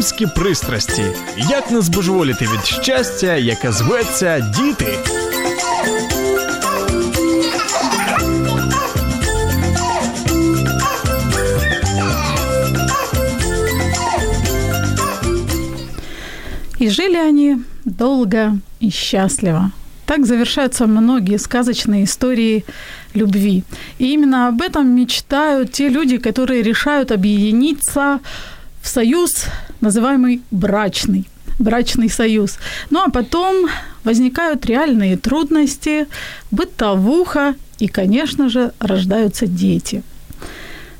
Мамські 0.00 0.26
пристрасті. 0.26 1.02
Як 1.36 1.70
не 1.70 1.80
збожеволіти 1.80 2.44
від 2.44 2.64
щастя, 2.64 3.36
яке 3.36 3.72
зветься 3.72 4.52
діти. 4.56 4.98
И 16.80 16.90
жили 16.90 17.16
они 17.16 17.56
долго 17.84 18.58
и 18.82 18.90
счастливо. 18.90 19.72
Так 20.06 20.26
завершаются 20.26 20.86
многие 20.86 21.38
сказочные 21.38 22.04
истории 22.04 22.64
любви. 23.14 23.64
И 23.98 24.12
именно 24.12 24.48
об 24.48 24.62
этом 24.62 24.86
мечтают 24.94 25.72
те 25.72 25.88
люди, 25.88 26.18
которые 26.18 26.62
решают 26.62 27.10
объединиться 27.10 28.20
в 28.82 28.88
союз, 28.88 29.46
называемый 29.81 30.41
брачный. 30.51 31.27
Брачный 31.59 32.09
союз. 32.09 32.57
Ну 32.89 32.99
а 32.99 33.09
потом 33.09 33.67
возникают 34.03 34.65
реальные 34.65 35.17
трудности, 35.17 36.07
бытовуха 36.51 37.55
и, 37.79 37.87
конечно 37.87 38.49
же, 38.49 38.71
рождаются 38.79 39.47
дети. 39.47 40.03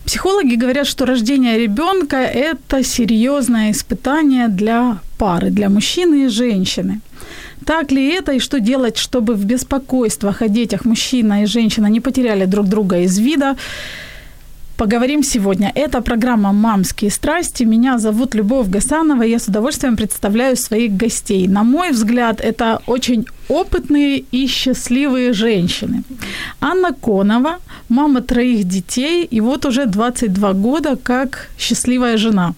Психологи 0.06 0.56
говорят, 0.56 0.88
что 0.88 1.06
рождение 1.06 1.58
ребенка– 1.58 2.18
это 2.18 2.84
серьезное 2.84 3.72
испытание 3.72 4.48
для 4.48 5.00
пары, 5.18 5.52
для 5.52 5.70
мужчины 5.70 6.26
и 6.26 6.28
женщины. 6.28 7.02
Так 7.66 7.92
ли 7.92 8.10
это 8.10 8.34
и 8.34 8.40
что 8.40 8.60
делать, 8.60 8.98
чтобы 8.98 9.36
в 9.36 9.46
беспокойствах 9.46 10.42
о 10.42 10.48
детях 10.48 10.86
мужчина 10.86 11.44
и 11.44 11.46
женщина 11.46 11.88
не 11.88 12.00
потеряли 12.00 12.46
друг 12.46 12.68
друга 12.68 12.98
из 12.98 13.20
вида? 13.20 13.56
Поговорим 14.82 15.22
сегодня. 15.24 15.72
Это 15.76 16.02
программа 16.02 16.54
«Мамские 16.54 17.12
страсти». 17.12 17.66
Меня 17.66 18.00
зовут 18.00 18.34
Любовь 18.34 18.68
Гасанова. 18.68 19.22
Я 19.22 19.38
с 19.38 19.48
удовольствием 19.48 19.96
представляю 19.96 20.56
своих 20.58 20.98
гостей. 20.98 21.48
На 21.48 21.64
мой 21.64 21.92
взгляд, 21.92 22.42
это 22.42 22.82
очень 22.88 23.28
опытные 23.48 24.24
и 24.32 24.48
счастливые 24.48 25.34
женщины. 25.34 26.02
Анна 26.60 26.94
Конова, 26.94 27.60
мама 27.90 28.22
троих 28.22 28.64
детей, 28.64 29.24
и 29.24 29.40
вот 29.40 29.66
уже 29.68 29.86
22 29.86 30.54
года 30.54 30.96
как 30.96 31.50
счастливая 31.60 32.18
жена. 32.18 32.56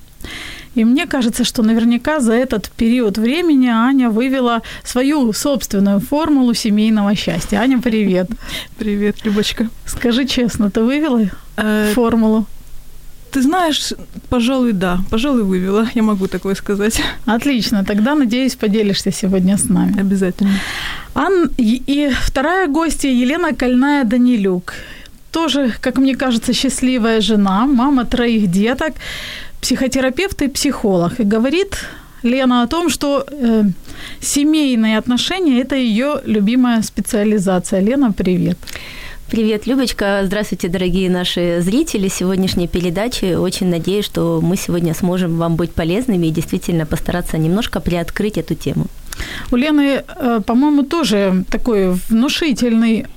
И 0.76 0.86
мне 0.86 1.08
кажется, 1.08 1.44
что 1.44 1.62
наверняка 1.62 2.22
за 2.22 2.34
этот 2.34 2.72
период 2.78 3.18
времени 3.18 3.68
Аня 3.68 4.10
вывела 4.10 4.62
свою 4.86 5.34
собственную 5.34 6.00
формулу 6.00 6.54
семейного 6.54 7.16
счастья. 7.16 7.58
Аня, 7.58 7.82
привет. 7.82 8.30
Привет, 8.78 9.26
Любочка. 9.26 9.68
Скажи 9.86 10.26
честно, 10.26 10.72
ты 10.72 10.84
вывела 10.84 11.30
формулу? 11.94 12.46
Ты 13.34 13.42
знаешь, 13.42 13.94
пожалуй, 14.30 14.74
да, 14.74 15.00
пожалуй, 15.10 15.44
вывела, 15.44 15.88
я 15.96 16.04
могу 16.04 16.28
такое 16.28 16.56
сказать. 16.56 17.02
Отлично, 17.26 17.84
тогда, 17.84 18.16
надеюсь, 18.16 18.56
поделишься 18.56 19.12
сегодня 19.12 19.58
с 19.58 19.70
нами. 19.70 20.00
Обязательно. 20.00 20.60
Ан... 21.16 21.50
И 21.58 22.12
вторая 22.22 22.68
гостья 22.68 23.10
Елена 23.10 23.54
Кольная 23.54 24.04
Данилюк. 24.04 24.74
Тоже, 25.32 25.74
как 25.82 25.98
мне 25.98 26.16
кажется, 26.16 26.54
счастливая 26.54 27.22
жена, 27.22 27.66
мама 27.66 28.06
троих 28.06 28.52
деток, 28.52 28.94
психотерапевт 29.62 30.42
и 30.44 30.48
психолог. 30.48 31.20
И 31.20 31.24
говорит 31.24 31.88
Лена 32.24 32.62
о 32.62 32.68
том, 32.68 32.90
что 32.90 33.26
э, 33.28 33.64
семейные 34.22 35.00
отношения– 35.00 35.62
это 35.64 35.76
ее 35.76 36.22
любимая 36.26 36.84
специализация. 36.84 37.82
Лена, 37.82 38.12
привет. 38.12 38.58
Привет, 38.58 38.58
Любочка. 39.34 40.22
Здравствуйте, 40.26 40.68
дорогие 40.68 41.10
наши 41.10 41.60
зрители 41.62 42.08
сегодняшней 42.08 42.68
передачи. 42.68 43.34
Очень 43.34 43.70
надеюсь, 43.70 44.06
что 44.06 44.40
мы 44.44 44.56
сегодня 44.58 44.94
сможем 44.94 45.38
вам 45.38 45.56
быть 45.56 45.74
полезными 45.74 46.28
и 46.28 46.30
действительно 46.30 46.86
постараться 46.86 47.40
немножко 47.40 47.80
приоткрыть 47.80 48.38
эту 48.38 48.54
тему. 48.54 48.86
У 49.52 49.56
Лены, 49.56 50.04
э, 50.08 50.42
по-моему, 50.46 50.84
тоже 50.84 51.46
такой 51.50 51.94
внушительный 52.10 53.08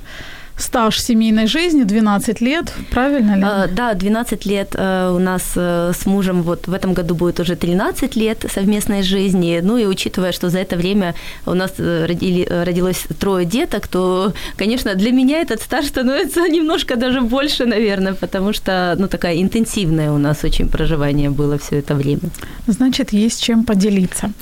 стаж 0.56 1.00
семейной 1.00 1.46
жизни 1.46 1.82
12 1.82 2.40
лет, 2.40 2.72
правильно 2.90 3.36
ли? 3.36 3.42
А, 3.44 3.66
да, 3.68 3.94
12 3.94 4.46
лет 4.46 4.74
а, 4.74 5.12
у 5.12 5.18
нас 5.18 5.52
а, 5.56 5.92
с 5.92 6.06
мужем, 6.06 6.42
вот 6.42 6.66
в 6.66 6.72
этом 6.72 6.94
году 6.94 7.14
будет 7.14 7.40
уже 7.40 7.56
13 7.56 8.16
лет 8.16 8.44
совместной 8.52 9.02
жизни. 9.02 9.60
Ну 9.62 9.76
и 9.76 9.86
учитывая, 9.86 10.32
что 10.32 10.48
за 10.48 10.58
это 10.58 10.76
время 10.76 11.14
у 11.44 11.54
нас 11.54 11.72
э, 11.78 12.06
родили, 12.06 12.46
родилось 12.48 13.04
трое 13.20 13.44
деток, 13.44 13.86
то, 13.88 14.32
конечно, 14.56 14.94
для 14.94 15.12
меня 15.12 15.40
этот 15.40 15.60
стаж 15.60 15.86
становится 15.86 16.40
немножко 16.48 16.96
даже 16.96 17.20
больше, 17.20 17.66
наверное, 17.66 18.14
потому 18.14 18.52
что, 18.52 18.96
ну, 18.98 19.08
такая 19.08 19.42
интенсивная 19.42 20.10
у 20.10 20.18
нас 20.18 20.44
очень 20.44 20.68
проживание 20.68 21.30
было 21.30 21.58
все 21.58 21.78
это 21.78 21.94
время. 21.94 22.30
Значит, 22.66 23.12
есть 23.12 23.42
чем 23.42 23.64
поделиться. 23.64 24.32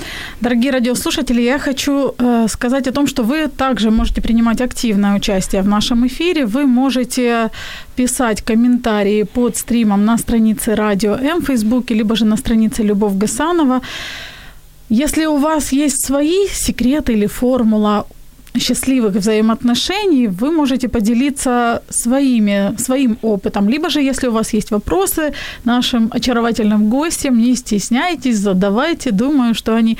Дорогие 0.41 0.70
радиослушатели, 0.72 1.42
я 1.42 1.58
хочу 1.58 2.14
э, 2.19 2.46
сказать 2.48 2.86
о 2.86 2.92
том, 2.92 3.06
что 3.08 3.25
вы 3.25 3.48
также 3.48 3.91
можете 3.91 4.22
принимать 4.22 4.60
активное 4.60 5.16
участие 5.16 5.62
в 5.62 5.69
нашем 5.69 6.03
эфире 6.06 6.47
вы 6.47 6.66
можете 6.66 7.50
писать 7.97 8.42
комментарии 8.42 9.22
под 9.25 9.56
стримом 9.56 10.04
на 10.04 10.19
странице 10.19 10.75
Радио 10.75 11.15
М 11.15 11.41
в 11.41 11.47
Фейсбуке, 11.47 11.94
либо 11.94 12.16
же 12.16 12.25
на 12.25 12.37
странице 12.37 12.82
Любовь 12.82 13.15
Гасанова. 13.15 13.81
Если 14.88 15.26
у 15.26 15.37
вас 15.37 15.72
есть 15.72 16.06
свои 16.06 16.47
секреты 16.48 17.12
или 17.12 17.26
формула 17.26 18.06
счастливых 18.59 19.16
взаимоотношений, 19.16 20.28
вы 20.28 20.53
можете 20.53 20.88
поделиться 20.88 21.82
своими, 21.91 22.75
своим 22.78 23.19
опытом. 23.22 23.69
Либо 23.69 23.91
же, 23.91 24.00
если 24.00 24.28
у 24.28 24.32
вас 24.32 24.54
есть 24.54 24.70
вопросы 24.70 25.32
нашим 25.65 26.09
очаровательным 26.10 26.88
гостям, 26.88 27.38
не 27.38 27.56
стесняйтесь, 27.56 28.38
задавайте. 28.38 29.10
Думаю, 29.10 29.54
что 29.54 29.75
они 29.75 29.98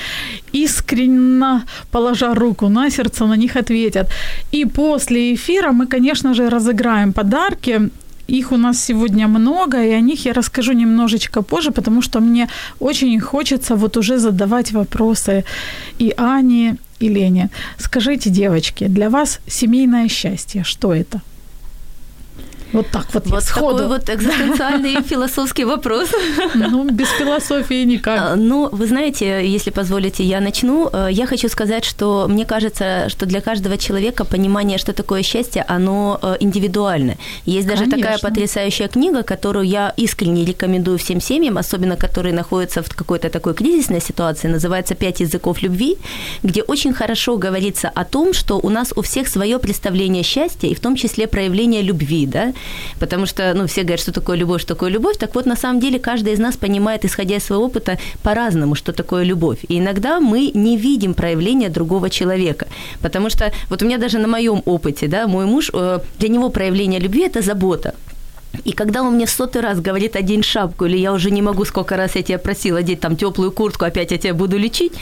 искренне, 0.53 1.63
положа 1.91 2.35
руку 2.35 2.69
на 2.69 2.91
сердце, 2.91 3.27
на 3.27 3.37
них 3.37 3.57
ответят. 3.57 4.09
И 4.53 4.65
после 4.65 5.35
эфира 5.35 5.73
мы, 5.73 5.87
конечно 5.87 6.35
же, 6.35 6.49
разыграем 6.49 7.13
подарки. 7.13 7.91
Их 8.29 8.53
у 8.53 8.57
нас 8.57 8.85
сегодня 8.85 9.29
много, 9.29 9.85
и 9.85 9.91
о 9.91 10.01
них 10.01 10.27
я 10.27 10.33
расскажу 10.33 10.73
немножечко 10.73 11.43
позже, 11.43 11.71
потому 11.71 12.03
что 12.03 12.21
мне 12.21 12.49
очень 12.81 13.21
хочется 13.21 13.75
вот 13.75 13.97
уже 13.97 14.19
задавать 14.19 14.73
вопросы 14.73 15.45
и 15.99 16.15
Ане, 16.17 16.77
и 17.01 17.09
Лене. 17.09 17.51
Скажите, 17.79 18.31
девочки, 18.31 18.87
для 18.87 19.11
вас 19.11 19.41
семейное 19.47 20.09
счастье, 20.09 20.65
что 20.65 20.95
это? 20.95 21.21
Вот 22.75 22.89
так 22.91 23.07
вот. 23.15 23.27
Вот 23.27 23.45
сходу. 23.45 23.79
такой 23.79 23.99
вот 23.99 24.11
экзистенциальный 24.11 25.03
философский 25.09 25.65
вопрос. 25.65 26.11
Ну, 26.55 26.91
без 26.91 27.09
философии 27.09 27.85
никак. 27.85 28.21
А, 28.21 28.37
ну, 28.37 28.69
вы 28.73 28.87
знаете, 28.87 29.47
если 29.47 29.71
позволите, 29.71 30.25
я 30.25 30.41
начну. 30.41 30.91
Э, 30.93 31.09
я 31.11 31.27
хочу 31.27 31.49
сказать, 31.49 31.85
что 31.85 32.27
мне 32.29 32.45
кажется, 32.45 33.09
что 33.09 33.27
для 33.27 33.41
каждого 33.41 33.79
человека 33.79 34.25
понимание, 34.25 34.79
что 34.79 34.93
такое 34.93 35.23
счастье, 35.23 35.65
оно 35.69 36.19
э, 36.21 36.37
индивидуально. 36.41 37.17
Есть 37.47 37.69
даже 37.69 37.85
Конечно. 37.85 38.03
такая 38.03 38.19
потрясающая 38.19 38.89
книга, 38.89 39.23
которую 39.23 39.67
я 39.67 39.95
искренне 39.97 40.45
рекомендую 40.45 40.99
всем 40.99 41.21
семьям, 41.21 41.59
особенно 41.59 41.97
которые 41.97 42.35
находятся 42.35 42.83
в 42.83 42.89
какой-то 42.89 43.29
такой 43.29 43.55
кризисной 43.55 44.01
ситуации, 44.01 44.49
называется 44.49 44.97
«Пять 44.97 45.21
языков 45.21 45.63
любви», 45.63 45.97
где 46.43 46.63
очень 46.63 46.93
хорошо 46.93 47.37
говорится 47.37 47.89
о 47.95 48.05
том, 48.05 48.35
что 48.35 48.59
у 48.59 48.69
нас 48.69 48.93
у 48.97 49.03
всех 49.03 49.29
свое 49.29 49.59
представление 49.59 50.25
счастья, 50.25 50.69
и 50.69 50.75
в 50.75 50.81
том 50.81 50.97
числе 50.97 51.29
проявление 51.29 51.83
любви, 51.83 52.27
да, 52.27 52.53
потому 52.99 53.27
что, 53.27 53.53
ну, 53.55 53.67
все 53.67 53.83
говорят, 53.83 54.01
что 54.01 54.13
такое 54.13 54.37
любовь, 54.37 54.63
что 54.63 54.75
такое 54.75 54.91
любовь, 54.91 55.17
так 55.17 55.35
вот, 55.35 55.47
на 55.47 55.57
самом 55.57 55.81
деле, 55.81 55.99
каждый 55.99 56.33
из 56.33 56.39
нас 56.39 56.57
понимает, 56.57 57.05
исходя 57.05 57.37
из 57.37 57.45
своего 57.45 57.65
опыта, 57.65 57.99
по-разному, 58.23 58.75
что 58.75 58.93
такое 58.93 59.25
любовь. 59.25 59.59
И 59.69 59.79
иногда 59.79 60.21
мы 60.21 60.51
не 60.55 60.77
видим 60.77 61.15
проявления 61.15 61.69
другого 61.69 62.11
человека, 62.11 62.67
потому 63.01 63.31
что, 63.31 63.53
вот 63.71 63.83
у 63.83 63.87
меня 63.87 63.99
даже 63.99 64.19
на 64.19 64.29
моем 64.29 64.63
опыте, 64.65 65.09
да, 65.09 65.27
мой 65.27 65.47
муж, 65.47 65.71
э, 65.73 65.99
для 66.19 66.29
него 66.29 66.51
проявление 66.51 67.01
любви– 67.01 67.23
это 67.27 67.43
забота, 67.43 67.95
И 68.65 68.73
когда 68.73 69.03
он 69.03 69.15
мне 69.15 69.27
сотый 69.27 69.63
раз 69.63 69.81
говорит 69.81 70.17
«одень 70.17 70.43
шапку», 70.43 70.85
или 70.85 70.97
я 70.97 71.13
уже 71.13 71.31
не 71.31 71.43
могу, 71.43 71.65
сколько 71.65 71.97
раз 71.97 72.17
я 72.17 72.23
тебя 72.23 72.39
просила 72.39 72.79
одеть 72.79 73.01
там 73.01 73.17
теплую 73.17 73.53
куртку, 73.53 73.85
опять 73.85 74.11
я 74.13 74.19
тебя 74.19 74.35
буду 74.35 74.59
лечить, 74.59 74.93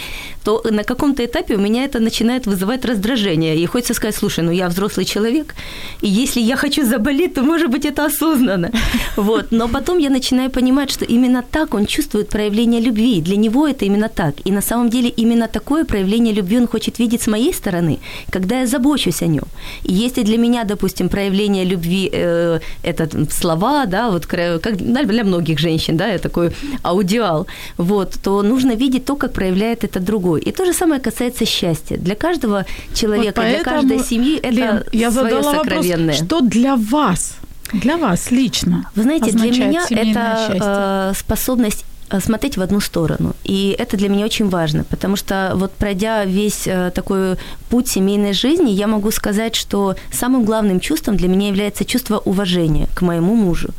то 0.44 0.62
на 0.70 0.84
каком-то 0.84 1.24
этапе 1.24 1.54
у 1.54 1.60
меня 1.60 1.84
это 1.84 2.00
начинает 2.00 2.46
вызывать 2.46 2.84
раздражение. 2.84 3.56
И 3.56 3.66
хочется 3.66 3.94
сказать, 3.94 4.16
слушай, 4.16 4.44
ну 4.44 4.52
я 4.52 4.68
взрослый 4.68 5.04
человек, 5.04 5.54
и 6.00 6.08
если 6.08 6.40
я 6.40 6.56
хочу 6.56 6.84
заболеть, 6.84 7.34
то, 7.34 7.42
может 7.42 7.70
быть, 7.70 7.84
это 7.84 8.06
осознанно. 8.06 8.70
Вот. 9.16 9.52
Но 9.52 9.68
потом 9.68 9.98
я 9.98 10.10
начинаю 10.10 10.50
понимать, 10.50 10.90
что 10.90 11.04
именно 11.04 11.42
так 11.42 11.74
он 11.74 11.86
чувствует 11.86 12.28
проявление 12.28 12.80
любви. 12.80 13.20
Для 13.20 13.36
него 13.36 13.68
это 13.68 13.84
именно 13.84 14.08
так. 14.08 14.34
И 14.44 14.52
на 14.52 14.62
самом 14.62 14.88
деле 14.88 15.08
именно 15.08 15.48
такое 15.48 15.84
проявление 15.84 16.34
любви 16.34 16.58
он 16.58 16.66
хочет 16.66 16.98
видеть 16.98 17.22
с 17.22 17.26
моей 17.26 17.52
стороны, 17.52 17.98
когда 18.30 18.60
я 18.60 18.66
забочусь 18.66 19.22
о 19.22 19.26
нем. 19.26 19.44
И 19.84 19.92
если 19.92 20.22
для 20.22 20.38
меня, 20.38 20.64
допустим, 20.64 21.08
проявление 21.08 21.64
любви 21.64 22.10
э, 22.12 22.60
это 22.82 23.08
слова, 23.42 23.86
да, 23.86 24.10
вот 24.10 24.26
как 24.26 24.76
для 24.76 25.24
многих 25.24 25.58
женщин, 25.58 25.96
да, 25.96 26.06
я 26.06 26.18
такой 26.18 26.50
аудиал, 26.82 27.46
вот, 27.76 28.14
то 28.22 28.42
нужно 28.42 28.76
видеть 28.76 29.04
то, 29.04 29.16
как 29.16 29.32
проявляет 29.32 29.84
это 29.84 30.00
другой. 30.00 30.40
И 30.40 30.52
то 30.52 30.64
же 30.64 30.72
самое 30.72 31.00
касается 31.00 31.44
счастья. 31.44 31.96
Для 31.96 32.14
каждого 32.14 32.64
человека, 32.94 33.40
вот 33.40 33.50
для 33.50 33.64
каждой 33.64 33.98
семьи 33.98 34.38
это 34.38 34.54
Лен, 34.54 34.84
я 34.92 35.10
задала 35.10 35.42
сокровенное. 35.42 36.14
Вопрос, 36.14 36.26
что 36.26 36.40
для 36.40 36.76
вас 36.76 37.36
для 37.72 37.96
вас 37.96 38.30
лично. 38.30 38.90
Вы 38.94 39.02
знаете, 39.02 39.32
для 39.32 39.50
меня 39.50 39.82
это 39.88 40.46
счастье? 40.46 40.60
Э, 40.62 41.12
способность 41.16 41.84
смотреть 42.20 42.56
в 42.56 42.62
одну 42.62 42.80
сторону. 42.80 43.34
И 43.44 43.74
это 43.78 43.96
для 43.96 44.08
меня 44.08 44.24
очень 44.24 44.48
важно, 44.48 44.84
потому 44.84 45.16
что 45.16 45.52
вот 45.54 45.72
пройдя 45.72 46.24
весь 46.24 46.66
э, 46.66 46.90
такой 46.94 47.36
путь 47.68 47.88
семейной 47.88 48.32
жизни, 48.32 48.70
я 48.70 48.86
могу 48.86 49.10
сказать, 49.10 49.54
что 49.54 49.96
самым 50.12 50.44
главным 50.44 50.80
чувством 50.80 51.16
для 51.16 51.28
меня 51.28 51.48
является 51.48 51.84
чувство 51.84 52.18
уважения 52.18 52.88
к 52.94 53.02
моему 53.02 53.34
мужу. 53.34 53.70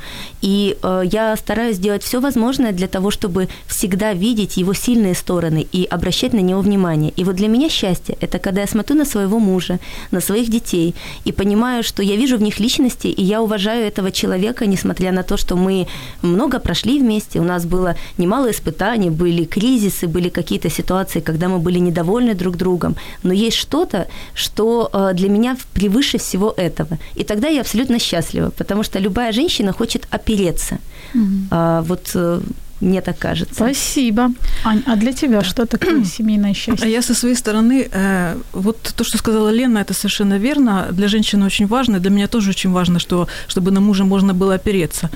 И 0.41 0.77
э, 0.81 1.03
я 1.05 1.35
стараюсь 1.35 1.77
делать 1.77 2.03
все 2.03 2.19
возможное 2.19 2.71
для 2.71 2.87
того, 2.87 3.11
чтобы 3.11 3.49
всегда 3.67 4.13
видеть 4.13 4.57
его 4.57 4.73
сильные 4.73 5.15
стороны 5.15 5.67
и 5.71 5.85
обращать 5.85 6.33
на 6.33 6.39
него 6.39 6.61
внимание. 6.61 7.11
И 7.15 7.23
вот 7.23 7.35
для 7.35 7.47
меня 7.47 7.69
счастье– 7.69 8.17
это 8.21 8.39
когда 8.39 8.61
я 8.61 8.67
смотрю 8.67 8.97
на 8.97 9.05
своего 9.05 9.39
мужа, 9.39 9.79
на 10.11 10.21
своих 10.21 10.49
детей 10.49 10.95
и 11.25 11.31
понимаю, 11.31 11.83
что 11.83 12.03
я 12.03 12.15
вижу 12.15 12.37
в 12.37 12.41
них 12.41 12.59
личности, 12.59 13.07
и 13.07 13.23
я 13.23 13.41
уважаю 13.41 13.85
этого 13.85 14.11
человека, 14.11 14.65
несмотря 14.65 15.11
на 15.11 15.23
то, 15.23 15.37
что 15.37 15.55
мы 15.55 15.87
много 16.21 16.59
прошли 16.59 16.99
вместе, 16.99 17.39
у 17.39 17.43
нас 17.43 17.65
было 17.65 17.95
немало 18.23 18.49
испытаний, 18.49 19.09
были 19.09 19.45
кризисы, 19.45 20.07
были 20.07 20.29
какие-то 20.29 20.69
ситуации, 20.69 21.21
когда 21.21 21.47
мы 21.47 21.59
были 21.59 21.79
недовольны 21.79 22.33
друг 22.33 22.57
другом. 22.57 22.95
Но 23.23 23.33
есть 23.33 23.57
что-то, 23.57 24.07
что 24.35 24.89
э, 24.93 25.13
для 25.13 25.29
меня 25.29 25.55
превыше 25.73 26.17
всего 26.17 26.53
этого. 26.57 26.97
И 27.15 27.23
тогда 27.23 27.49
я 27.49 27.61
абсолютно 27.61 27.99
счастлива, 27.99 28.49
потому 28.49 28.83
что 28.83 28.99
любая 28.99 29.31
женщина 29.31 29.73
хочет 29.73 30.07
опереться. 30.11 30.77
Mm-hmm. 31.13 31.81
Вот 31.87 32.11
э, 32.15 32.41
мне 32.83 33.01
так 33.01 33.17
кажется. 33.17 33.55
Спасибо. 33.55 34.31
Ань, 34.63 34.83
а 34.85 34.95
для 34.95 35.13
тебя 35.13 35.43
что 35.43 35.65
такое 35.65 36.03
семейное 36.17 36.53
счастье? 36.53 36.85
А 36.85 36.89
я 36.89 37.01
со 37.01 37.13
своей 37.13 37.35
стороны, 37.35 37.87
э, 37.91 38.35
вот 38.53 38.93
то, 38.95 39.03
что 39.03 39.17
сказала 39.17 39.49
Лена, 39.49 39.79
это 39.79 39.93
совершенно 39.93 40.37
верно. 40.37 40.87
Для 40.91 41.07
женщины 41.07 41.45
очень 41.45 41.67
важно, 41.67 41.99
для 41.99 42.11
меня 42.11 42.27
тоже 42.27 42.49
очень 42.49 42.71
важно, 42.71 42.99
что, 42.99 43.27
чтобы 43.47 43.71
на 43.71 43.79
мужа 43.79 44.03
можно 44.03 44.33
было 44.33 44.55
опереться. 44.55 45.09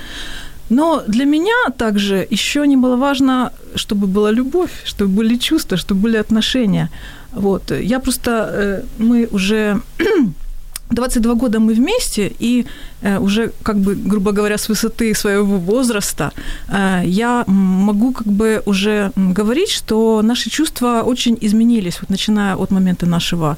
Но 0.69 1.03
для 1.07 1.25
меня 1.25 1.71
также 1.77 2.27
еще 2.29 2.67
немаловажно, 2.67 3.51
чтобы 3.75 4.07
была 4.07 4.31
любовь, 4.31 4.71
чтобы 4.85 5.11
были 5.11 5.37
чувства, 5.37 5.77
чтобы 5.77 6.01
были 6.01 6.17
отношения. 6.17 6.89
Вот. 7.31 7.71
Я 7.71 7.99
просто, 7.99 8.49
э, 8.51 8.83
мы 8.97 9.27
уже 9.31 9.81
22 10.89 11.33
года 11.35 11.59
мы 11.59 11.73
вместе, 11.73 12.31
и 12.39 12.65
э, 13.01 13.19
уже, 13.19 13.51
как 13.63 13.75
бы, 13.77 13.95
грубо 13.95 14.31
говоря, 14.31 14.57
с 14.57 14.69
высоты 14.69 15.13
своего 15.15 15.57
возраста 15.57 16.31
э, 16.69 17.03
я 17.05 17.43
могу 17.47 18.13
как 18.13 18.27
бы 18.27 18.61
уже 18.65 19.11
говорить, 19.15 19.69
что 19.69 20.21
наши 20.21 20.49
чувства 20.49 21.03
очень 21.05 21.37
изменились, 21.41 21.99
вот 22.01 22.09
начиная 22.09 22.55
от 22.55 22.71
момента 22.71 23.05
нашего 23.05 23.57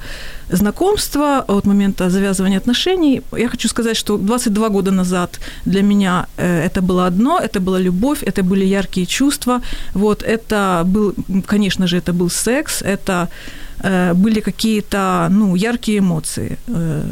знакомства, 0.52 1.46
от 1.48 1.66
момента 1.66 2.10
завязывания 2.10 2.58
отношений. 2.58 3.22
Я 3.38 3.48
хочу 3.50 3.68
сказать, 3.68 3.98
что 3.98 4.18
22 4.18 4.70
года 4.70 4.92
назад 4.92 5.40
для 5.66 5.84
меня 5.84 6.26
э, 6.38 6.66
это 6.66 6.82
было 6.82 7.06
одно, 7.06 7.40
это 7.40 7.60
была 7.60 7.80
любовь, 7.80 8.24
это 8.24 8.44
были 8.44 8.66
яркие 8.66 9.06
чувства, 9.06 9.62
вот, 9.94 10.24
это 10.24 10.84
был, 10.86 11.14
конечно 11.46 11.88
же, 11.88 11.98
это 11.98 12.12
был 12.12 12.30
секс, 12.30 12.82
это 12.82 13.28
были 14.14 14.40
какие-то 14.42 15.28
ну, 15.32 15.56
яркие 15.56 16.00
эмоции. 16.00 16.58
Э, 16.68 17.04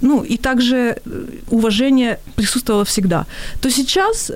ну, 0.00 0.22
и 0.22 0.36
также 0.36 0.76
э, 0.76 1.26
уважение 1.50 2.18
присутствовало 2.34 2.84
всегда. 2.84 3.26
То 3.60 3.70
сейчас 3.70 4.30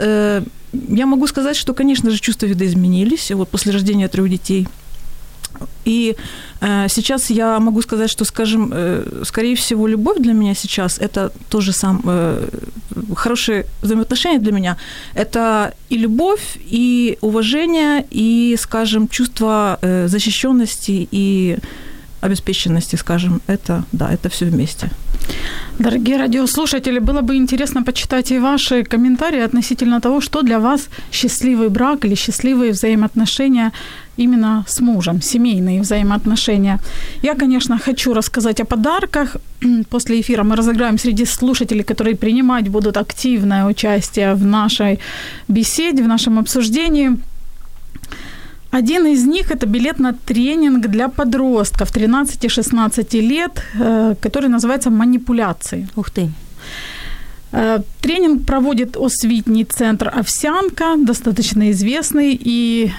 я 0.72 1.06
могу 1.06 1.26
сказать, 1.26 1.56
что, 1.56 1.74
конечно 1.74 2.10
же, 2.10 2.20
чувства 2.20 2.46
видоизменились 2.46 3.30
вот 3.30 3.48
после 3.48 3.72
рождения 3.72 4.08
трех 4.08 4.28
детей– 4.28 4.68
и 5.84 6.16
э, 6.60 6.88
сейчас 6.88 7.30
я 7.30 7.58
могу 7.60 7.82
сказать, 7.82 8.10
что, 8.10 8.24
скажем, 8.24 8.70
э, 8.74 9.22
скорее 9.24 9.54
всего, 9.54 9.86
любовь 9.86 10.18
для 10.18 10.32
меня 10.32 10.54
сейчас 10.54 10.98
это 10.98 11.32
тоже 11.48 11.72
сам 11.72 12.02
э, 12.04 12.48
хорошие 13.16 13.64
взаимоотношения 13.82 14.38
для 14.38 14.52
меня. 14.52 14.76
Это 15.14 15.72
и 15.88 15.98
любовь, 15.98 16.58
и 16.72 17.18
уважение, 17.20 18.04
и, 18.10 18.56
скажем, 18.58 19.08
чувство 19.08 19.78
э, 19.82 20.08
защищенности 20.08 21.08
и 21.10 21.58
обеспеченности, 22.20 22.96
скажем, 22.96 23.40
это, 23.46 23.84
да, 23.92 24.12
это 24.12 24.28
все 24.28 24.46
вместе. 24.46 24.90
Дорогие 25.78 26.16
радиослушатели, 26.16 26.98
было 26.98 27.20
бы 27.20 27.36
интересно 27.36 27.82
почитать 27.82 28.32
и 28.32 28.38
ваши 28.38 28.82
комментарии 28.82 29.40
относительно 29.40 30.00
того, 30.00 30.20
что 30.20 30.42
для 30.42 30.58
вас 30.58 30.88
счастливый 31.12 31.68
брак 31.68 32.04
или 32.04 32.16
счастливые 32.16 32.72
взаимоотношения 32.72 33.72
именно 34.16 34.64
с 34.66 34.80
мужем, 34.80 35.22
семейные 35.22 35.80
взаимоотношения. 35.80 36.80
Я, 37.22 37.34
конечно, 37.34 37.78
хочу 37.78 38.14
рассказать 38.14 38.60
о 38.60 38.64
подарках. 38.64 39.36
После 39.90 40.20
эфира 40.20 40.42
мы 40.42 40.56
разыграем 40.56 40.98
среди 40.98 41.26
слушателей, 41.26 41.84
которые 41.84 42.16
принимать 42.16 42.68
будут 42.68 42.96
активное 42.96 43.64
участие 43.66 44.34
в 44.34 44.44
нашей 44.44 44.98
беседе, 45.48 46.02
в 46.02 46.08
нашем 46.08 46.38
обсуждении. 46.38 47.10
Один 48.70 49.06
из 49.06 49.24
них– 49.26 49.50
это 49.50 49.66
билет 49.66 49.98
на 49.98 50.12
тренинг 50.12 50.86
для 50.88 51.08
подростков 51.08 51.90
13-16 51.90 53.20
лет, 53.20 53.62
э, 53.74 54.14
который 54.20 54.48
называется 54.50 54.90
«Манипуляции». 54.90 55.88
Ух 55.96 56.10
ты! 56.10 56.30
Э, 57.52 57.80
тренинг 58.00 58.44
проводит 58.46 58.96
Освитний 58.96 59.64
центр 59.64 60.12
«Овсянка», 60.14 60.96
достаточно 60.96 61.70
известный, 61.70 62.38
и 62.38 62.92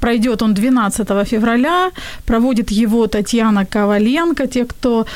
пройдет 0.00 0.42
он 0.42 0.54
12 0.54 1.08
февраля. 1.26 1.90
Проводит 2.24 2.70
его 2.70 3.06
Татьяна 3.06 3.66
Коваленко. 3.66 4.46
Те, 4.46 4.64
кто 4.64 5.06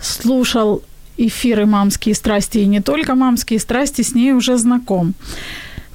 слушал 0.00 0.82
эфиры 1.18 1.66
«Мамские 1.66 2.14
страсти» 2.14 2.58
и 2.58 2.66
не 2.66 2.80
только 2.80 3.14
«Мамские 3.14 3.58
страсти», 3.58 4.02
с 4.02 4.14
ней 4.14 4.32
уже 4.32 4.56
знаком. 4.56 5.12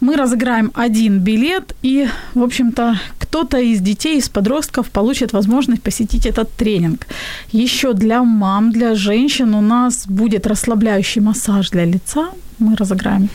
Мы 0.01 0.15
разыграем 0.15 0.71
один 0.74 1.20
билет, 1.20 1.75
и, 1.81 2.08
в 2.34 2.43
общем-то, 2.43 3.00
кто-то 3.17 3.58
из 3.58 3.81
детей, 3.81 4.17
из 4.17 4.29
подростков 4.29 4.89
получит 4.89 5.34
возможность 5.34 5.81
посетить 5.81 6.25
этот 6.25 6.51
тренинг. 6.51 7.08
Еще 7.51 7.93
для 7.93 8.24
мам, 8.24 8.72
для 8.72 8.96
женщин 8.96 9.55
у 9.55 9.62
нас 9.62 10.05
будет 10.08 10.48
расслабляющий 10.48 11.22
массаж 11.22 11.70
для 11.72 11.86
лица. 11.86 12.29
Мы 12.60 12.75
разыграем 12.75 13.29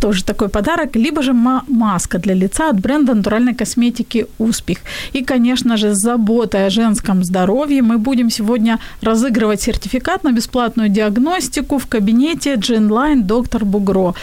тоже 0.00 0.24
такой 0.24 0.48
подарок, 0.48 0.96
либо 0.96 1.22
же 1.22 1.32
маска 1.32 2.18
для 2.18 2.34
лица 2.34 2.70
от 2.70 2.80
бренда 2.80 3.14
натуральной 3.14 3.54
косметики 3.54 4.26
«Успех». 4.38 4.78
И, 5.12 5.24
конечно 5.24 5.76
же, 5.76 5.94
с 5.94 5.98
заботой 5.98 6.66
о 6.66 6.70
женском 6.70 7.24
здоровье 7.24 7.82
мы 7.82 7.98
будем 7.98 8.30
сегодня 8.30 8.78
разыгрывать 9.02 9.60
сертификат 9.60 10.24
на 10.24 10.32
бесплатную 10.32 10.88
диагностику 10.88 11.78
в 11.78 11.86
кабинете 11.86 12.54
Genline 12.54 13.22
доктор 13.22 13.64
Бугро 13.64 14.14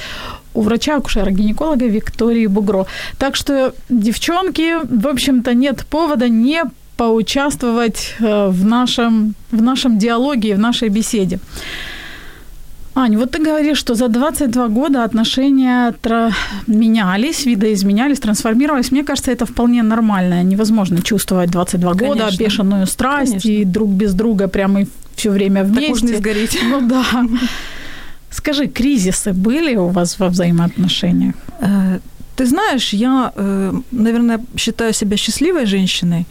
у 0.55 0.61
врача-акушера-гинеколога 0.61 1.85
Виктории 1.85 2.47
Бугро. 2.47 2.85
Так 3.17 3.35
что, 3.35 3.73
девчонки, 3.89 4.75
в 4.83 5.07
общем-то, 5.07 5.53
нет 5.53 5.85
повода 5.89 6.29
не 6.29 6.63
поучаствовать 6.97 8.15
э, 8.19 8.47
в 8.47 8.65
нашем, 8.65 9.35
в 9.51 9.61
нашем 9.61 9.97
диалоге, 9.97 10.55
в 10.55 10.59
нашей 10.59 10.89
беседе. 10.89 11.39
Ань, 12.97 13.17
вот 13.17 13.31
ты 13.31 13.43
говоришь, 13.43 13.77
что 13.77 13.93
за 13.95 14.07
22 14.07 14.67
года 14.69 15.03
отношения 15.03 15.93
тра- 16.01 16.31
менялись, 16.65 17.45
видоизменялись, 17.45 18.19
трансформировались. 18.19 18.91
Мне 18.91 19.03
кажется, 19.03 19.31
это 19.31 19.45
вполне 19.45 19.83
нормально. 19.83 20.43
Невозможно 20.43 21.01
чувствовать 21.01 21.51
22 21.51 21.93
Конечно. 21.93 22.07
года, 22.25 22.37
бешеную 22.37 22.87
страсть 22.87 23.31
Конечно. 23.31 23.49
и 23.49 23.65
друг 23.65 23.89
без 23.89 24.13
друга 24.13 24.47
прямо 24.47 24.83
все 25.15 25.29
время 25.31 25.63
вместе. 25.65 25.81
Так 25.81 26.01
можно 26.01 26.17
сгореть. 26.17 26.57
Ну 26.63 26.81
да. 26.87 27.03
Скажи, 28.35 28.67
кризисы 28.67 29.33
были 29.33 29.77
у 29.77 29.87
вас 29.87 30.19
во 30.19 30.27
взаимоотношениях? 30.27 31.35
Э, 31.61 31.99
ты 32.35 32.45
знаешь, 32.45 32.93
я, 32.93 33.31
э, 33.35 33.73
наверное, 33.91 34.39
считаю 34.57 34.93
себя 34.93 35.17
счастливой 35.17 35.65
женщиной, 35.65 36.25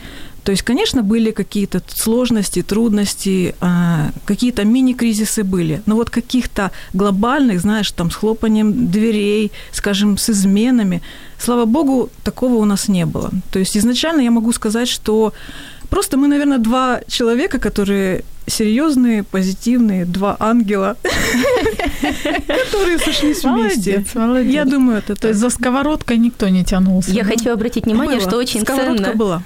То 0.44 0.52
есть, 0.52 0.62
конечно, 0.62 1.02
были 1.02 1.32
какие-то 1.32 1.80
сложности, 1.88 2.62
трудности, 2.62 3.54
а, 3.60 4.10
какие-то 4.26 4.64
мини-кризисы 4.64 5.42
были, 5.42 5.80
но 5.86 5.94
вот 5.94 6.10
каких-то 6.10 6.70
глобальных, 6.92 7.60
знаешь, 7.60 7.90
там 7.92 8.10
с 8.10 8.14
хлопанием 8.14 8.90
дверей, 8.90 9.50
скажем, 9.72 10.18
с 10.18 10.28
изменами, 10.30 11.00
слава 11.38 11.64
богу, 11.64 12.10
такого 12.24 12.56
у 12.56 12.64
нас 12.66 12.88
не 12.88 13.06
было. 13.06 13.30
То 13.50 13.58
есть 13.58 13.76
изначально 13.76 14.22
я 14.22 14.30
могу 14.30 14.52
сказать, 14.52 14.88
что 14.88 15.32
просто 15.88 16.18
мы, 16.18 16.28
наверное, 16.28 16.58
два 16.58 17.00
человека, 17.08 17.58
которые 17.58 18.22
серьезные, 18.46 19.22
позитивные, 19.22 20.04
два 20.04 20.36
ангела, 20.38 20.96
которые 22.46 22.98
сошлись 22.98 23.42
вместе. 23.44 24.04
Я 24.44 24.64
думаю, 24.64 24.98
это 24.98 25.14
То 25.14 25.28
есть 25.28 25.40
за 25.40 25.50
сковородкой 25.50 26.18
никто 26.18 26.48
не 26.48 26.64
тянулся. 26.64 27.10
Я 27.10 27.24
хочу 27.24 27.50
обратить 27.52 27.86
внимание, 27.86 28.20
что 28.20 28.36
очень 28.36 28.64
ценно. 28.64 29.12
была. 29.14 29.42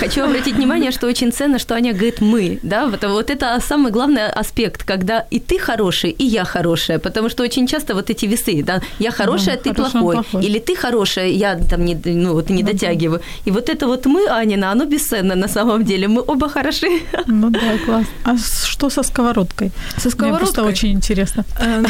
Хочу 0.00 0.24
обратить 0.24 0.54
внимание, 0.56 0.90
что 0.90 1.06
очень 1.06 1.32
ценно, 1.32 1.58
что 1.58 1.74
Аня 1.74 1.92
говорит 1.92 2.20
«мы». 2.20 2.58
Да? 2.62 2.86
Вот, 2.86 3.04
вот 3.04 3.30
это 3.30 3.58
самый 3.60 3.92
главный 3.92 4.28
аспект, 4.28 4.84
когда 4.84 5.26
и 5.30 5.38
ты 5.40 5.58
хороший, 5.58 6.10
и 6.10 6.24
я 6.24 6.44
хорошая. 6.44 6.98
Потому 6.98 7.28
что 7.28 7.42
очень 7.42 7.66
часто 7.66 7.94
вот 7.94 8.10
эти 8.10 8.26
весы, 8.26 8.62
да, 8.62 8.80
я 8.98 9.10
хорошая, 9.10 9.56
ты 9.56 9.72
плохой. 9.74 10.24
Или 10.42 10.58
ты 10.58 10.74
хорошая, 10.76 11.28
я 11.28 11.56
там 11.56 11.84
не, 11.84 11.94
ну, 12.04 12.32
вот 12.32 12.50
не 12.50 12.62
Да. 12.62 12.72
дотягиваю. 12.72 13.20
И 13.44 13.50
вот 13.50 13.68
это 13.68 13.86
вот 13.86 14.06
мы, 14.06 14.26
Анина, 14.28 14.72
оно 14.72 14.84
бесценно 14.84 15.34
на 15.34 15.48
самом 15.48 15.84
деле. 15.84 16.08
Мы 16.08 16.22
оба 16.26 16.48
хороши. 16.48 16.88
Ну 17.26 17.50
да, 17.50 17.60
класс. 17.84 18.06
А 18.26 18.36
что 18.38 18.90
со 18.90 19.04
сковородкой? 19.04 19.70
Со 19.98 20.08
Мне 20.08 20.30
просто 20.30 20.46
сковородкой? 20.46 20.64
очень 20.72 20.92
интересно. 20.92 21.44
Э, 21.60 21.84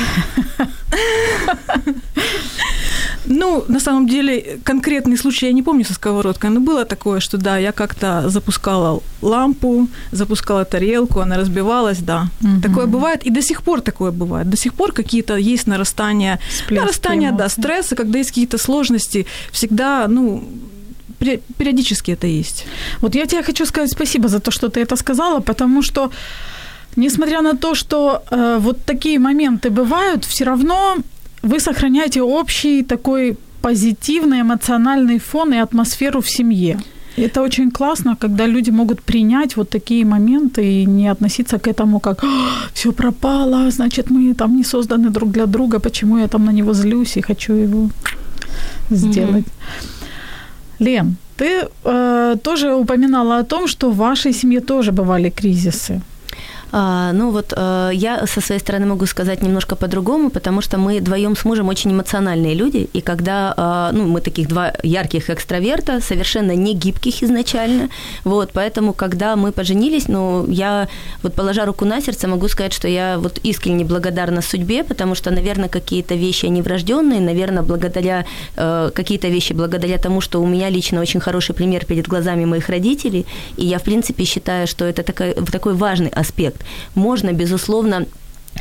Ну, 3.29 3.65
на 3.69 3.81
самом 3.81 4.07
деле, 4.07 4.59
конкретный 4.63 5.17
случай 5.17 5.47
я 5.47 5.53
не 5.53 5.63
помню 5.63 5.85
со 5.85 5.95
сковородкой, 5.95 6.51
но 6.51 6.61
было 6.61 6.85
такое, 6.85 7.21
что 7.21 7.39
да, 7.39 7.59
я 7.59 7.73
как-то 7.73 8.29
запускала 8.29 9.01
лампу, 9.23 9.89
запускала 10.13 10.65
тарелку, 10.65 11.21
она 11.21 11.37
разбивалась, 11.37 11.99
да. 11.99 12.29
Мгм. 12.41 12.61
Такое 12.61 12.87
бывает, 12.87 13.27
и 13.27 13.31
до 13.31 13.43
сих 13.43 13.63
пор 13.63 13.81
такое 13.81 14.13
бывает. 14.13 14.49
До 14.49 14.57
сих 14.57 14.75
пор 14.75 14.93
какие-то 14.93 15.37
есть 15.37 15.67
нарастания, 15.67 16.39
Всплески 16.49 16.81
нарастания, 16.81 17.33
да, 17.33 17.49
стресса, 17.49 17.97
когда 17.97 18.19
есть 18.19 18.31
какие-то 18.31 18.59
сложности, 18.59 19.27
всегда, 19.51 20.07
ну, 20.09 20.45
периодически 21.19 22.13
это 22.13 22.27
есть. 22.27 22.67
Вот 23.01 23.15
я 23.15 23.27
тебе 23.27 23.43
хочу 23.43 23.67
сказать 23.67 23.91
спасибо 23.91 24.29
за 24.29 24.39
то, 24.39 24.51
что 24.51 24.69
ты 24.69 24.81
это 24.81 24.97
сказала, 24.97 25.41
потому 25.41 25.83
что, 25.83 26.11
несмотря 26.97 27.43
на 27.43 27.57
то, 27.57 27.75
что 27.75 28.23
э, 28.31 28.59
вот 28.61 28.85
такие 28.85 29.19
моменты 29.19 29.71
бывают, 29.71 30.25
все 30.25 30.45
равно 30.45 30.97
вы 31.43 31.61
сохраняете 31.61 32.23
общий 32.23 32.83
такой 32.83 33.37
позитивный 33.63 34.41
эмоциональный 34.41 35.19
фон 35.19 35.53
и 35.53 35.59
атмосферу 35.59 36.21
в 36.21 36.29
семье. 36.29 36.79
И 37.17 37.23
это 37.23 37.43
очень 37.43 37.71
классно, 37.71 38.17
когда 38.17 38.47
люди 38.47 38.71
могут 38.71 39.01
принять 39.01 39.57
вот 39.57 39.71
такие 39.71 40.05
моменты 40.05 40.63
и 40.63 40.87
не 40.87 41.09
относиться 41.09 41.59
к 41.59 41.67
этому 41.67 41.99
как 41.99 42.25
все 42.75 42.93
пропало, 42.93 43.71
значит, 43.71 44.11
мы 44.11 44.35
там 44.35 44.57
не 44.57 44.65
созданы 44.65 45.11
друг 45.11 45.31
для 45.31 45.47
друга, 45.47 45.79
почему 45.79 46.19
я 46.19 46.29
там 46.29 46.45
на 46.45 46.53
него 46.53 46.75
злюсь 46.75 47.17
и 47.17 47.23
хочу 47.23 47.55
его 47.55 47.91
сделать. 48.91 49.47
Лен, 50.79 51.17
ты 51.37 51.69
э, 51.85 52.37
тоже 52.43 52.75
упоминала 52.75 53.39
о 53.39 53.45
том, 53.45 53.69
что 53.69 53.91
в 53.91 53.97
вашей 53.97 54.33
семье 54.33 54.61
тоже 54.61 54.93
бывали 54.93 55.31
кризисы. 55.31 56.01
А, 56.73 57.13
ну 57.13 57.31
вот 57.31 57.53
э, 57.57 57.91
я 57.95 58.27
со 58.27 58.41
своей 58.41 58.61
стороны 58.61 58.87
могу 58.87 59.07
сказать 59.07 59.43
немножко 59.43 59.77
по-другому, 59.77 60.31
потому 60.31 60.61
что 60.61 60.79
мы 60.79 60.99
вдвоем 60.99 61.37
с 61.37 61.45
мужем 61.45 61.69
очень 61.69 61.93
эмоциональные 61.93 62.55
люди, 62.55 62.89
и 62.93 63.01
когда, 63.01 63.55
э, 63.93 63.97
ну, 63.97 64.07
мы 64.07 64.21
таких 64.21 64.49
два 64.49 64.73
ярких 64.83 65.31
экстраверта, 65.31 66.01
совершенно 66.01 66.57
не 66.57 66.75
гибких 66.75 67.23
изначально, 67.23 67.89
вот, 68.25 68.51
поэтому, 68.53 68.93
когда 68.93 69.37
мы 69.37 69.53
поженились, 69.53 70.09
ну, 70.09 70.47
я 70.49 70.89
вот 71.23 71.35
положа 71.35 71.65
руку 71.65 71.85
на 71.85 72.01
сердце 72.01 72.27
могу 72.29 72.49
сказать, 72.49 72.73
что 72.73 72.89
я 72.89 73.19
вот 73.19 73.39
искренне 73.45 73.85
благодарна 73.85 74.43
судьбе, 74.43 74.83
потому 74.83 75.15
что, 75.15 75.31
наверное, 75.31 75.69
какие-то 75.69 76.15
вещи, 76.15 76.47
они 76.47 76.63
врожденные, 76.63 77.21
наверное, 77.21 77.63
благодаря, 77.63 78.27
э, 78.57 78.91
какие-то 78.93 79.29
вещи 79.29 79.53
благодаря 79.53 79.99
тому, 79.99 80.21
что 80.21 80.43
у 80.43 80.47
меня 80.47 80.69
лично 80.69 81.01
очень 81.01 81.21
хороший 81.21 81.55
пример 81.55 81.85
перед 81.85 82.09
глазами 82.09 82.45
моих 82.45 82.69
родителей, 82.69 83.25
и 83.57 83.67
я, 83.67 83.79
в 83.79 83.83
принципе, 83.83 84.25
считаю, 84.25 84.67
что 84.67 84.85
это 84.85 85.03
такой, 85.03 85.35
такой 85.53 85.75
важный 85.75 86.11
аспект. 86.11 86.56
Можно, 86.95 87.33
безусловно, 87.33 88.07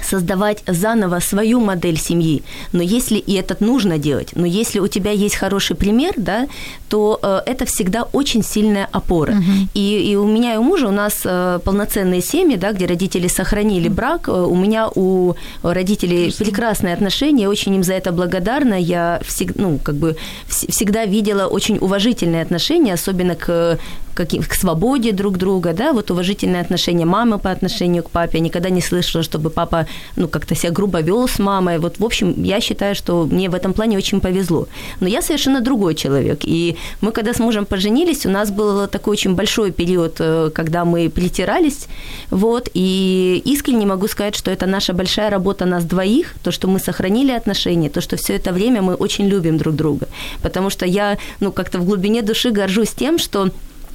создавать 0.04 0.64
заново 0.68 1.20
свою 1.20 1.60
модель 1.60 1.98
семьи. 1.98 2.44
Но 2.72 2.82
если, 2.84 3.18
и 3.18 3.34
это 3.34 3.56
нужно 3.60 3.98
делать, 3.98 4.30
но 4.36 4.46
если 4.46 4.80
у 4.80 4.88
тебя 4.88 5.12
есть 5.12 5.36
хороший 5.36 5.76
пример, 5.76 6.14
да, 6.18 6.48
то 6.90 7.20
э, 7.22 7.42
это 7.46 7.66
всегда 7.66 8.04
очень 8.14 8.44
сильная 8.44 8.88
опора. 8.92 9.34
Мгм. 9.34 9.70
И, 9.74 10.12
и 10.12 10.16
у 10.16 10.26
меня 10.28 10.54
и 10.56 10.58
у 10.58 10.64
мужа, 10.64 10.88
у 10.88 10.92
нас 10.92 11.22
э, 11.26 11.60
полноценные 11.64 12.22
семьи, 12.22 12.58
да, 12.58 12.72
где 12.72 12.86
родители 12.86 13.28
сохранили 13.28 13.90
брак. 13.90 14.28
Э, 14.28 14.32
У 14.32 14.56
меня 14.56 14.90
у 14.96 15.34
родителей 15.64 16.34
прекрасные 16.38 16.94
отношения, 16.94 17.44
я 17.44 17.50
очень 17.50 17.76
им 17.76 17.84
за 17.84 17.94
это 17.94 18.12
благодарна. 18.12 18.76
Я 18.76 19.20
всег, 19.26 19.56
ну, 19.56 19.80
как 19.84 19.96
бы 19.96 20.16
вс- 20.48 20.72
всегда 20.72 21.06
видела 21.06 21.48
очень 21.48 21.78
уважительные 21.78 22.42
отношения, 22.42 22.94
особенно 22.94 23.36
к, 23.36 23.78
каким, 24.14 24.44
к 24.44 24.54
свободе 24.54 25.12
друг 25.12 25.38
друга, 25.38 25.74
да, 25.74 25.92
вот 25.94 26.12
уважительные 26.12 26.62
отношения 26.62 27.06
мамы 27.06 27.40
по 27.40 27.52
отношению 27.52 28.04
к 28.04 28.10
папе. 28.10 28.38
Я 28.38 28.44
никогда 28.44 28.70
не 28.70 28.82
слышала, 28.82 29.24
чтобы 29.24 29.50
папа, 29.50 29.85
ну, 30.16 30.28
как-то 30.28 30.56
себя 30.56 30.72
грубо 30.72 31.02
вел 31.02 31.28
с 31.28 31.40
мамой. 31.40 31.80
Вот, 31.80 32.00
в 32.00 32.06
общем, 32.06 32.44
я 32.44 32.62
считаю, 32.62 32.96
что 32.96 33.26
мне 33.26 33.50
в 33.50 33.56
этом 33.56 33.74
плане 33.74 33.98
очень 33.98 34.22
повезло. 34.22 34.68
Но 35.00 35.08
я 35.08 35.22
совершенно 35.22 35.62
другой 35.62 35.96
человек. 35.96 36.40
И 36.44 36.78
мы, 37.02 37.12
когда 37.12 37.34
с 37.34 37.40
мужем 37.40 37.66
поженились, 37.66 38.26
у 38.26 38.30
нас 38.30 38.52
был 38.52 38.88
такой 38.88 39.14
очень 39.14 39.36
большой 39.36 39.72
период, 39.72 40.16
э, 40.20 40.50
когда 40.54 40.86
мы 40.86 41.10
притирались, 41.10 41.88
вот, 42.32 42.70
и 42.74 43.42
искренне 43.46 43.86
могу 43.86 44.08
сказать, 44.08 44.36
что 44.36 44.52
это 44.52 44.66
наша 44.66 44.94
большая 44.94 45.30
работа 45.30 45.66
нас 45.66 45.84
двоих, 45.86 46.36
то, 46.44 46.52
что 46.52 46.68
мы 46.68 46.80
сохранили 46.80 47.32
отношения, 47.32 47.90
то, 47.90 48.02
что 48.02 48.16
все 48.16 48.36
это 48.36 48.52
время 48.54 48.82
мы 48.82 48.96
очень 48.96 49.28
любим 49.28 49.58
друг 49.58 49.76
друга. 49.76 50.08
Потому 50.42 50.70
что 50.70 50.86
я, 50.86 51.18
ну, 51.40 51.52
как-то 51.52 51.80
в 51.80 51.86
глубине 51.86 52.22
души 52.22 52.52
горжусь 52.52 52.92
тем, 52.92 53.18
что 53.18 53.50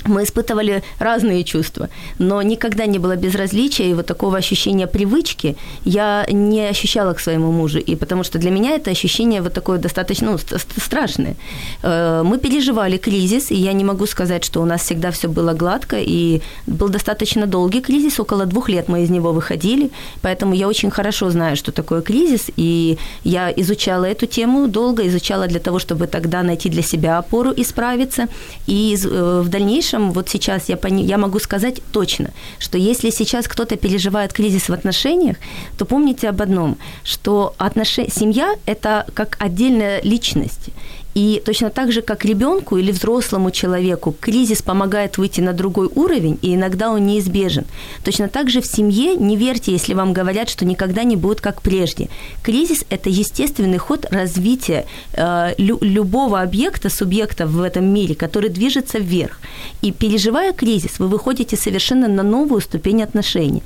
мы 0.06 0.22
испытывали 0.22 0.82
разные 0.98 1.44
чувства, 1.44 1.88
но 2.18 2.42
никогда 2.42 2.86
не 2.86 2.98
было 2.98 3.16
безразличия 3.16 3.90
и 3.90 3.94
вот 3.94 4.06
такого 4.06 4.36
ощущения 4.36 4.86
привычки 4.86 5.56
я 5.84 6.26
не 6.30 6.68
ощущала 6.70 7.12
к 7.14 7.20
своему 7.20 7.52
мужу, 7.52 7.78
и 7.78 7.96
потому 7.96 8.24
что 8.24 8.38
для 8.38 8.50
меня 8.50 8.70
это 8.76 8.90
ощущение 8.90 9.42
вот 9.42 9.52
такое 9.52 9.78
достаточно 9.78 10.30
ну, 10.32 10.38
ст- 10.38 10.58
ст- 10.58 10.82
страшное. 10.82 11.34
Э, 11.82 12.22
Мы 12.24 12.38
переживали 12.38 12.96
кризис, 12.96 13.50
и 13.50 13.56
я 13.56 13.72
не 13.72 13.84
могу 13.84 14.06
сказать, 14.06 14.44
что 14.44 14.62
у 14.62 14.64
нас 14.64 14.80
всегда 14.82 15.10
все 15.10 15.28
было 15.28 15.52
гладко, 15.54 15.96
и 16.00 16.40
был 16.66 16.88
достаточно 16.88 17.46
долгий 17.46 17.80
кризис, 17.80 18.20
около 18.20 18.46
двух 18.46 18.68
лет 18.68 18.88
мы 18.88 19.02
из 19.02 19.10
него 19.10 19.32
выходили, 19.32 19.90
поэтому 20.22 20.54
я 20.54 20.68
очень 20.68 20.90
хорошо 20.90 21.30
знаю, 21.30 21.56
что 21.56 21.72
такое 21.72 22.00
кризис, 22.00 22.50
и 22.56 22.96
я 23.24 23.50
изучала 23.56 24.04
эту 24.04 24.26
тему 24.26 24.68
долго, 24.68 25.02
изучала 25.06 25.46
для 25.46 25.60
того, 25.60 25.78
чтобы 25.78 26.06
тогда 26.06 26.42
найти 26.42 26.68
для 26.70 26.82
себя 26.82 27.18
опору 27.18 27.50
и 27.52 27.64
справиться, 27.64 28.26
и 28.68 28.96
э, 29.04 29.40
в 29.44 29.48
дальнейшем, 29.48 29.89
вот 29.98 30.28
сейчас 30.28 30.68
я, 30.68 30.76
пони- 30.76 31.04
я 31.04 31.18
могу 31.18 31.38
сказать 31.38 31.80
точно, 31.92 32.30
что 32.58 32.78
если 32.78 33.10
сейчас 33.10 33.48
кто-то 33.48 33.76
переживает 33.76 34.32
кризис 34.32 34.68
в 34.68 34.72
отношениях, 34.72 35.36
то 35.78 35.84
помните 35.84 36.28
об 36.28 36.40
одном, 36.42 36.76
что 37.04 37.54
отнош... 37.58 37.88
семья– 38.08 38.54
это 38.66 39.06
как 39.14 39.36
отдельная 39.40 40.00
личность. 40.02 40.70
И 41.14 41.42
точно 41.44 41.70
так 41.70 41.92
же, 41.92 42.02
как 42.02 42.24
ребенку 42.24 42.76
или 42.76 42.92
взрослому 42.92 43.50
человеку, 43.50 44.14
кризис 44.20 44.62
помогает 44.62 45.18
выйти 45.18 45.40
на 45.40 45.52
другой 45.52 45.88
уровень, 45.94 46.38
и 46.42 46.54
иногда 46.54 46.90
он 46.90 47.06
неизбежен. 47.06 47.64
Точно 48.04 48.28
так 48.28 48.48
же 48.48 48.60
в 48.60 48.66
семье 48.66 49.16
не 49.16 49.36
верьте, 49.36 49.72
если 49.72 49.94
вам 49.94 50.12
говорят, 50.12 50.48
что 50.48 50.64
никогда 50.64 51.02
не 51.02 51.16
будет 51.16 51.40
как 51.40 51.62
прежде. 51.62 52.08
Кризис– 52.42 52.84
это 52.90 53.10
естественный 53.10 53.78
ход 53.78 54.06
развития 54.10 54.86
э, 55.14 55.54
лю- 55.58 55.78
любого 55.80 56.40
объекта, 56.40 56.88
субъекта 56.90 57.46
в 57.46 57.60
этом 57.60 57.86
мире, 57.86 58.14
который 58.14 58.50
движется 58.50 58.98
вверх. 58.98 59.40
И 59.82 59.90
переживая 59.92 60.52
кризис, 60.52 60.98
вы 60.98 61.08
выходите 61.08 61.56
совершенно 61.56 62.06
на 62.08 62.22
новую 62.22 62.60
ступень 62.60 63.02
отношений 63.02 63.62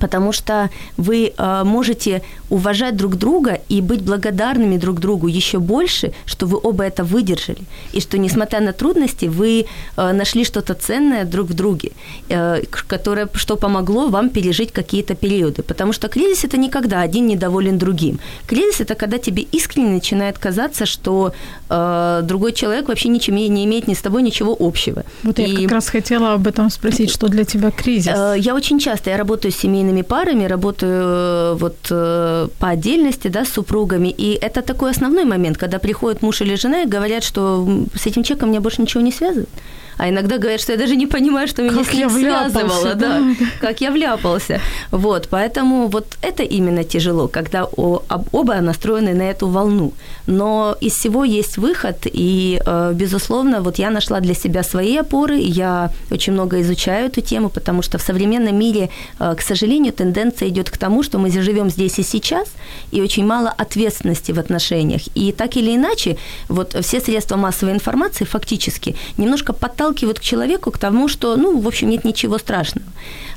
потому 0.00 0.32
что 0.32 0.70
вы 0.96 1.32
э, 1.36 1.62
можете 1.64 2.22
уважать 2.50 2.96
друг 2.96 3.16
друга 3.16 3.60
и 3.68 3.80
быть 3.80 4.02
благодарными 4.02 4.76
друг 4.78 5.00
другу 5.00 5.26
еще 5.28 5.58
больше, 5.58 6.12
что 6.26 6.46
вы 6.46 6.58
оба 6.62 6.84
это 6.84 7.04
выдержали, 7.04 7.60
и 7.92 8.00
что, 8.00 8.18
несмотря 8.18 8.60
на 8.60 8.72
трудности, 8.72 9.26
вы 9.26 9.66
э, 9.96 10.12
нашли 10.12 10.44
что-то 10.44 10.74
ценное 10.74 11.24
друг 11.24 11.48
в 11.48 11.54
друге, 11.54 11.90
э, 12.28 12.62
которое, 12.88 13.28
что 13.34 13.56
помогло 13.56 14.08
вам 14.08 14.30
пережить 14.30 14.72
какие-то 14.72 15.14
периоды. 15.14 15.62
Потому 15.62 15.92
что 15.92 16.08
кризис– 16.08 16.44
это 16.44 16.56
не 16.56 16.68
когда 16.68 17.00
один 17.00 17.26
недоволен 17.26 17.78
другим. 17.78 18.18
Кризис– 18.46 18.80
это 18.80 18.94
когда 18.94 19.18
тебе 19.18 19.42
искренне 19.54 19.90
начинает 19.90 20.38
казаться, 20.38 20.86
что 20.86 21.32
э, 21.70 22.20
другой 22.24 22.52
человек 22.52 22.88
вообще 22.88 23.08
ничем 23.08 23.36
не 23.36 23.64
имеет 23.64 23.88
ни 23.88 23.94
с 23.94 24.00
тобой 24.02 24.22
ничего 24.22 24.56
общего. 24.58 25.02
Вот 25.22 25.38
я 25.38 25.46
И- 25.46 25.62
как 25.62 25.72
раз 25.72 25.88
хотела 25.88 26.34
об 26.34 26.46
этом 26.46 26.70
спросить, 26.70 27.10
что 27.10 27.28
для 27.28 27.44
тебя 27.44 27.70
кризис? 27.70 28.12
Э, 28.14 28.34
Я 28.38 28.54
очень 28.54 28.78
часто, 28.78 29.10
я 29.10 29.16
работаю 29.16 29.52
с 29.52 29.56
семейными 29.76 30.02
парами, 30.02 30.48
работаю 30.48 31.02
э, 31.02 31.54
вот 31.58 31.76
э, 31.90 32.48
по 32.58 32.68
отдельности, 32.68 33.28
да, 33.28 33.44
с 33.44 33.48
супругами, 33.48 34.08
и 34.08 34.38
это 34.40 34.62
такой 34.62 34.90
основной 34.90 35.24
момент, 35.24 35.58
когда 35.58 35.78
приходит 35.78 36.22
муж 36.22 36.40
или 36.40 36.56
жена 36.56 36.82
и 36.82 36.86
говорят, 36.86 37.24
что 37.24 37.66
с 37.94 38.06
этим 38.06 38.22
человеком 38.22 38.48
меня 38.50 38.60
больше 38.60 38.82
ничего 38.82 39.02
не 39.04 39.12
связывает. 39.12 39.48
А 39.98 40.08
иногда 40.08 40.38
говорят, 40.38 40.60
что 40.60 40.72
я 40.72 40.78
даже 40.78 40.96
не 40.96 41.06
понимаю, 41.06 41.48
что 41.48 41.62
меня 41.62 41.76
как 41.76 41.86
с 41.86 41.94
ним 41.94 42.10
связывало, 42.10 42.94
да. 42.94 43.20
да, 43.20 43.22
как 43.60 43.80
я 43.80 43.90
вляпался. 43.90 44.60
Вот, 44.90 45.28
поэтому 45.30 45.88
вот 45.88 46.06
это 46.22 46.42
именно 46.42 46.84
тяжело, 46.84 47.28
когда 47.28 47.64
оба 47.64 48.60
настроены 48.60 49.14
на 49.14 49.22
эту 49.22 49.48
волну. 49.48 49.92
Но 50.26 50.76
из 50.80 50.94
всего 50.94 51.24
есть 51.24 51.56
выход, 51.56 52.06
и, 52.06 52.60
э, 52.66 52.92
безусловно, 52.94 53.60
вот 53.60 53.78
я 53.78 53.90
нашла 53.90 54.20
для 54.20 54.34
себя 54.34 54.62
свои 54.62 54.96
опоры, 54.96 55.38
я 55.38 55.90
очень 56.10 56.32
много 56.32 56.60
изучаю 56.60 57.06
эту 57.06 57.20
тему, 57.20 57.48
потому 57.48 57.82
что 57.82 57.98
в 57.98 58.02
современном 58.02 58.58
мире, 58.58 58.88
э, 59.20 59.34
к 59.34 59.42
сожалению, 59.42 59.92
тенденция 59.92 60.48
идет 60.48 60.70
к 60.70 60.76
тому, 60.76 61.02
что 61.02 61.18
мы 61.18 61.30
живем 61.30 61.70
здесь 61.70 61.98
и 61.98 62.02
сейчас, 62.02 62.48
и 62.92 63.02
очень 63.02 63.26
мало 63.26 63.50
ответственности 63.50 64.32
в 64.32 64.38
отношениях. 64.38 65.02
И 65.14 65.32
так 65.32 65.56
или 65.56 65.74
иначе, 65.74 66.16
вот 66.48 66.76
все 66.80 67.00
средства 67.00 67.36
массовой 67.36 67.72
информации 67.72 68.24
фактически 68.24 68.94
немножко 69.18 69.52
подталкивают 69.52 69.85
к 69.94 70.20
человеку 70.20 70.70
к 70.70 70.78
тому, 70.78 71.08
что, 71.08 71.36
ну, 71.36 71.58
в 71.58 71.66
общем, 71.66 71.90
нет 71.90 72.04
ничего 72.04 72.38
страшного. 72.38 72.86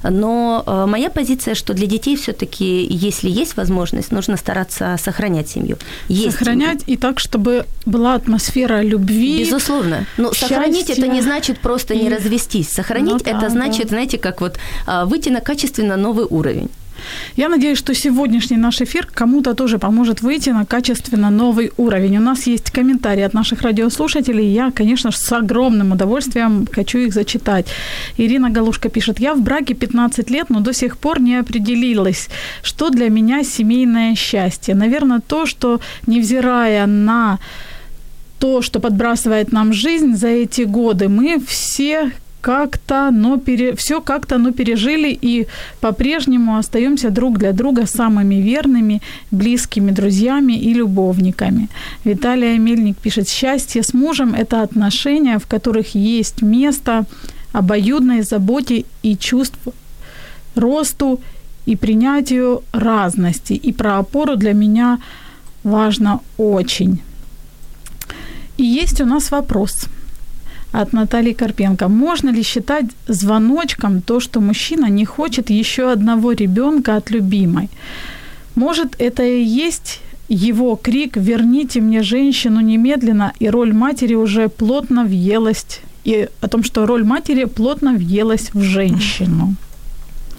Но 0.03 0.63
э, 0.65 0.85
моя 0.87 1.09
позиция, 1.09 1.55
что 1.55 1.73
для 1.73 1.87
детей 1.87 2.15
все-таки, 2.15 2.85
если 2.89 3.29
есть 3.29 3.57
возможность, 3.57 4.11
нужно 4.11 4.37
стараться 4.37 4.95
сохранять 4.97 5.49
семью. 5.49 5.77
Есть. 6.07 6.37
Сохранять 6.37 6.83
и 6.87 6.95
так, 6.95 7.19
чтобы 7.19 7.65
была 7.85 8.15
атмосфера 8.15 8.81
любви. 8.81 9.43
Безусловно. 9.43 10.05
Но 10.17 10.31
счастья. 10.31 10.55
сохранить 10.55 10.89
это 10.89 11.07
не 11.07 11.21
значит 11.21 11.59
просто 11.59 11.95
не 11.95 12.09
развестись. 12.09 12.71
Сохранить 12.71 13.25
ну, 13.25 13.31
это 13.31 13.41
да, 13.41 13.49
значит, 13.49 13.83
да. 13.83 13.89
знаете, 13.89 14.17
как 14.17 14.41
вот 14.41 14.57
а, 14.85 15.05
выйти 15.05 15.29
на 15.29 15.41
качественно 15.41 15.97
новый 15.97 16.25
уровень. 16.29 16.69
Я 17.35 17.49
надеюсь, 17.49 17.77
что 17.77 17.93
сегодняшний 17.93 18.57
наш 18.57 18.81
эфир 18.81 19.07
кому-то 19.13 19.53
тоже 19.53 19.79
поможет 19.79 20.21
выйти 20.21 20.49
на 20.49 20.65
качественно 20.65 21.29
новый 21.29 21.71
уровень. 21.77 22.17
У 22.17 22.21
нас 22.21 22.47
есть 22.47 22.71
комментарии 22.71 23.23
от 23.23 23.33
наших 23.33 23.61
радиослушателей. 23.61 24.47
Я, 24.53 24.71
конечно 24.71 25.11
же, 25.11 25.17
с 25.17 25.31
огромным 25.31 25.91
удовольствием 25.91 26.67
хочу 26.71 26.99
их 26.99 27.13
зачитать. 27.13 27.67
Ирина 28.17 28.49
Галушка 28.49 28.89
пишет, 28.89 29.19
я 29.19 29.33
в 29.33 29.41
браке 29.41 29.73
15 29.73 30.29
лет, 30.29 30.49
но 30.49 30.59
до 30.59 30.73
сих 30.73 30.97
пор 30.97 31.21
не 31.21 31.35
определилась, 31.35 32.29
что 32.63 32.89
для 32.89 33.09
меня 33.09 33.43
семейное 33.43 34.15
счастье. 34.15 34.75
Наверное, 34.75 35.19
то, 35.19 35.45
что 35.45 35.79
невзирая 36.07 36.87
на 36.87 37.39
то, 38.39 38.61
что 38.61 38.79
подбрасывает 38.79 39.51
нам 39.51 39.73
жизнь 39.73 40.15
за 40.15 40.27
эти 40.27 40.61
годы, 40.61 41.09
мы 41.09 41.39
все 41.45 42.11
как-то, 42.41 43.11
но 43.11 43.37
пере... 43.37 43.73
все 43.75 44.01
как-то, 44.01 44.37
но 44.37 44.51
пережили 44.51 45.17
и 45.21 45.47
по-прежнему 45.81 46.57
остаемся 46.57 47.09
друг 47.09 47.37
для 47.37 47.51
друга 47.51 47.85
самыми 47.85 48.35
верными, 48.35 49.01
близкими 49.31 49.91
друзьями 49.91 50.53
и 50.53 50.73
любовниками. 50.73 51.69
Виталия 52.05 52.57
Мельник 52.57 52.97
пишет, 52.97 53.29
счастье 53.29 53.81
с 53.81 53.93
мужем– 53.93 54.33
это 54.37 54.61
отношения, 54.61 55.37
в 55.37 55.47
которых 55.47 55.95
есть 55.95 56.41
место 56.41 57.05
обоюдной 57.53 58.21
заботе 58.21 58.85
и 59.03 59.17
чувств 59.17 59.59
росту 60.55 61.19
и 61.65 61.75
принятию 61.75 62.63
разности. 62.71 63.53
И 63.53 63.73
про 63.73 63.97
опору 63.97 64.35
для 64.35 64.53
меня 64.53 64.99
важно 65.63 66.19
очень. 66.37 67.01
И 68.57 68.63
есть 68.63 69.01
у 69.01 69.05
нас 69.05 69.31
вопрос– 69.31 69.85
от 70.71 70.93
Натальи 70.93 71.33
Карпенко. 71.33 71.87
Можно 71.87 72.29
ли 72.29 72.43
считать 72.43 72.85
звоночком 73.07 74.01
то, 74.01 74.19
что 74.19 74.41
мужчина 74.41 74.89
не 74.89 75.05
хочет 75.05 75.49
еще 75.49 75.91
одного 75.91 76.31
ребенка 76.33 76.95
от 76.95 77.11
любимой? 77.11 77.69
Может, 78.55 78.95
это 78.99 79.23
и 79.23 79.43
есть 79.43 80.01
его 80.27 80.75
крик 80.75 81.17
«Верните 81.17 81.81
мне 81.81 82.03
женщину 82.03 82.59
немедленно», 82.59 83.33
и 83.39 83.49
роль 83.49 83.73
матери 83.73 84.15
уже 84.15 84.47
плотно 84.47 85.05
въелась, 85.05 85.81
и 86.03 86.29
о 86.41 86.47
том, 86.47 86.63
что 86.63 86.85
роль 86.85 87.03
матери 87.03 87.45
плотно 87.45 87.93
въелась 87.93 88.51
в 88.53 88.61
женщину. 88.61 89.55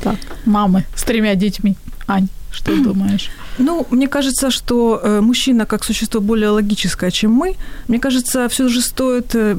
Так, 0.01 0.17
мамы 0.47 0.85
с 0.95 1.03
тремя 1.03 1.35
детьми. 1.35 1.77
Ань. 2.07 2.29
Что 2.53 2.77
думаешь? 2.85 3.31
Ну, 3.59 3.87
мне 3.91 4.09
кажется, 4.09 4.51
что 4.51 5.01
э, 5.03 5.21
мужчина 5.21 5.67
как 5.67 5.85
существо 5.85 6.21
более 6.21 6.51
логическое, 6.51 7.11
чем 7.11 7.33
мы. 7.33 7.57
Мне 7.89 7.99
кажется, 7.99 8.49
все 8.49 8.69
же 8.69 8.81
стоит 8.81 9.35
э, 9.35 9.57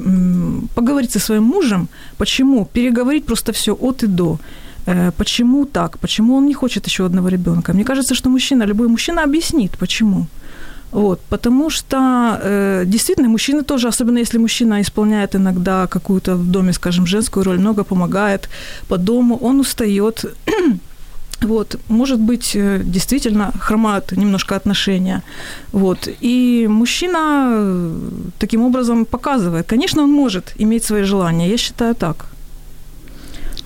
поговорить 0.75 1.12
со 1.12 1.19
своим 1.19 1.43
мужем, 1.43 1.88
почему, 2.17 2.65
переговорить 2.65 3.25
просто 3.25 3.51
все 3.51 3.74
от 3.74 4.03
и 4.03 4.07
до. 4.07 4.39
Э, 4.88 5.12
почему 5.17 5.65
так? 5.65 5.98
Почему 6.00 6.36
он 6.36 6.45
не 6.45 6.53
хочет 6.53 6.88
еще 6.88 7.05
одного 7.05 7.29
ребенка? 7.29 7.74
Мне 7.74 7.83
кажется, 7.83 8.15
что 8.15 8.29
мужчина, 8.29 8.65
любой 8.65 8.88
мужчина 8.88 9.24
объяснит, 9.24 9.77
почему. 9.77 10.25
Вот, 10.91 11.21
потому 11.29 11.69
что 11.69 12.39
э, 12.43 12.83
действительно 12.86 13.29
мужчины 13.29 13.63
тоже, 13.63 13.88
особенно 13.88 14.19
если 14.19 14.39
мужчина 14.39 14.81
исполняет 14.81 15.36
иногда 15.36 15.88
какую-то 15.88 16.36
в 16.36 16.51
доме, 16.51 16.73
скажем, 16.73 17.06
женскую 17.06 17.45
роль, 17.45 17.60
много 17.60 17.84
помогает 17.84 18.49
по 18.88 18.97
дому, 18.97 19.38
он 19.38 19.60
устает 19.60 20.25
вот, 21.41 21.80
может 21.89 22.19
быть, 22.19 22.56
э, 22.56 22.82
действительно 22.84 23.51
хромают 23.60 24.12
немножко 24.12 24.56
отношения. 24.56 25.21
Вот. 25.71 26.10
И 26.23 26.67
мужчина 26.69 27.47
э, 27.51 27.93
таким 28.39 28.62
образом 28.62 29.06
показывает. 29.06 29.65
Конечно, 29.67 30.04
он 30.04 30.12
может 30.12 30.54
иметь 30.60 30.84
свои 30.84 31.04
желания. 31.04 31.49
Я 31.49 31.58
считаю 31.58 31.95
так. 31.95 32.31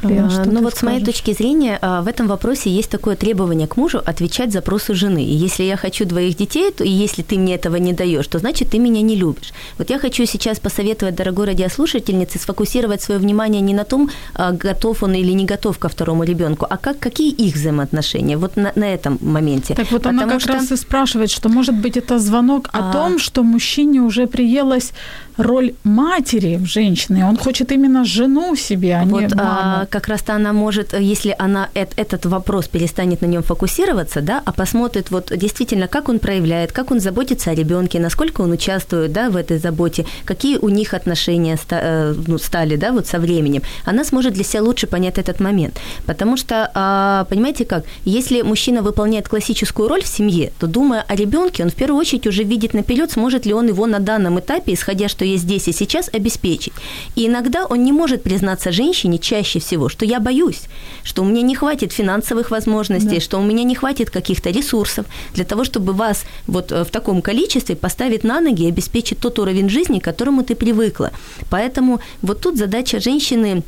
Лен, 0.09 0.29
что 0.29 0.45
ну 0.45 0.61
вот 0.61 0.73
скажешь? 0.73 0.79
с 0.79 0.83
моей 0.83 1.05
точки 1.05 1.33
зрения, 1.33 1.79
а, 1.81 2.01
в 2.01 2.07
этом 2.07 2.27
вопросе 2.27 2.69
есть 2.69 2.89
такое 2.89 3.15
требование 3.15 3.67
к 3.67 3.77
мужу 3.77 4.01
отвечать 4.05 4.51
запросу 4.51 4.95
жены. 4.95 5.23
И 5.23 5.33
если 5.33 5.63
я 5.63 5.77
хочу 5.77 6.05
двоих 6.05 6.35
детей, 6.37 6.71
то 6.71 6.83
и 6.83 6.89
если 6.89 7.21
ты 7.21 7.37
мне 7.37 7.55
этого 7.55 7.75
не 7.77 7.93
даешь, 7.93 8.27
то 8.27 8.39
значит 8.39 8.69
ты 8.69 8.79
меня 8.79 9.01
не 9.01 9.15
любишь. 9.15 9.53
Вот 9.77 9.89
я 9.89 9.99
хочу 9.99 10.25
сейчас 10.25 10.59
посоветовать 10.59 11.15
дорогой 11.15 11.47
радиослушательнице 11.47 12.39
сфокусировать 12.39 13.01
свое 13.01 13.19
внимание 13.19 13.61
не 13.61 13.73
на 13.73 13.83
том, 13.83 14.09
а, 14.33 14.51
готов 14.51 15.03
он 15.03 15.13
или 15.13 15.31
не 15.31 15.45
готов 15.45 15.77
ко 15.79 15.89
второму 15.89 16.23
ребенку, 16.23 16.65
а 16.69 16.77
как, 16.77 16.99
какие 16.99 17.31
их 17.31 17.55
взаимоотношения 17.55 18.37
вот 18.37 18.55
на, 18.55 18.71
на 18.75 18.93
этом 18.93 19.17
моменте. 19.21 19.73
Так 19.75 19.91
вот 19.91 20.03
Потому 20.03 20.23
она 20.23 20.31
как 20.33 20.41
что... 20.41 20.53
раз 20.53 20.71
и 20.71 20.75
спрашивает, 20.77 21.29
что 21.29 21.49
может 21.49 21.75
быть 21.75 21.97
это 21.97 22.19
звонок 22.19 22.69
о 22.73 22.89
а... 22.89 22.93
том, 22.93 23.19
что 23.19 23.43
мужчине 23.43 24.01
уже 24.01 24.27
приелось 24.27 24.91
роль 25.37 25.73
матери 25.83 26.57
в 26.57 26.65
женщине. 26.65 27.25
Он 27.25 27.37
хочет 27.37 27.71
именно 27.71 28.05
жену 28.05 28.55
себе, 28.55 28.95
а 28.95 29.03
вот, 29.03 29.21
не 29.21 29.27
маму. 29.35 29.37
А, 29.37 29.85
как 29.89 30.07
раз-то 30.07 30.33
она 30.33 30.53
может, 30.53 30.93
если 30.93 31.35
она 31.37 31.69
этот 31.73 32.25
вопрос 32.25 32.67
перестанет 32.67 33.21
на 33.21 33.25
нем 33.25 33.43
фокусироваться, 33.43 34.21
да, 34.21 34.41
а 34.45 34.51
посмотрит 34.51 35.11
вот 35.11 35.31
действительно, 35.35 35.87
как 35.87 36.09
он 36.09 36.19
проявляет, 36.19 36.71
как 36.71 36.91
он 36.91 36.99
заботится 36.99 37.51
о 37.51 37.55
ребенке, 37.55 37.99
насколько 37.99 38.41
он 38.41 38.51
участвует, 38.51 39.11
да, 39.11 39.29
в 39.29 39.35
этой 39.35 39.57
заботе, 39.57 40.05
какие 40.25 40.57
у 40.57 40.69
них 40.69 40.93
отношения 40.93 41.57
э, 41.69 42.15
ну, 42.27 42.37
стали, 42.37 42.75
да, 42.75 42.91
вот 42.91 43.07
со 43.07 43.19
временем, 43.19 43.61
она 43.85 44.03
сможет 44.03 44.33
для 44.33 44.43
себя 44.43 44.63
лучше 44.63 44.87
понять 44.87 45.17
этот 45.17 45.39
момент. 45.39 45.79
Потому 46.05 46.37
что, 46.37 46.71
а, 46.73 47.25
понимаете 47.29 47.65
как, 47.65 47.85
если 48.05 48.41
мужчина 48.41 48.81
выполняет 48.81 49.27
классическую 49.27 49.89
роль 49.89 50.03
в 50.03 50.07
семье, 50.07 50.51
то 50.59 50.67
думая 50.67 51.03
о 51.07 51.15
ребенке, 51.15 51.63
он 51.63 51.69
в 51.69 51.75
первую 51.75 51.99
очередь 51.99 52.27
уже 52.27 52.43
видит 52.43 52.73
наперед, 52.73 53.11
сможет 53.11 53.45
ли 53.45 53.53
он 53.53 53.67
его 53.67 53.85
на 53.85 53.99
данном 53.99 54.39
этапе, 54.39 54.73
исходя, 54.73 55.07
что 55.07 55.24
есть 55.25 55.43
здесь 55.43 55.67
и 55.67 55.71
сейчас, 55.71 56.09
обеспечить. 56.13 56.73
И 57.15 57.27
иногда 57.27 57.65
он 57.65 57.83
не 57.83 57.91
может 57.91 58.23
признаться 58.23 58.71
женщине 58.71 59.17
чаще 59.17 59.59
всего, 59.59 59.89
что 59.89 60.05
я 60.05 60.19
боюсь, 60.19 60.63
что 61.03 61.21
у 61.21 61.25
меня 61.25 61.41
не 61.41 61.55
хватит 61.55 61.91
финансовых 61.91 62.51
возможностей, 62.51 63.15
да. 63.15 63.21
что 63.21 63.39
у 63.39 63.43
меня 63.43 63.63
не 63.63 63.75
хватит 63.75 64.09
каких-то 64.09 64.49
ресурсов 64.49 65.05
для 65.33 65.45
того, 65.45 65.63
чтобы 65.63 65.93
вас 65.93 66.23
вот 66.47 66.71
э, 66.71 66.83
в 66.83 66.89
таком 66.89 67.21
количестве 67.21 67.75
поставить 67.75 68.23
на 68.23 68.41
ноги 68.41 68.63
и 68.63 68.69
обеспечить 68.69 69.19
тот 69.19 69.39
уровень 69.39 69.69
жизни, 69.69 69.99
к 69.99 70.03
которому 70.03 70.43
ты 70.43 70.55
привыкла. 70.55 71.11
Поэтому 71.49 71.99
вот 72.21 72.41
тут 72.41 72.57
задача 72.57 72.99
женщины 72.99 73.63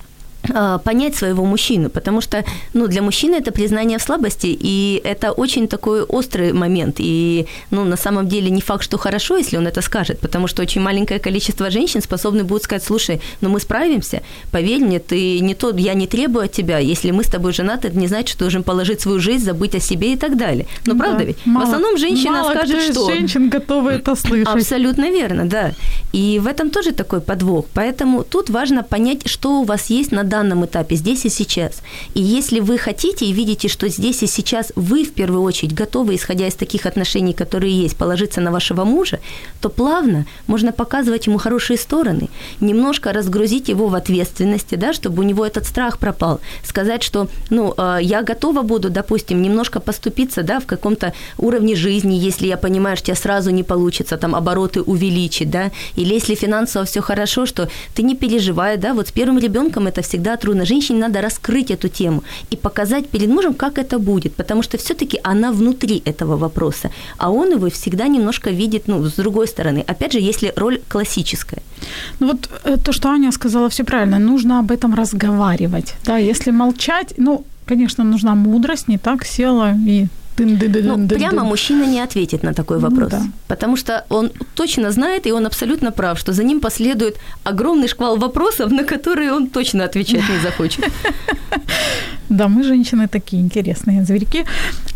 понять 0.83 1.15
своего 1.15 1.45
мужчину, 1.45 1.89
потому 1.89 2.21
что 2.21 2.43
ну, 2.73 2.87
для 2.87 3.01
мужчины 3.01 3.35
это 3.35 3.51
признание 3.51 3.97
в 3.97 4.01
слабости, 4.01 4.47
и 4.47 5.01
это 5.03 5.31
очень 5.31 5.67
такой 5.67 6.03
острый 6.03 6.53
момент. 6.53 6.95
И 6.99 7.47
ну, 7.71 7.83
на 7.83 7.97
самом 7.97 8.27
деле 8.27 8.49
не 8.49 8.61
факт, 8.61 8.83
что 8.83 8.97
хорошо, 8.97 9.37
если 9.37 9.57
он 9.57 9.67
это 9.67 9.81
скажет, 9.81 10.19
потому 10.19 10.47
что 10.47 10.61
очень 10.61 10.81
маленькое 10.81 11.19
количество 11.19 11.69
женщин 11.69 12.01
способны 12.01 12.43
будут 12.43 12.63
сказать, 12.63 12.83
слушай, 12.83 13.21
ну 13.41 13.49
мы 13.49 13.59
справимся, 13.59 14.21
поверь 14.51 14.81
мне, 14.81 14.99
ты 14.99 15.39
не 15.39 15.53
тот, 15.53 15.79
я 15.79 15.93
не 15.93 16.07
требую 16.07 16.45
от 16.45 16.51
тебя, 16.51 16.79
если 16.79 17.11
мы 17.11 17.23
с 17.23 17.27
тобой 17.27 17.53
женаты, 17.53 17.89
это 17.89 17.97
не 17.97 18.07
значит, 18.07 18.29
что 18.29 18.47
должен 18.47 18.63
положить 18.63 19.01
свою 19.01 19.19
жизнь, 19.19 19.43
забыть 19.43 19.75
о 19.75 19.79
себе 19.79 20.13
и 20.13 20.15
так 20.15 20.37
далее. 20.37 20.65
Но 20.85 20.93
ну, 20.93 20.99
правда 20.99 21.23
ведь? 21.23 21.37
Мало, 21.45 21.65
в 21.65 21.67
основном 21.67 21.97
женщина 21.97 22.31
мало 22.31 22.51
скажет, 22.51 22.83
кто 22.83 22.93
что... 22.93 23.13
женщин 23.13 23.49
готовы 23.49 23.91
это 23.91 24.15
слышать. 24.15 24.47
Абсолютно 24.47 25.11
верно, 25.11 25.45
да. 25.45 25.73
И 26.13 26.39
в 26.39 26.47
этом 26.47 26.69
тоже 26.69 26.91
такой 26.91 27.19
подвох. 27.19 27.65
Поэтому 27.73 28.23
тут 28.23 28.49
важно 28.49 28.83
понять, 28.83 29.27
что 29.27 29.61
у 29.61 29.63
вас 29.63 29.89
есть 29.89 30.11
на 30.11 30.23
данном 30.27 30.65
этапе, 30.65 30.95
здесь 30.95 31.25
и 31.25 31.29
сейчас. 31.29 31.81
И 32.13 32.21
если 32.21 32.59
вы 32.59 32.77
хотите 32.77 33.25
и 33.25 33.33
видите, 33.33 33.67
что 33.67 33.87
здесь 33.87 34.23
и 34.23 34.27
сейчас 34.27 34.71
вы 34.75 35.03
в 35.03 35.13
первую 35.13 35.41
очередь 35.41 35.73
готовы, 35.73 36.15
исходя 36.15 36.47
из 36.47 36.55
таких 36.55 36.85
отношений, 36.85 37.33
которые 37.33 37.81
есть, 37.81 37.97
положиться 37.97 38.41
на 38.41 38.51
вашего 38.51 38.83
мужа, 38.83 39.19
то 39.61 39.69
плавно 39.69 40.25
можно 40.47 40.71
показывать 40.71 41.27
ему 41.27 41.37
хорошие 41.37 41.77
стороны, 41.77 42.29
немножко 42.59 43.13
разгрузить 43.13 43.69
его 43.69 43.87
в 43.87 43.95
ответственности, 43.95 44.75
да, 44.75 44.93
чтобы 44.93 45.21
у 45.21 45.25
него 45.25 45.45
этот 45.45 45.65
страх 45.65 45.97
пропал, 45.97 46.39
сказать, 46.63 47.03
что, 47.03 47.27
ну, 47.49 47.73
э, 47.77 47.99
я 48.01 48.21
готова 48.21 48.61
буду, 48.61 48.89
допустим, 48.89 49.41
немножко 49.41 49.79
поступиться, 49.79 50.43
да, 50.43 50.59
в 50.59 50.65
каком-то 50.65 51.13
уровне 51.37 51.75
жизни, 51.75 52.15
если 52.15 52.47
я 52.47 52.57
понимаю, 52.57 52.97
что 52.97 53.11
у 53.11 53.15
сразу 53.15 53.51
не 53.51 53.63
получится 53.63 54.17
там 54.17 54.35
обороты 54.35 54.81
увеличить, 54.81 55.49
да, 55.49 55.71
или 55.95 56.13
если 56.13 56.35
финансово 56.35 56.85
все 56.85 57.01
хорошо, 57.01 57.45
что 57.45 57.69
ты 57.95 58.03
не 58.03 58.15
переживай, 58.15 58.77
да, 58.77 58.93
вот 58.93 59.07
с 59.07 59.11
первым 59.11 59.39
ребенком 59.39 59.87
это 59.87 60.01
всегда 60.01 60.16
трудно. 60.37 60.65
Женщине 60.65 60.99
надо 60.99 61.21
раскрыть 61.21 61.71
эту 61.71 61.89
тему 61.89 62.23
и 62.49 62.55
показать 62.55 63.09
перед 63.09 63.29
мужем, 63.29 63.53
как 63.53 63.77
это 63.77 63.99
будет, 63.99 64.35
потому 64.35 64.63
что 64.63 64.77
все-таки 64.77 65.19
она 65.23 65.51
внутри 65.51 66.01
этого 66.05 66.37
вопроса, 66.37 66.89
а 67.17 67.29
он 67.29 67.51
его 67.51 67.69
всегда 67.69 68.07
немножко 68.07 68.49
видит, 68.49 68.87
ну, 68.87 69.03
с 69.05 69.13
другой 69.13 69.47
стороны. 69.47 69.83
Опять 69.87 70.13
же, 70.13 70.19
если 70.19 70.53
роль 70.55 70.79
классическая. 70.89 71.61
Ну 72.19 72.27
вот 72.27 72.49
э, 72.63 72.77
то, 72.77 72.91
что 72.91 73.09
Аня 73.09 73.31
сказала, 73.31 73.69
все 73.69 73.83
правильно. 73.83 74.19
Нужно 74.19 74.59
об 74.59 74.71
этом 74.71 74.95
разговаривать. 74.95 75.95
Да, 76.05 76.17
если 76.17 76.51
молчать, 76.51 77.13
ну, 77.17 77.45
конечно, 77.65 78.03
нужна 78.03 78.35
мудрость, 78.35 78.87
не 78.87 78.97
так 78.97 79.25
села 79.25 79.75
и 79.87 80.07
ну, 80.37 81.07
прямо 81.07 81.43
мужчина 81.43 81.85
не 81.85 81.99
ответит 81.99 82.43
на 82.43 82.53
такой 82.53 82.77
ну 82.77 82.89
вопрос, 82.89 83.11
ну, 83.11 83.19
да. 83.19 83.25
потому 83.47 83.77
что 83.77 84.05
он 84.09 84.31
точно 84.55 84.91
знает, 84.91 85.27
и 85.27 85.31
он 85.31 85.45
абсолютно 85.45 85.91
прав, 85.91 86.19
что 86.19 86.33
за 86.33 86.43
ним 86.43 86.59
последует 86.59 87.15
огромный 87.43 87.87
шквал 87.87 88.17
вопросов, 88.17 88.71
на 88.71 88.83
которые 88.83 89.33
он 89.33 89.47
точно 89.47 89.83
отвечать 89.83 90.29
не 90.29 90.39
захочет. 90.43 90.85
Да, 92.29 92.47
мы 92.47 92.63
женщины 92.63 93.07
такие 93.07 93.41
интересные 93.41 94.03
зверьки. 94.03 94.45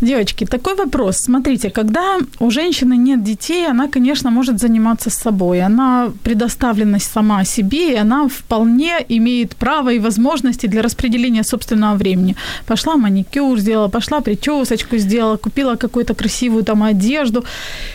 Девочки, 0.00 0.44
такой 0.44 0.74
вопрос. 0.74 1.16
Смотрите, 1.16 1.70
когда 1.70 2.18
у 2.40 2.50
женщины 2.50 2.96
нет 2.96 3.24
детей, 3.24 3.66
она, 3.70 3.88
конечно, 3.88 4.30
может 4.30 4.60
заниматься 4.60 5.10
собой. 5.10 5.62
Она 5.62 6.12
предоставленность 6.22 7.10
сама 7.10 7.44
себе, 7.44 7.92
и 7.92 7.96
она 7.96 8.28
вполне 8.28 8.92
имеет 9.08 9.56
право 9.56 9.92
и 9.92 9.98
возможности 9.98 10.66
для 10.66 10.82
распределения 10.82 11.42
собственного 11.42 11.96
времени. 11.96 12.36
Пошла 12.66 12.96
маникюр 12.96 13.58
сделала, 13.58 13.88
пошла 13.88 14.20
причесочку 14.20 14.98
сделала, 14.98 15.31
купила 15.36 15.76
какую-то 15.76 16.14
красивую 16.14 16.64
там 16.64 16.82
одежду. 16.82 17.44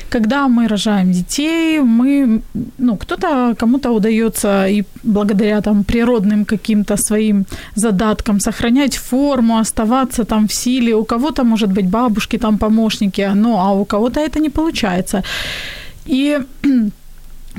Когда 0.10 0.48
мы 0.48 0.68
рожаем 0.68 1.12
детей, 1.12 1.80
мы, 1.80 2.42
ну, 2.78 2.98
кто-то, 2.98 3.56
кому-то 3.60 3.92
удается 3.92 4.68
и 4.68 4.84
благодаря 5.04 5.62
там 5.62 5.84
природным 5.84 6.46
каким-то 6.46 6.98
своим 6.98 7.46
задаткам 7.76 8.40
сохранять 8.40 8.98
форму, 8.98 9.58
оставаться 9.58 10.24
там 10.24 10.48
в 10.48 10.54
силе. 10.54 10.96
У 10.96 11.04
кого-то, 11.04 11.44
может 11.44 11.72
быть, 11.72 11.90
бабушки 11.90 12.38
там 12.38 12.58
помощники, 12.58 13.32
ну, 13.36 13.58
а 13.58 13.72
у 13.72 13.86
кого-то 13.86 14.20
это 14.20 14.40
не 14.40 14.50
получается. 14.50 15.24
И 16.06 16.40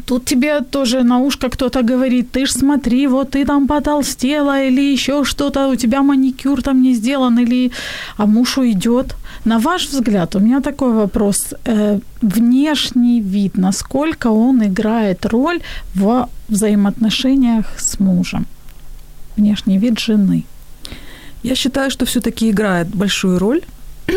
Тут 0.07 0.25
тебе 0.25 0.61
тоже 0.61 1.03
на 1.03 1.19
ушко 1.19 1.49
кто-то 1.49 1.83
говорит, 1.83 2.31
ты 2.31 2.47
ж 2.47 2.53
смотри, 2.53 3.07
вот 3.07 3.31
ты 3.31 3.45
там 3.45 3.67
потолстела 3.67 4.63
или 4.63 4.93
еще 4.93 5.25
что-то, 5.25 5.69
у 5.69 5.77
тебя 5.77 6.03
маникюр 6.03 6.63
там 6.63 6.83
не 6.83 6.95
сделан, 6.95 7.39
или 7.39 7.71
а 8.17 8.27
муж 8.27 8.59
уйдет. 8.59 9.17
На 9.45 9.59
ваш 9.59 9.89
взгляд, 9.89 10.37
у 10.37 10.41
меня 10.41 10.61
такой 10.61 10.93
вопрос. 10.93 11.55
Э, 11.65 12.01
внешний 12.23 13.21
вид, 13.21 13.59
насколько 13.59 14.31
он 14.31 14.63
играет 14.63 15.27
роль 15.27 15.61
в 15.95 16.29
взаимоотношениях 16.49 17.67
с 17.79 18.01
мужем? 18.01 18.47
Внешний 19.37 19.79
вид 19.79 19.99
жены. 19.99 20.45
Я 21.43 21.55
считаю, 21.55 21.91
что 21.91 22.05
все-таки 22.05 22.51
играет 22.51 22.89
большую 22.89 23.39
роль. 23.39 23.61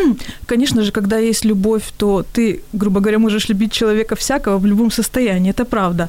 Конечно 0.46 0.82
же, 0.82 0.92
когда 0.92 1.18
есть 1.18 1.44
любовь, 1.44 1.82
то 1.96 2.24
ты, 2.32 2.60
грубо 2.72 3.00
говоря, 3.00 3.18
можешь 3.18 3.48
любить 3.48 3.72
человека 3.72 4.14
всякого 4.14 4.58
в 4.58 4.66
любом 4.66 4.90
состоянии, 4.90 5.50
это 5.50 5.64
правда. 5.64 6.08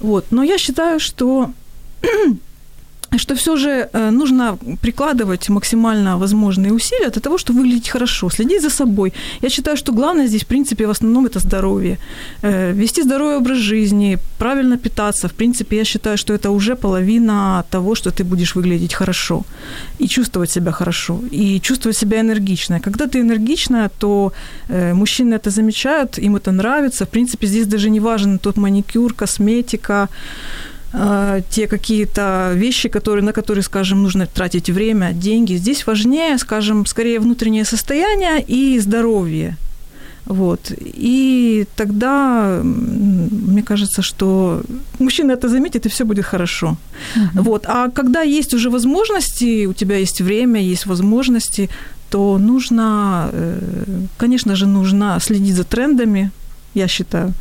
Вот. 0.00 0.26
Но 0.30 0.42
я 0.42 0.58
считаю, 0.58 1.00
что 1.00 1.50
что 3.18 3.34
все 3.34 3.56
же 3.56 3.88
э, 3.92 4.10
нужно 4.10 4.58
прикладывать 4.82 5.48
максимально 5.48 6.18
возможные 6.18 6.72
усилия 6.72 7.10
для 7.10 7.20
того, 7.20 7.38
чтобы 7.38 7.60
выглядеть 7.60 7.88
хорошо, 7.88 8.30
следить 8.30 8.62
за 8.62 8.70
собой. 8.70 9.12
Я 9.42 9.50
считаю, 9.50 9.76
что 9.76 9.92
главное 9.92 10.26
здесь, 10.26 10.42
в 10.42 10.46
принципе, 10.46 10.86
в 10.86 10.90
основном 10.90 11.26
это 11.26 11.38
здоровье. 11.38 11.98
Э, 12.42 12.72
вести 12.72 13.02
здоровый 13.02 13.36
образ 13.36 13.58
жизни, 13.58 14.18
правильно 14.38 14.76
питаться. 14.76 15.28
В 15.28 15.32
принципе, 15.32 15.76
я 15.76 15.84
считаю, 15.84 16.16
что 16.16 16.34
это 16.34 16.50
уже 16.50 16.74
половина 16.76 17.64
того, 17.70 17.94
что 17.94 18.10
ты 18.10 18.24
будешь 18.24 18.56
выглядеть 18.56 18.94
хорошо 18.94 19.42
и 20.00 20.06
чувствовать 20.06 20.50
себя 20.50 20.72
хорошо, 20.72 21.20
и 21.32 21.60
чувствовать 21.60 21.96
себя 21.96 22.20
энергично. 22.20 22.80
Когда 22.80 23.06
ты 23.06 23.20
энергичная, 23.20 23.88
то 23.98 24.32
э, 24.68 24.94
мужчины 24.94 25.34
это 25.34 25.50
замечают, 25.50 26.18
им 26.18 26.36
это 26.36 26.52
нравится. 26.52 27.04
В 27.04 27.08
принципе, 27.08 27.46
здесь 27.46 27.66
даже 27.66 27.90
не 27.90 28.00
важен 28.00 28.38
тот 28.38 28.56
маникюр, 28.56 29.14
косметика, 29.14 30.08
те 31.50 31.66
какие-то 31.66 32.52
вещи, 32.54 32.88
которые, 32.88 33.24
на 33.24 33.32
которые, 33.32 33.62
скажем, 33.62 34.02
нужно 34.02 34.26
тратить 34.26 34.70
время, 34.70 35.12
деньги. 35.12 35.56
Здесь 35.56 35.86
важнее, 35.86 36.38
скажем, 36.38 36.86
скорее 36.86 37.18
внутреннее 37.18 37.64
состояние 37.64 38.44
и 38.46 38.78
здоровье. 38.80 39.56
Вот. 40.26 40.72
И 40.78 41.66
тогда, 41.76 42.60
мне 42.62 43.62
кажется, 43.62 44.02
что 44.02 44.62
мужчина 44.98 45.32
это 45.32 45.48
заметит, 45.48 45.86
и 45.86 45.88
все 45.88 46.04
будет 46.04 46.24
хорошо. 46.24 46.76
Uh-huh. 47.16 47.42
Вот. 47.42 47.66
А 47.66 47.90
когда 47.90 48.22
есть 48.22 48.54
уже 48.54 48.70
возможности, 48.70 49.66
у 49.66 49.72
тебя 49.72 49.98
есть 49.98 50.20
время, 50.20 50.60
есть 50.60 50.86
возможности, 50.86 51.68
то 52.10 52.38
нужно, 52.38 53.28
э, 53.32 53.58
конечно 54.16 54.56
же, 54.56 54.66
нужно 54.66 55.18
следить 55.20 55.54
за 55.54 55.64
трендами, 55.64 56.30
я 56.74 56.88
считаю 56.88 57.32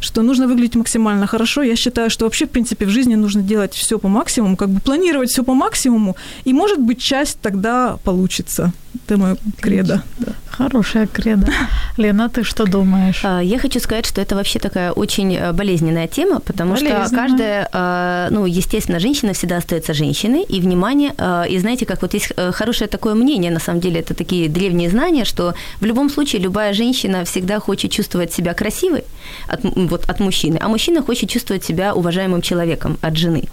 что 0.00 0.22
нужно 0.22 0.46
выглядеть 0.46 0.76
максимально 0.76 1.26
хорошо. 1.26 1.62
Я 1.62 1.76
считаю, 1.76 2.10
что 2.10 2.24
вообще, 2.24 2.46
в 2.46 2.50
принципе, 2.50 2.86
в 2.86 2.90
жизни 2.90 3.14
нужно 3.14 3.42
делать 3.42 3.74
все 3.74 3.98
по 3.98 4.08
максимуму, 4.08 4.56
как 4.56 4.68
бы 4.68 4.80
планировать 4.80 5.30
все 5.30 5.42
по 5.42 5.54
максимуму, 5.54 6.16
и, 6.44 6.52
может 6.52 6.80
быть, 6.80 7.00
часть 7.00 7.38
тогда 7.40 7.98
получится. 8.04 8.72
Это 9.04 9.16
мое 9.16 9.36
кредо. 9.60 10.02
Да. 10.18 10.32
Хорошая 10.56 11.06
кредо. 11.06 11.46
Лена, 11.98 12.28
ты 12.28 12.42
что 12.42 12.64
думаешь? 12.64 13.20
А, 13.24 13.40
я 13.40 13.58
хочу 13.58 13.80
сказать, 13.80 14.06
что 14.06 14.20
это 14.22 14.34
вообще 14.34 14.58
такая 14.58 14.92
очень 14.92 15.36
э, 15.36 15.52
болезненная 15.52 16.08
тема, 16.08 16.40
потому 16.40 16.74
болезненная. 16.74 17.06
что 17.06 17.16
каждая, 17.16 17.68
э, 17.72 18.28
ну, 18.30 18.46
естественно, 18.46 18.98
женщина 18.98 19.32
всегда 19.32 19.58
остается 19.58 19.92
женщиной, 19.92 20.44
и 20.44 20.60
внимание, 20.60 21.12
э, 21.18 21.44
и 21.50 21.58
знаете, 21.58 21.84
как 21.84 22.00
вот 22.02 22.14
есть 22.14 22.32
хорошее 22.52 22.88
такое 22.88 23.14
мнение, 23.14 23.50
на 23.50 23.60
самом 23.60 23.80
деле, 23.80 24.00
это 24.00 24.14
такие 24.14 24.48
древние 24.48 24.88
знания, 24.88 25.24
что 25.24 25.54
в 25.80 25.84
любом 25.84 26.10
случае 26.10 26.42
любая 26.42 26.72
женщина 26.72 27.24
всегда 27.24 27.60
хочет 27.60 27.90
чувствовать 27.90 28.32
себя 28.32 28.54
красивой 28.54 29.04
от, 29.48 29.60
вот, 29.62 30.10
от 30.10 30.20
мужчины, 30.20 30.58
а 30.62 30.68
мужчина 30.68 31.02
хочет 31.02 31.28
чувствовать 31.30 31.64
себя 31.64 31.94
уважаемым 31.94 32.40
человеком 32.40 32.96
от 33.02 33.16
жены. 33.16 33.44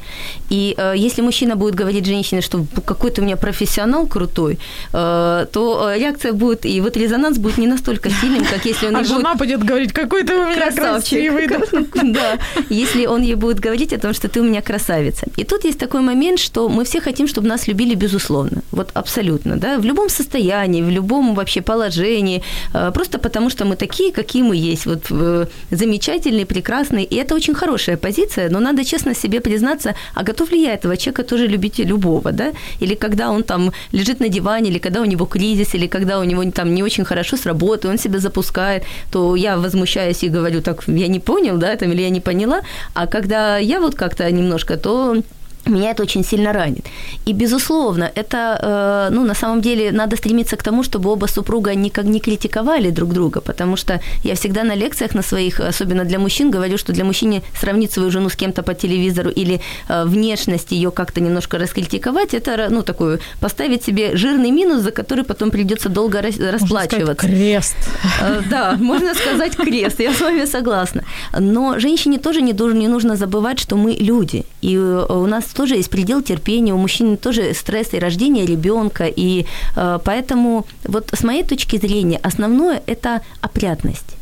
И 0.50 0.76
если 0.96 1.22
мужчина 1.22 1.56
будет 1.56 1.76
говорить 1.76 2.06
женщине, 2.06 2.42
что 2.42 2.66
какой-то 2.86 3.22
у 3.22 3.26
меня 3.26 3.36
профессионал 3.36 4.08
крутой, 4.08 4.58
то 5.52 5.94
реакция 5.96 6.34
будет, 6.34 6.66
и 6.66 6.82
вот 6.82 6.98
резонанс 6.98 7.38
будет 7.38 7.58
не 7.58 7.68
настолько 7.68 8.10
сильным, 8.10 8.46
как 8.46 8.66
если 8.66 8.88
он 8.88 8.96
а 8.96 9.04
жена 9.04 9.36
будет... 9.36 9.60
будет 9.60 9.70
говорить, 9.70 9.94
какой 9.94 10.24
ты 10.24 10.36
у 10.36 10.46
меня 10.46 10.56
красавчик. 10.56 11.32
красивый. 11.32 12.14
Да, 12.14 12.38
если 12.70 13.06
он 13.06 13.22
ей 13.22 13.36
будет 13.36 13.60
говорить 13.60 13.94
о 13.94 13.98
том, 13.98 14.14
что 14.14 14.28
ты 14.28 14.42
у 14.42 14.44
меня 14.44 14.62
красавица. 14.62 15.26
И 15.38 15.44
тут 15.44 15.66
есть 15.66 15.80
такой 15.80 16.02
момент, 16.02 16.40
что 16.40 16.70
мы 16.70 16.84
все 16.84 17.02
хотим, 17.02 17.28
чтобы 17.28 17.48
нас 17.48 17.68
любили 17.68 17.96
безусловно. 17.96 18.62
Вот 18.72 18.90
абсолютно, 18.94 19.58
да, 19.58 19.78
в 19.78 19.86
любом 19.86 20.10
состоянии, 20.10 20.82
в 20.82 20.90
любом 20.90 21.36
вообще 21.36 21.62
положении, 21.62 22.42
э, 22.74 22.92
просто 22.94 23.20
потому 23.20 23.50
что 23.50 23.66
мы 23.66 23.76
такие, 23.76 24.12
какие 24.12 24.44
мы 24.44 24.56
есть, 24.56 24.86
вот 24.86 25.12
э, 25.12 25.46
замечательные, 25.72 26.46
прекрасные, 26.46 27.06
и 27.06 27.16
это 27.16 27.36
очень 27.36 27.54
хорошая 27.54 27.98
позиция, 27.98 28.50
но 28.50 28.60
надо 28.60 28.84
честно 28.84 29.16
себе 29.16 29.40
признаться, 29.40 29.96
а 30.16 30.24
готов 30.24 30.52
ли 30.52 30.62
я 30.62 30.74
этого 30.74 30.98
человека 30.98 31.24
тоже 31.24 31.48
любить 31.48 31.80
любого, 31.80 32.32
да, 32.32 32.52
или 32.82 32.96
когда 32.96 33.30
он 33.30 33.44
там 33.44 33.72
лежит 33.94 34.20
на 34.20 34.30
диване, 34.30 34.70
или 34.70 34.80
когда 34.80 35.02
у 35.02 35.06
него 35.06 35.23
кризис, 35.26 35.76
или 35.76 35.88
когда 35.88 36.20
у 36.20 36.24
него 36.24 36.44
там 36.52 36.74
не 36.74 36.84
очень 36.84 37.06
хорошо 37.06 37.38
с 37.38 37.46
работы, 37.46 37.88
он 37.88 37.98
себя 37.98 38.20
запускает, 38.20 38.84
то 39.12 39.36
я 39.36 39.58
возмущаюсь 39.58 40.24
и 40.24 40.30
говорю, 40.30 40.62
так, 40.62 40.84
я 40.88 41.08
не 41.08 41.20
понял, 41.20 41.58
да, 41.58 41.76
там, 41.76 41.92
или 41.92 42.02
я 42.02 42.10
не 42.10 42.22
поняла, 42.22 42.62
а 42.94 43.08
когда 43.08 43.58
я 43.58 43.80
вот 43.80 43.96
как-то 43.96 44.32
немножко, 44.32 44.78
то 44.78 45.18
меня 45.70 45.92
это 45.92 46.04
очень 46.04 46.24
сильно 46.24 46.54
ранит. 46.54 46.86
И, 47.26 47.34
безусловно, 47.34 48.12
это, 48.16 49.08
э, 49.10 49.16
ну, 49.16 49.24
на 49.24 49.34
самом 49.34 49.62
деле, 49.62 49.92
надо 49.92 50.18
стремиться 50.18 50.58
к 50.58 50.64
тому, 50.64 50.84
чтобы 50.84 51.10
оба 51.10 51.28
супруга 51.28 51.76
никак 51.76 52.06
не 52.06 52.20
критиковали 52.20 52.90
друг 52.90 53.14
друга, 53.14 53.42
потому 53.42 53.78
что 53.78 54.02
я 54.24 54.36
всегда 54.36 54.64
на 54.64 54.76
лекциях 54.76 55.16
на 55.16 55.22
своих, 55.22 55.60
особенно 55.60 56.04
для 56.04 56.20
мужчин, 56.20 56.52
говорю, 56.52 56.78
что 56.78 56.94
для 56.94 57.06
мужчины 57.06 57.42
сравнить 57.60 57.92
свою 57.92 58.12
жену 58.12 58.30
с 58.30 58.36
кем-то 58.36 58.64
по 58.64 58.74
телевизору 58.74 59.30
или 59.30 59.62
э, 59.88 60.06
внешность 60.06 60.72
ее 60.72 60.92
как-то 60.92 61.22
немножко 61.22 61.58
раскритиковать, 61.58 62.34
это, 62.34 62.68
ну, 62.70 62.84
такую, 62.84 63.20
поставить 63.40 63.84
себе 63.84 64.18
жирный 64.18 64.52
минус, 64.52 64.82
за 64.82 64.92
который 64.92 65.24
потом 65.24 65.52
придется 65.52 65.90
долго 65.90 66.22
расплачиваться. 66.22 67.00
Можно 67.00 67.16
крест. 67.16 67.76
Э, 68.22 68.42
да, 68.50 68.76
можно 68.80 69.14
сказать 69.14 69.56
крест, 69.56 70.00
я 70.00 70.14
с 70.14 70.22
вами 70.22 70.46
согласна. 70.46 71.04
Но 71.40 71.80
женщине 71.80 72.18
тоже 72.18 72.42
не 72.42 72.88
нужно 72.88 73.16
забывать, 73.16 73.60
что 73.60 73.78
мы 73.78 73.92
люди, 73.92 74.46
и 74.62 74.78
у 74.78 75.26
нас 75.28 75.53
тоже 75.54 75.76
есть 75.76 75.90
предел 75.90 76.22
терпения, 76.22 76.74
у 76.74 76.78
мужчин 76.78 77.18
тоже 77.18 77.54
стресс 77.54 77.94
и 77.94 78.00
рождение 78.00 78.46
ребенка, 78.46 79.06
и 79.06 79.46
э, 79.76 80.00
поэтому 80.04 80.66
вот 80.86 81.10
с 81.14 81.24
моей 81.24 81.44
точки 81.44 81.78
зрения 81.78 82.20
основное– 82.24 82.82
это 82.86 83.22
опрятность. 83.42 84.18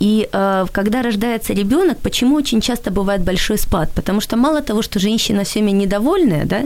И 0.00 0.28
э, 0.32 0.66
когда 0.72 1.02
рождается 1.02 1.52
ребенок, 1.52 1.98
почему 1.98 2.34
очень 2.34 2.60
часто 2.60 2.90
бывает 2.90 3.22
большой 3.22 3.58
спад? 3.58 3.90
Потому 3.94 4.20
что 4.20 4.36
мало 4.36 4.60
того, 4.60 4.82
что 4.82 4.98
женщина 4.98 5.44
всеми 5.44 5.70
недовольная, 5.70 6.44
да, 6.44 6.62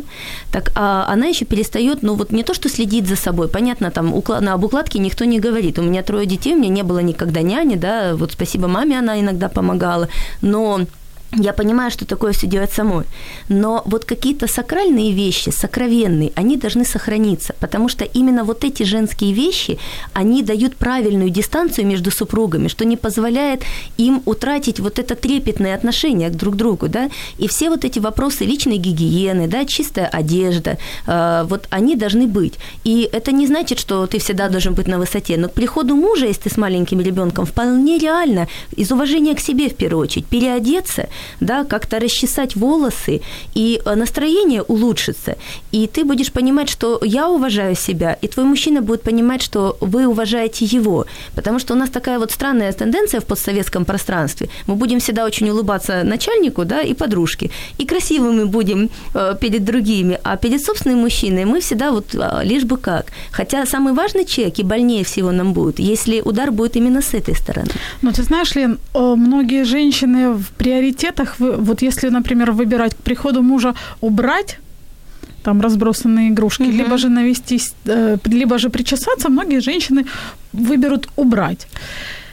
так 0.50 0.72
а 0.74 1.06
она 1.12 1.26
еще 1.26 1.44
перестает, 1.44 2.02
ну 2.02 2.14
вот 2.14 2.32
не 2.32 2.42
то, 2.42 2.54
что 2.54 2.68
следить 2.68 3.06
за 3.06 3.16
собой, 3.16 3.48
понятно, 3.48 3.90
там 3.90 4.14
уклад, 4.14 4.40
на 4.40 4.54
об 4.54 4.64
укладке 4.64 4.98
никто 4.98 5.24
не 5.24 5.38
говорит. 5.38 5.78
У 5.78 5.82
меня 5.82 6.02
трое 6.02 6.26
детей, 6.26 6.54
у 6.54 6.58
меня 6.58 6.70
не 6.70 6.82
было 6.82 7.00
никогда 7.00 7.42
няни, 7.42 7.76
да, 7.76 8.14
вот 8.16 8.32
спасибо 8.32 8.68
маме, 8.68 8.98
она 8.98 9.20
иногда 9.20 9.48
помогала, 9.48 10.08
но 10.40 10.80
я 11.32 11.52
понимаю, 11.52 11.90
что 11.90 12.06
такое 12.06 12.32
все 12.32 12.46
делать 12.46 12.72
самой. 12.72 13.04
Но 13.48 13.82
вот 13.86 14.04
какие-то 14.04 14.46
сакральные 14.46 15.12
вещи, 15.12 15.50
сокровенные, 15.50 16.32
они 16.34 16.56
должны 16.56 16.84
сохраниться, 16.84 17.54
потому 17.60 17.88
что 17.88 18.04
именно 18.04 18.44
вот 18.44 18.64
эти 18.64 18.84
женские 18.84 19.32
вещи, 19.32 19.78
они 20.12 20.42
дают 20.42 20.76
правильную 20.76 21.30
дистанцию 21.30 21.86
между 21.86 22.10
супругами, 22.10 22.68
что 22.68 22.84
не 22.84 22.96
позволяет 22.96 23.62
им 23.98 24.22
утратить 24.24 24.80
вот 24.80 24.98
это 24.98 25.14
трепетное 25.14 25.74
отношение 25.74 26.30
друг 26.30 26.54
к 26.54 26.56
другу, 26.56 26.88
да, 26.88 27.10
и 27.38 27.48
все 27.48 27.70
вот 27.70 27.84
эти 27.84 27.98
вопросы 27.98 28.44
личной 28.44 28.78
гигиены, 28.78 29.48
да, 29.48 29.64
чистая 29.64 30.06
одежда, 30.06 30.78
э, 31.06 31.44
вот 31.48 31.66
они 31.70 31.96
должны 31.96 32.26
быть. 32.26 32.54
И 32.84 33.08
это 33.12 33.32
не 33.32 33.46
значит, 33.46 33.78
что 33.78 34.06
ты 34.06 34.18
всегда 34.18 34.48
должен 34.48 34.74
быть 34.74 34.86
на 34.86 34.98
высоте, 34.98 35.36
но 35.36 35.48
к 35.48 35.52
приходу 35.52 35.96
мужа, 35.96 36.26
если 36.26 36.42
ты 36.42 36.50
с 36.50 36.56
маленьким 36.56 37.00
ребенком, 37.00 37.46
вполне 37.46 37.98
реально, 37.98 38.48
из 38.76 38.92
уважения 38.92 39.34
к 39.34 39.40
себе 39.40 39.68
в 39.68 39.74
первую 39.74 40.04
очередь, 40.04 40.26
переодеться, 40.26 41.08
да, 41.40 41.64
как-то 41.64 41.98
расчесать 41.98 42.56
волосы, 42.56 43.20
и 43.54 43.80
э, 43.84 43.94
настроение 43.94 44.62
улучшится. 44.62 45.36
И 45.72 45.86
ты 45.86 46.04
будешь 46.04 46.32
понимать, 46.32 46.68
что 46.68 47.00
я 47.02 47.28
уважаю 47.28 47.74
себя, 47.74 48.14
и 48.14 48.28
твой 48.28 48.46
мужчина 48.46 48.82
будет 48.82 49.02
понимать, 49.02 49.42
что 49.42 49.76
вы 49.80 50.06
уважаете 50.06 50.64
его. 50.64 51.06
Потому 51.34 51.58
что 51.58 51.74
у 51.74 51.76
нас 51.76 51.90
такая 51.90 52.18
вот 52.18 52.30
странная 52.30 52.72
тенденция 52.72 53.20
в 53.20 53.24
постсоветском 53.24 53.84
пространстве. 53.84 54.48
Мы 54.66 54.74
будем 54.74 54.98
всегда 54.98 55.24
очень 55.24 55.48
улыбаться 55.50 56.02
начальнику, 56.04 56.64
да, 56.64 56.80
и 56.82 56.94
подружке. 56.94 57.50
И 57.78 57.86
красивыми 57.86 58.44
будем 58.44 58.90
э, 59.14 59.34
перед 59.40 59.64
другими, 59.64 60.18
а 60.24 60.36
перед 60.36 60.62
собственным 60.64 61.00
мужчиной 61.00 61.44
мы 61.44 61.60
всегда 61.60 61.90
вот 61.90 62.14
э, 62.14 62.40
лишь 62.44 62.64
бы 62.64 62.76
как. 62.76 63.06
Хотя 63.30 63.66
самый 63.66 63.92
важный 63.92 64.24
человек 64.24 64.58
и 64.58 64.62
больнее 64.62 65.04
всего 65.04 65.32
нам 65.32 65.52
будет, 65.52 65.78
если 65.78 66.20
удар 66.20 66.50
будет 66.50 66.76
именно 66.76 67.00
с 67.00 67.14
этой 67.14 67.34
стороны. 67.34 67.70
Ну, 68.02 68.12
ты 68.12 68.22
знаешь, 68.22 68.54
Лен, 68.54 68.78
многие 68.94 69.64
женщины 69.64 70.32
в 70.32 70.50
приоритет 70.58 71.05
приоритетах, 71.06 71.36
вот 71.38 71.82
если, 71.82 72.10
например, 72.10 72.52
выбирать 72.52 72.94
к 72.94 72.98
приходу 72.98 73.42
мужа 73.42 73.74
убрать 74.00 74.58
там 75.42 75.60
разбросанные 75.60 76.28
игрушки, 76.28 76.62
угу. 76.62 76.72
либо 76.72 76.98
же 76.98 77.08
навестись, 77.08 77.74
э, 77.84 78.16
либо 78.24 78.58
же 78.58 78.68
причесаться, 78.68 79.28
многие 79.28 79.60
женщины 79.60 80.04
выберут 80.52 81.08
убрать. 81.16 81.68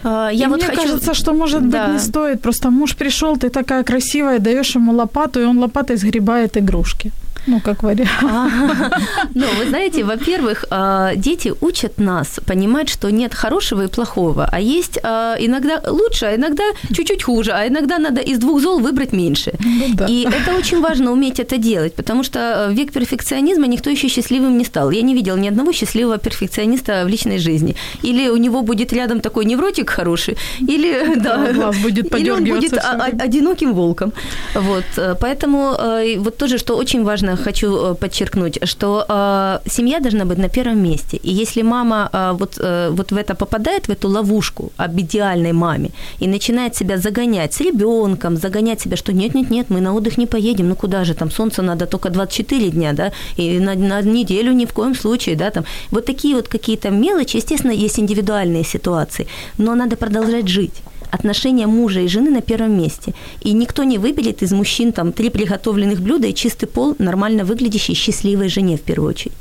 А, 0.04 0.30
я 0.30 0.46
и 0.46 0.50
вот 0.50 0.58
мне 0.58 0.68
хочу... 0.68 0.82
кажется, 0.82 1.14
что, 1.14 1.34
может 1.34 1.62
быть, 1.62 1.72
да. 1.72 1.88
не 1.94 2.00
стоит. 2.00 2.42
Просто 2.42 2.72
муж 2.72 2.96
пришел, 2.96 3.38
ты 3.38 3.50
такая 3.50 3.84
красивая, 3.84 4.40
даешь 4.40 4.76
ему 4.76 4.94
лопату, 4.94 5.42
и 5.42 5.46
он 5.46 5.60
лопатой 5.60 5.98
сгребает 5.98 6.58
игрушки. 6.58 7.12
Ну, 7.48 7.60
как 7.60 7.84
вариант. 7.84 8.10
Ну, 9.36 9.46
вы 9.58 9.70
знаете, 9.70 10.04
во-первых, 10.04 10.66
а, 10.70 11.16
дети 11.16 11.54
учат 11.62 11.98
нас 11.98 12.40
понимать, 12.46 12.90
что 12.90 13.10
нет 13.10 13.34
хорошего 13.34 13.84
и 13.84 13.88
плохого, 13.88 14.48
а 14.52 14.60
есть 14.60 15.00
а, 15.04 15.36
иногда 15.40 15.82
лучше, 15.88 16.26
а 16.26 16.36
иногда 16.36 16.64
чуть-чуть 16.94 17.24
хуже, 17.24 17.52
а 17.52 17.68
иногда 17.68 17.98
надо 18.00 18.22
из 18.22 18.40
двух 18.40 18.62
зол 18.62 18.80
выбрать 18.80 19.14
меньше. 19.14 19.54
Ну 19.60 20.08
и 20.08 20.28
это 20.28 20.58
очень 20.58 20.82
важно 20.82 21.12
уметь 21.12 21.40
это 21.40 21.58
делать, 21.58 21.96
потому 21.96 22.24
что 22.24 22.68
в 22.70 22.74
век 22.74 22.92
перфекционизма 22.92 23.68
никто 23.68 23.90
еще 23.90 24.08
счастливым 24.08 24.58
не 24.58 24.66
стал. 24.66 24.92
Я 24.92 25.02
не 25.02 25.14
видел 25.14 25.38
ни 25.38 25.48
одного 25.48 25.74
счастливого 25.74 26.18
перфекциониста 26.18 27.04
в 27.06 27.08
личной 27.08 27.40
жизни. 27.40 27.76
Или 28.04 28.30
у 28.30 28.38
него 28.38 28.62
будет 28.62 28.94
рядом 28.94 29.20
такой 29.20 29.46
невротик 29.46 29.90
хороший, 29.90 30.38
или, 30.60 31.16
да, 31.16 31.72
будет 31.84 32.14
или 32.16 32.30
он 32.30 32.44
будет 32.46 32.74
одиноким 33.20 33.74
волком. 33.74 34.14
Вот, 34.56 34.86
э, 34.98 35.16
поэтому 35.20 35.76
э, 35.80 36.18
вот 36.20 36.38
тоже, 36.38 36.58
что 36.58 36.78
очень 36.78 37.04
важно 37.04 37.33
хочу 37.38 37.68
э, 37.76 37.96
подчеркнуть, 37.96 38.60
что 38.68 39.06
э, 39.08 39.70
семья 39.70 40.00
должна 40.00 40.26
быть 40.26 40.38
на 40.38 40.50
первом 40.50 40.84
месте. 40.84 41.18
И 41.18 41.32
если 41.32 41.64
мама 41.64 42.10
э, 42.14 42.32
вот, 42.40 42.58
э, 42.60 42.90
вот 42.92 43.12
в 43.12 43.18
это 43.18 43.36
попадает, 43.36 43.88
в 43.88 43.92
эту 43.92 44.10
ловушку 44.10 44.72
об 44.78 45.00
идеальной 45.00 45.54
маме, 45.54 45.90
и 46.20 46.28
начинает 46.28 46.76
себя 46.76 46.98
загонять 46.98 47.54
с 47.54 47.62
ребенком, 47.62 48.38
загонять 48.38 48.82
себя, 48.82 48.98
что 48.98 49.14
нет-нет-нет, 49.14 49.70
мы 49.70 49.82
на 49.82 49.94
отдых 49.94 50.18
не 50.18 50.28
поедем, 50.28 50.70
ну 50.70 50.76
куда 50.76 51.04
же, 51.04 51.14
там 51.14 51.32
солнце 51.32 51.62
надо 51.62 51.86
только 51.86 52.10
24 52.10 52.70
дня, 52.70 52.94
да, 52.94 53.12
и 53.38 53.60
на, 53.60 53.76
на 53.76 54.02
неделю 54.02 54.54
ни 54.54 54.66
в 54.66 54.74
коем 54.74 54.96
случае, 54.96 55.36
да, 55.36 55.50
там. 55.50 55.66
Вот 55.92 56.06
такие 56.06 56.36
вот 56.36 56.48
какие-то 56.48 56.90
мелочи, 56.90 57.38
естественно, 57.38 57.74
есть 57.74 58.00
индивидуальные 58.00 58.64
ситуации, 58.64 59.28
но 59.58 59.76
надо 59.76 59.96
продолжать 59.96 60.48
жить 60.48 60.82
отношения 61.14 61.68
мужа 61.68 62.02
и 62.02 62.08
жены 62.08 62.32
на 62.32 62.42
первом 62.42 62.78
месте. 62.78 63.14
И 63.46 63.54
никто 63.54 63.84
не 63.84 63.98
выберет 63.98 64.44
из 64.44 64.52
мужчин 64.52 64.92
там 64.92 65.12
три 65.12 65.30
приготовленных 65.30 66.02
блюда 66.02 66.28
и 66.28 66.34
чистый 66.34 66.66
пол 66.66 66.96
нормально 67.00 67.44
выглядящей 67.44 67.96
счастливой 67.96 68.50
жене 68.50 68.76
в 68.78 68.82
первую 68.82 69.10
очередь. 69.10 69.38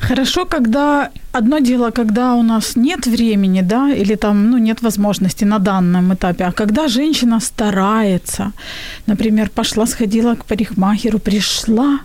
Хорошо, 0.00 0.46
когда 0.46 1.10
одно 1.32 1.58
дело, 1.58 1.90
когда 1.90 2.34
у 2.34 2.42
нас 2.42 2.76
нет 2.76 3.06
времени, 3.06 3.62
да, 3.62 3.90
или 3.90 4.16
там, 4.16 4.50
ну, 4.50 4.58
нет 4.58 4.82
возможности 4.82 5.44
на 5.44 5.58
данном 5.58 6.12
этапе, 6.12 6.44
а 6.44 6.52
когда 6.52 6.88
женщина 6.88 7.40
старается, 7.40 8.52
например, 9.06 9.50
пошла, 9.50 9.86
сходила 9.86 10.36
к 10.36 10.44
парикмахеру, 10.44 11.18
пришла, 11.18 11.98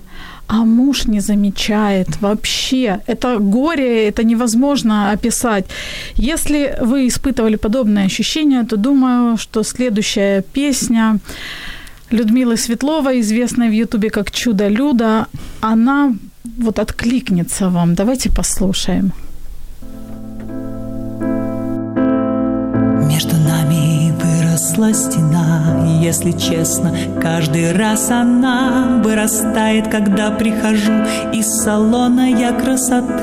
а 0.47 0.65
муж 0.65 1.07
не 1.07 1.21
замечает 1.21 2.21
вообще. 2.21 2.99
Это 3.07 3.39
горе, 3.39 4.07
это 4.07 4.23
невозможно 4.23 5.11
описать. 5.11 5.65
Если 6.15 6.75
вы 6.81 7.07
испытывали 7.07 7.55
подобное 7.55 8.05
ощущение, 8.05 8.63
то 8.63 8.77
думаю, 8.77 9.37
что 9.37 9.63
следующая 9.63 10.41
песня 10.53 11.19
Людмилы 12.11 12.57
Светлова, 12.57 13.19
известная 13.19 13.69
в 13.69 13.73
Ютубе 13.73 14.09
как 14.09 14.31
«Чудо 14.31 14.67
Люда», 14.67 15.25
она 15.61 16.13
вот 16.57 16.79
откликнется 16.79 17.69
вам. 17.69 17.95
Давайте 17.95 18.29
послушаем. 18.29 19.11
Выросла 24.73 24.93
стена, 24.93 25.85
если 26.01 26.31
честно, 26.31 26.93
каждый 27.21 27.71
раз 27.73 28.09
она 28.09 29.01
вырастает, 29.03 29.87
когда 29.89 30.31
прихожу 30.31 30.93
из 31.31 31.47
салона 31.63 32.29
я 32.29 32.51
красоты. 32.51 33.13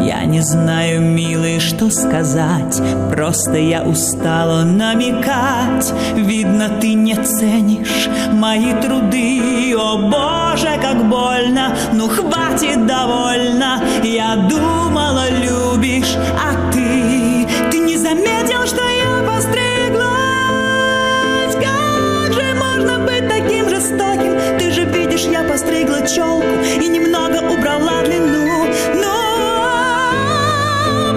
Я 0.00 0.24
не 0.24 0.40
знаю, 0.40 1.00
милый, 1.02 1.60
что 1.60 1.90
сказать, 1.90 2.80
просто 3.10 3.56
я 3.56 3.82
устала 3.82 4.64
намекать. 4.64 5.92
Видно, 6.16 6.68
ты 6.80 6.94
не 6.94 7.14
ценишь 7.14 8.08
мои 8.32 8.72
труды, 8.80 9.74
о 9.76 9.96
боже, 9.98 10.78
как 10.80 11.08
больно, 11.08 11.74
ну 11.92 12.08
хватит 12.08 12.86
довольно. 12.86 13.80
Я 14.02 14.36
думала, 14.48 15.24
любишь, 15.30 16.16
а 16.16 16.72
ты 16.72 17.21
видишь, 25.22 25.32
я 25.32 25.42
постригла 25.44 26.06
челку 26.06 26.46
и 26.80 26.88
немного 26.88 27.38
убрала 27.52 28.02
длину. 28.02 28.66
Но 28.94 29.14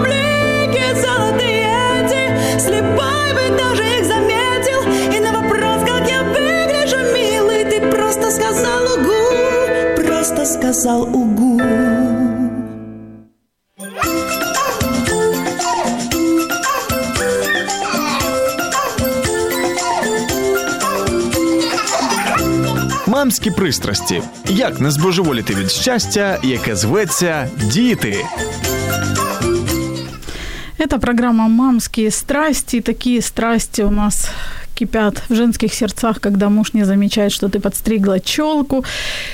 блики 0.03 0.83
золотые 0.95 1.67
эти, 2.01 2.59
слепой 2.59 3.33
бы 3.33 3.57
даже 3.57 3.83
их 3.83 4.05
заметил. 4.05 4.81
И 5.13 5.19
на 5.19 5.31
вопрос, 5.31 5.81
как 5.85 6.09
я 6.09 6.23
выгляжу, 6.23 6.97
милый, 7.13 7.65
ты 7.65 7.81
просто 7.89 8.31
сказал 8.31 8.85
угу, 8.85 10.03
просто 10.03 10.45
сказал 10.45 11.03
угу. 11.03 11.94
Мамські 23.35 23.51
пристрасті. 23.51 24.21
Як 24.49 24.81
не 24.81 24.91
збожеволіти 24.91 25.55
від 25.55 25.71
щастя, 25.71 26.39
яке 26.43 26.75
зветься 26.75 27.49
діти. 27.63 28.25
Это 30.79 30.99
программа 30.99 31.47
«Мамские 31.47 32.11
страсти». 32.11 32.81
Такие 32.81 33.21
страсти 33.21 33.83
у 33.83 33.91
нас 33.91 34.29
кипят 34.75 35.23
в 35.29 35.35
женских 35.35 35.73
сердцах, 35.73 36.19
когда 36.19 36.49
муж 36.49 36.73
не 36.73 36.85
замечает, 36.85 37.31
что 37.31 37.47
ты 37.47 37.59
подстригла 37.59 38.19
челку. 38.19 38.83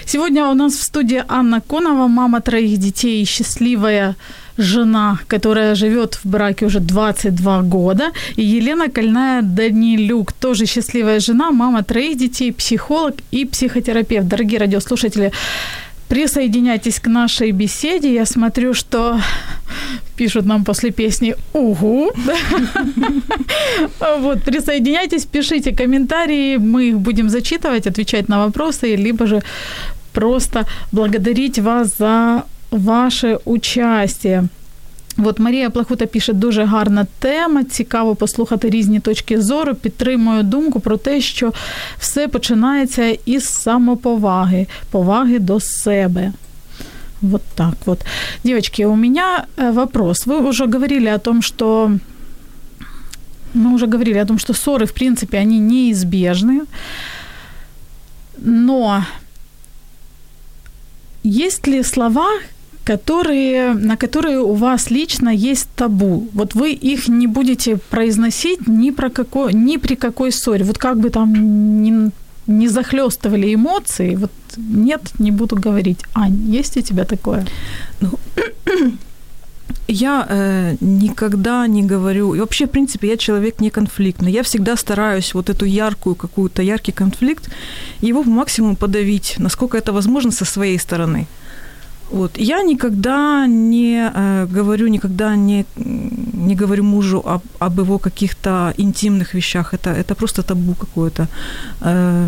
Сегодня 0.06 0.46
у 0.46 0.54
нас 0.54 0.74
в 0.74 0.84
студии 0.84 1.24
Анна 1.28 1.62
Конова, 1.62 2.08
мама 2.08 2.40
троих 2.42 2.78
детей, 2.78 3.26
счастливая 3.26 4.16
жена, 4.58 5.20
которая 5.28 5.76
живет 5.76 6.20
в 6.24 6.26
браке 6.26 6.66
уже 6.66 6.80
22 6.80 7.62
года, 7.62 8.12
и 8.38 8.44
Елена 8.44 8.90
Кольная 8.90 9.42
Данилюк, 9.42 10.32
тоже 10.32 10.66
счастливая 10.66 11.20
жена, 11.20 11.52
мама 11.52 11.84
троих 11.84 12.18
детей, 12.18 12.52
психолог 12.54 13.16
и 13.32 13.46
психотерапевт. 13.46 14.28
Дорогие 14.28 14.60
радиослушатели, 14.60 15.32
присоединяйтесь 16.08 17.00
к 17.00 17.08
нашей 17.08 17.52
беседе. 17.52 18.14
Я 18.14 18.26
смотрю, 18.26 18.74
что 18.74 19.20
пишут 20.21 20.47
нам 20.47 20.65
после 20.65 20.91
песни 20.91 21.35
«Угу». 21.53 22.11
Вот, 24.21 24.43
присоединяйтесь, 24.43 25.25
пишите 25.25 25.73
комментарии, 25.73 26.57
мы 26.59 26.89
их 26.89 26.99
будем 26.99 27.29
зачитывать, 27.29 27.87
отвечать 27.87 28.29
на 28.29 28.39
вопросы, 28.47 28.97
либо 28.97 29.27
же 29.27 29.43
просто 30.13 30.65
благодарить 30.93 31.59
вас 31.59 31.99
за 31.99 32.43
ваше 32.71 33.39
участие. 33.45 34.49
От 35.19 35.39
Марія 35.39 35.71
Плахута 35.71 36.07
пише 36.07 36.33
дуже 36.33 36.65
гарна 36.65 37.07
тема. 37.19 37.65
Цікаво 37.65 38.15
послухати 38.15 38.71
різні 38.71 39.01
точки 39.01 39.41
зору. 39.41 39.75
Підтримую 39.75 40.43
думку 40.43 40.81
про 40.81 40.97
те, 40.97 41.21
що 41.21 41.53
все 41.99 42.29
починається 42.29 43.17
із 43.27 43.45
самоповаги, 43.45 44.67
поваги 44.91 45.39
до 45.39 45.61
себе. 45.61 46.33
Вот 47.22 47.44
так 47.56 47.76
вот. 47.86 48.04
Девочки, 48.44 48.84
у 48.84 48.96
меня 48.96 49.46
э, 49.58 49.72
вопрос. 49.72 50.26
Вы 50.26 50.48
уже 50.48 50.66
говорили 50.66 51.08
о 51.08 51.20
том, 51.20 51.42
что 51.42 51.92
мы 53.54 53.74
уже 53.74 53.88
говорили 53.88 54.18
о 54.18 54.26
том, 54.26 54.40
что 54.40 54.54
ссоры, 54.54 54.86
в 54.86 54.94
принципе, 54.94 55.38
они 55.38 55.60
неизбежны. 55.60 56.62
Но 58.38 59.04
есть 61.24 61.68
ли 61.68 61.84
слова, 61.84 62.30
которые, 62.84 63.74
на 63.74 63.96
которые 63.96 64.40
у 64.40 64.54
вас 64.54 64.92
лично 64.92 65.30
есть 65.30 65.70
табу. 65.76 66.28
Вот 66.34 66.56
вы 66.56 66.72
их 66.72 67.08
не 67.08 67.28
будете 67.28 67.78
произносить 67.78 68.68
ни, 68.68 68.92
про 68.92 69.10
какой, 69.10 69.54
ни 69.54 69.78
при 69.78 69.96
какой 69.96 70.32
ссоре. 70.32 70.64
Вот 70.64 70.78
как 70.78 70.98
бы 70.98 71.10
там 71.10 71.84
ни, 71.84 72.12
не 72.48 72.68
захлестывали 72.70 73.54
эмоции, 73.54 74.16
вот 74.16 74.32
нет, 74.58 75.02
не 75.20 75.32
буду 75.32 75.56
говорить. 75.56 76.00
Ань, 76.14 76.56
есть 76.56 76.78
у 76.78 76.82
тебя 76.82 77.06
такое? 77.06 77.46
Ну, 78.00 78.10
я 79.88 80.26
э, 80.30 80.76
никогда 80.82 81.68
не 81.68 81.84
говорю, 81.84 82.34
и 82.34 82.40
вообще, 82.40 82.66
в 82.66 82.70
принципе, 82.70 83.08
я 83.08 83.18
человек 83.18 83.62
не 83.62 83.70
конфликтный. 83.70 84.32
Я 84.32 84.42
всегда 84.44 84.76
стараюсь 84.76 85.34
вот 85.34 85.50
эту 85.50 85.66
яркую 85.66 86.16
какую-то, 86.16 86.62
яркий 86.62 86.92
конфликт, 86.92 87.50
его 88.02 88.24
максимум 88.24 88.76
подавить, 88.76 89.36
насколько 89.38 89.78
это 89.78 89.94
возможно 89.94 90.32
со 90.32 90.46
своей 90.46 90.80
стороны. 90.80 91.28
Вот. 92.12 92.38
Я 92.38 92.64
никогда 92.64 93.48
не 93.48 94.12
э, 94.14 94.48
говорю, 94.54 94.88
никогда 94.88 95.36
не, 95.36 95.66
не 95.76 96.56
говорю 96.56 96.84
мужу 96.84 97.22
об, 97.26 97.42
об 97.60 97.80
его 97.80 98.00
каких-то 98.00 98.74
интимных 98.78 99.34
вещах. 99.34 99.74
Это, 99.74 99.90
это 99.92 100.14
просто 100.16 100.44
табу 100.44 100.76
какое-то. 100.76 101.28
Э, 101.82 102.28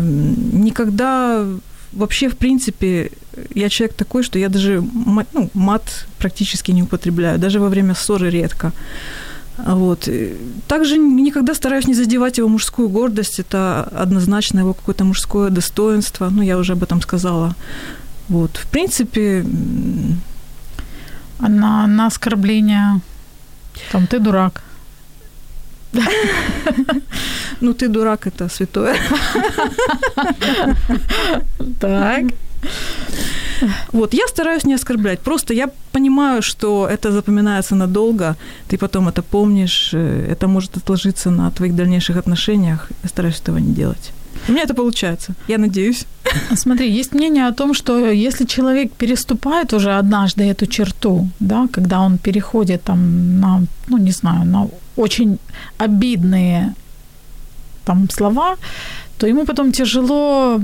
никогда 0.52 1.44
вообще, 1.92 2.28
в 2.28 2.36
принципе, 2.36 3.10
я 3.54 3.68
человек 3.68 3.96
такой, 3.96 4.22
что 4.22 4.38
я 4.38 4.48
даже 4.48 4.82
мат, 5.06 5.26
ну, 5.34 5.50
мат 5.54 6.06
практически 6.18 6.72
не 6.72 6.82
употребляю, 6.82 7.38
даже 7.38 7.60
во 7.60 7.68
время 7.68 7.94
ссоры 7.94 8.30
редко. 8.30 8.72
Вот. 9.58 10.08
Также 10.66 10.98
никогда 10.98 11.54
стараюсь 11.54 11.86
не 11.86 11.94
задевать 11.94 12.38
его 12.38 12.48
мужскую 12.48 12.88
гордость, 12.88 13.38
это 13.38 13.82
однозначно 14.02 14.60
его 14.60 14.72
какое-то 14.72 15.04
мужское 15.04 15.50
достоинство, 15.50 16.30
ну, 16.30 16.42
я 16.42 16.56
уже 16.56 16.72
об 16.72 16.82
этом 16.82 17.02
сказала. 17.02 17.54
Вот, 18.28 18.56
в 18.56 18.66
принципе... 18.66 19.44
На, 21.40 21.86
на 21.86 22.06
оскорбление, 22.06 23.00
там, 23.92 24.06
ты 24.06 24.18
дурак. 24.18 24.62
Ну, 27.60 27.72
ты 27.72 27.88
дурак, 27.88 28.26
это 28.26 28.48
святое. 28.48 28.96
Так. 31.80 32.24
Вот, 33.92 34.14
я 34.14 34.26
стараюсь 34.28 34.64
не 34.64 34.74
оскорблять. 34.74 35.20
Просто 35.20 35.54
я 35.54 35.68
понимаю, 35.92 36.42
что 36.42 36.88
это 36.88 37.12
запоминается 37.12 37.74
надолго, 37.74 38.36
ты 38.68 38.76
потом 38.76 39.08
это 39.08 39.22
помнишь, 39.22 39.94
э, 39.94 40.26
это 40.32 40.48
может 40.48 40.76
отложиться 40.76 41.30
на 41.30 41.50
твоих 41.50 41.74
дальнейших 41.74 42.16
отношениях. 42.16 42.90
Я 43.02 43.08
стараюсь 43.08 43.40
этого 43.40 43.58
не 43.58 43.72
делать. 43.74 44.12
У 44.48 44.52
меня 44.52 44.62
это 44.62 44.74
получается, 44.74 45.34
я 45.48 45.58
надеюсь. 45.58 46.06
Смотри, 46.54 46.90
есть 46.90 47.14
мнение 47.14 47.48
о 47.48 47.52
том, 47.52 47.74
что 47.74 48.10
если 48.10 48.44
человек 48.46 48.92
переступает 48.92 49.72
уже 49.72 49.98
однажды 49.98 50.44
эту 50.44 50.66
черту, 50.66 51.28
да, 51.40 51.66
когда 51.72 52.00
он 52.00 52.18
переходит 52.18 52.82
там 52.82 53.40
на, 53.40 53.62
ну 53.88 53.98
не 53.98 54.12
знаю, 54.12 54.44
на 54.46 54.68
очень 54.96 55.38
обидные 55.78 56.74
там 57.84 58.08
слова, 58.10 58.56
то 59.18 59.26
ему 59.26 59.44
потом 59.44 59.72
тяжело 59.72 60.60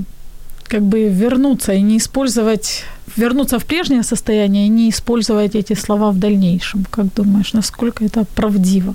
как 0.65 0.83
бы 0.83 1.09
вернуться 1.09 1.73
и 1.73 1.83
не 1.83 1.97
использовать, 1.97 2.85
вернуться 3.17 3.59
в 3.59 3.65
прежнее 3.65 4.03
состояние 4.03 4.67
и 4.67 4.71
не 4.71 4.89
использовать 4.89 5.55
эти 5.55 5.75
слова 5.75 6.11
в 6.11 6.19
дальнейшем. 6.19 6.85
Как 6.91 7.07
думаешь, 7.15 7.55
насколько 7.55 8.05
это 8.05 8.25
правдиво? 8.35 8.95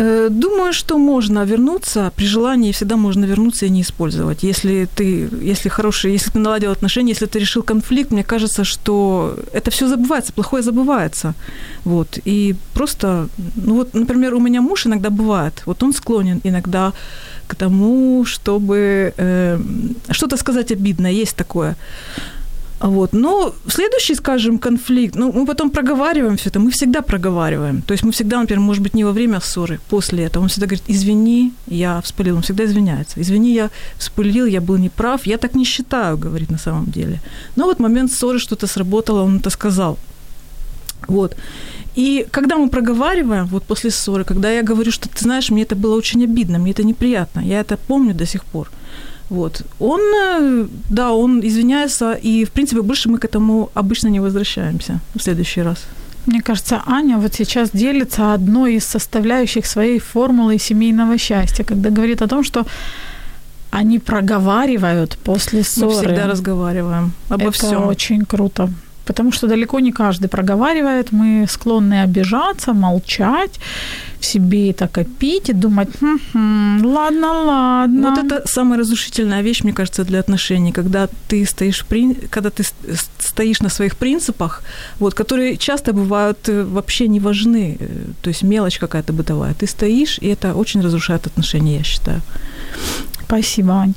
Э, 0.00 0.28
думаю, 0.30 0.72
что 0.72 0.98
можно 0.98 1.44
вернуться, 1.44 2.12
при 2.16 2.26
желании 2.26 2.70
всегда 2.70 2.96
можно 2.96 3.26
вернуться 3.26 3.66
и 3.66 3.70
не 3.70 3.80
использовать. 3.80 4.44
Если 4.44 4.86
ты, 4.94 5.28
если 5.42 5.70
хороший, 5.70 6.12
если 6.12 6.30
ты 6.30 6.38
наладил 6.38 6.70
отношения, 6.70 7.12
если 7.12 7.26
ты 7.26 7.40
решил 7.40 7.64
конфликт, 7.64 8.12
мне 8.12 8.22
кажется, 8.22 8.64
что 8.64 9.36
это 9.52 9.70
все 9.70 9.88
забывается, 9.88 10.32
плохое 10.32 10.62
забывается. 10.62 11.34
Вот. 11.84 12.18
И 12.28 12.54
просто, 12.74 13.28
ну 13.56 13.74
вот, 13.74 13.94
например, 13.94 14.34
у 14.34 14.40
меня 14.40 14.60
муж 14.60 14.86
иногда 14.86 15.10
бывает, 15.10 15.62
вот 15.66 15.82
он 15.82 15.92
склонен 15.92 16.40
иногда 16.44 16.92
к 17.48 17.56
тому, 17.56 18.24
чтобы 18.24 19.12
э, 19.16 19.58
что-то 20.10 20.36
сказать 20.36 20.72
обидное, 20.72 21.22
есть 21.22 21.36
такое. 21.36 21.74
Вот. 22.80 23.12
Но 23.12 23.54
следующий, 23.66 24.14
скажем, 24.14 24.58
конфликт, 24.58 25.16
ну, 25.16 25.32
мы 25.32 25.46
потом 25.46 25.70
проговариваем 25.70 26.36
все 26.36 26.50
это, 26.50 26.60
мы 26.60 26.70
всегда 26.70 27.02
проговариваем. 27.02 27.82
То 27.82 27.92
есть 27.92 28.04
мы 28.04 28.10
всегда, 28.12 28.40
например, 28.40 28.60
может 28.60 28.82
быть, 28.82 28.94
не 28.94 29.04
во 29.04 29.12
время 29.12 29.40
ссоры, 29.40 29.80
после 29.88 30.24
этого. 30.24 30.42
Он 30.42 30.48
всегда 30.48 30.66
говорит, 30.66 30.84
извини, 30.88 31.52
я 31.66 32.00
вспылил. 32.00 32.36
Он 32.36 32.42
всегда 32.42 32.64
извиняется. 32.64 33.20
Извини, 33.20 33.52
я 33.54 33.70
вспылил, 33.96 34.46
я 34.46 34.60
был 34.60 34.78
неправ. 34.78 35.26
Я 35.26 35.38
так 35.38 35.54
не 35.54 35.64
считаю, 35.64 36.16
говорит 36.16 36.50
на 36.50 36.58
самом 36.58 36.86
деле. 36.86 37.20
Но 37.56 37.64
вот 37.64 37.80
момент 37.80 38.12
ссоры 38.12 38.38
что-то 38.38 38.66
сработало, 38.66 39.22
он 39.22 39.38
это 39.38 39.50
сказал. 39.50 39.98
Вот. 41.08 41.36
И 41.96 42.26
когда 42.30 42.56
мы 42.56 42.68
проговариваем, 42.68 43.46
вот 43.46 43.64
после 43.64 43.90
ссоры, 43.90 44.24
когда 44.24 44.50
я 44.50 44.62
говорю, 44.62 44.92
что 44.92 45.08
ты 45.08 45.18
знаешь, 45.24 45.50
мне 45.50 45.62
это 45.62 45.74
было 45.74 45.96
очень 45.96 46.24
обидно, 46.24 46.58
мне 46.58 46.70
это 46.70 46.84
неприятно, 46.84 47.40
я 47.40 47.60
это 47.60 47.76
помню 47.76 48.14
до 48.14 48.26
сих 48.26 48.44
пор. 48.44 48.70
Вот. 49.30 49.62
Он, 49.78 50.00
э, 50.00 50.66
да, 50.90 51.12
он 51.12 51.40
извиняется, 51.40 52.12
и, 52.12 52.44
в 52.44 52.50
принципе, 52.50 52.82
больше 52.82 53.08
мы 53.08 53.18
к 53.18 53.24
этому 53.24 53.70
обычно 53.74 54.08
не 54.08 54.20
возвращаемся 54.20 55.00
в 55.14 55.22
следующий 55.22 55.62
раз. 55.62 55.78
Мне 56.26 56.40
кажется, 56.42 56.82
Аня 56.86 57.18
вот 57.18 57.34
сейчас 57.34 57.70
делится 57.70 58.34
одной 58.34 58.74
из 58.74 58.84
составляющих 58.84 59.66
своей 59.66 59.98
формулы 59.98 60.58
семейного 60.58 61.18
счастья, 61.18 61.64
когда 61.64 61.90
говорит 61.90 62.22
о 62.22 62.26
том, 62.26 62.44
что 62.44 62.66
они 63.70 63.98
проговаривают 63.98 65.18
после 65.24 65.62
ссоры. 65.62 65.86
Мы 65.86 66.02
всегда 66.02 66.26
разговариваем 66.26 67.12
обо 67.28 67.42
Это 67.42 67.52
всем. 67.52 67.86
очень 67.86 68.24
круто 68.24 68.70
потому 69.08 69.32
что 69.32 69.46
далеко 69.46 69.80
не 69.80 69.92
каждый 69.92 70.28
проговаривает, 70.28 71.12
мы 71.12 71.46
склонны 71.48 72.02
обижаться, 72.02 72.74
молчать, 72.74 73.60
в 74.20 74.24
себе 74.24 74.70
это 74.70 74.88
копить 74.88 75.48
и 75.48 75.52
думать, 75.54 75.88
хм-хм, 76.00 76.86
ладно, 76.86 77.32
ладно. 77.32 78.10
Вот 78.10 78.18
это 78.18 78.48
самая 78.48 78.78
разрушительная 78.78 79.42
вещь, 79.42 79.64
мне 79.64 79.72
кажется, 79.72 80.04
для 80.04 80.20
отношений, 80.20 80.72
когда 80.72 81.08
ты 81.28 81.46
стоишь, 81.46 81.84
когда 82.30 82.50
ты 82.50 82.64
стоишь 83.18 83.62
на 83.62 83.70
своих 83.70 83.96
принципах, 83.96 84.62
вот, 85.00 85.14
которые 85.14 85.56
часто 85.56 85.92
бывают 85.92 86.48
э, 86.48 86.64
вообще 86.64 87.08
не 87.08 87.20
важны, 87.20 87.76
э, 87.80 87.88
то 88.20 88.30
есть 88.30 88.42
мелочь 88.42 88.78
какая-то 88.78 89.12
бытовая. 89.12 89.54
Ты 89.54 89.66
стоишь, 89.66 90.18
и 90.22 90.26
это 90.26 90.54
очень 90.54 90.82
разрушает 90.82 91.26
отношения, 91.26 91.78
я 91.78 91.84
считаю. 91.84 92.20
Спасибо, 93.26 93.72
Ань. 93.72 93.94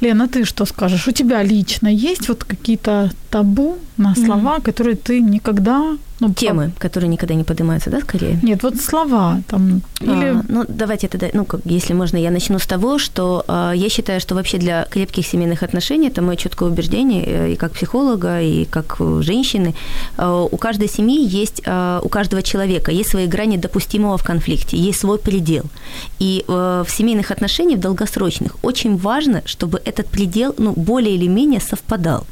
Лена, 0.00 0.28
ты 0.28 0.44
что 0.44 0.64
скажешь? 0.64 1.08
У 1.08 1.12
тебя 1.12 1.42
лично 1.42 1.88
есть 1.88 2.28
вот 2.28 2.44
какие-то 2.44 3.10
табу 3.30 3.78
на 3.96 4.14
слова, 4.14 4.56
mm-hmm. 4.56 4.62
которые 4.62 4.96
ты 4.96 5.20
никогда 5.20 5.96
ну, 6.20 6.34
Темы, 6.34 6.70
по... 6.74 6.80
которые 6.80 7.08
никогда 7.08 7.34
не 7.34 7.44
поднимаются, 7.44 7.90
да, 7.90 8.00
скорее? 8.00 8.38
Нет, 8.42 8.62
вот 8.62 8.76
слова 8.76 9.40
там. 9.48 9.80
Или... 10.00 10.26
А, 10.26 10.42
ну, 10.48 10.64
давайте 10.68 11.08
тогда, 11.08 11.28
ну, 11.32 11.44
как, 11.44 11.60
если 11.64 11.94
можно, 11.94 12.18
я 12.18 12.30
начну 12.30 12.58
с 12.58 12.66
того, 12.66 12.98
что 12.98 13.44
э, 13.48 13.72
я 13.74 13.88
считаю, 13.88 14.20
что 14.20 14.34
вообще 14.34 14.58
для 14.58 14.84
крепких 14.84 15.26
семейных 15.26 15.62
отношений, 15.62 16.08
это 16.08 16.20
мое 16.20 16.36
четкое 16.36 16.68
убеждение, 16.68 17.24
э, 17.26 17.52
и 17.52 17.56
как 17.56 17.72
психолога, 17.72 18.42
и 18.42 18.66
как 18.66 18.96
женщины, 19.20 19.74
э, 20.18 20.48
у 20.52 20.56
каждой 20.58 20.88
семьи 20.88 21.26
есть, 21.26 21.62
э, 21.64 22.00
у 22.02 22.08
каждого 22.10 22.42
человека 22.42 22.92
есть 22.92 23.10
свои 23.10 23.26
грани 23.26 23.56
допустимого 23.56 24.18
в 24.18 24.22
конфликте, 24.22 24.76
есть 24.76 25.00
свой 25.00 25.18
предел. 25.18 25.64
И 26.18 26.44
э, 26.46 26.84
в 26.86 26.90
семейных 26.90 27.30
отношениях, 27.30 27.78
в 27.78 27.82
долгосрочных, 27.82 28.56
очень 28.62 28.98
важно, 28.98 29.42
чтобы 29.46 29.80
этот 29.90 30.06
предел, 30.06 30.54
ну, 30.58 30.72
более 30.72 31.14
или 31.14 31.28
менее 31.28 31.60
совпадал. 31.60 32.26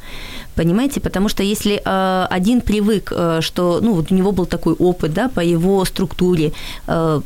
Понимаете, 0.55 1.01
потому 1.01 1.29
что 1.29 1.43
если 1.43 1.81
э, 1.85 2.27
один 2.31 2.61
привык, 2.61 3.13
э, 3.15 3.41
что 3.43 3.81
ну, 3.83 3.95
вот 3.95 4.11
у 4.11 4.15
него 4.15 4.33
был 4.33 4.47
такой 4.47 4.75
опыт, 4.75 5.13
да, 5.13 5.29
по 5.29 5.41
его 5.41 5.85
структуре, 5.85 6.53
э, 6.89 7.21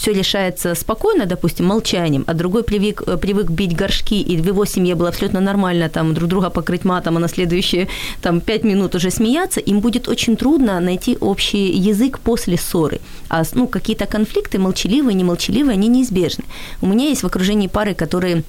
все 0.00 0.12
решается 0.12 0.74
спокойно, 0.74 1.26
допустим, 1.26 1.66
молчанием, 1.66 2.24
а 2.26 2.34
другой 2.34 2.62
привык, 2.62 3.02
э, 3.06 3.16
привык 3.16 3.50
бить 3.50 3.76
горшки, 3.76 4.20
и 4.20 4.36
в 4.36 4.46
его 4.46 4.64
семье 4.64 4.94
было 4.94 5.08
абсолютно 5.08 5.40
нормально 5.40 5.88
там 5.88 6.14
друг 6.14 6.28
друга 6.28 6.50
покрыть 6.50 6.84
матом, 6.84 7.16
а 7.16 7.20
на 7.20 7.28
следующие 7.28 7.88
там 8.22 8.40
пять 8.40 8.64
минут 8.64 8.94
уже 8.94 9.10
смеяться, 9.10 9.60
им 9.60 9.80
будет 9.80 10.08
очень 10.08 10.36
трудно 10.36 10.80
найти 10.80 11.16
общий 11.20 11.70
язык 11.90 12.18
после 12.18 12.56
ссоры. 12.56 13.00
А 13.28 13.42
ну, 13.54 13.66
какие-то 13.66 14.06
конфликты, 14.06 14.58
молчаливые, 14.58 15.14
немолчаливые, 15.14 15.74
они 15.74 15.88
неизбежны. 15.88 16.44
У 16.80 16.86
меня 16.86 17.08
есть 17.08 17.22
в 17.22 17.26
окружении 17.26 17.68
пары, 17.68 17.94
которые 17.94 18.42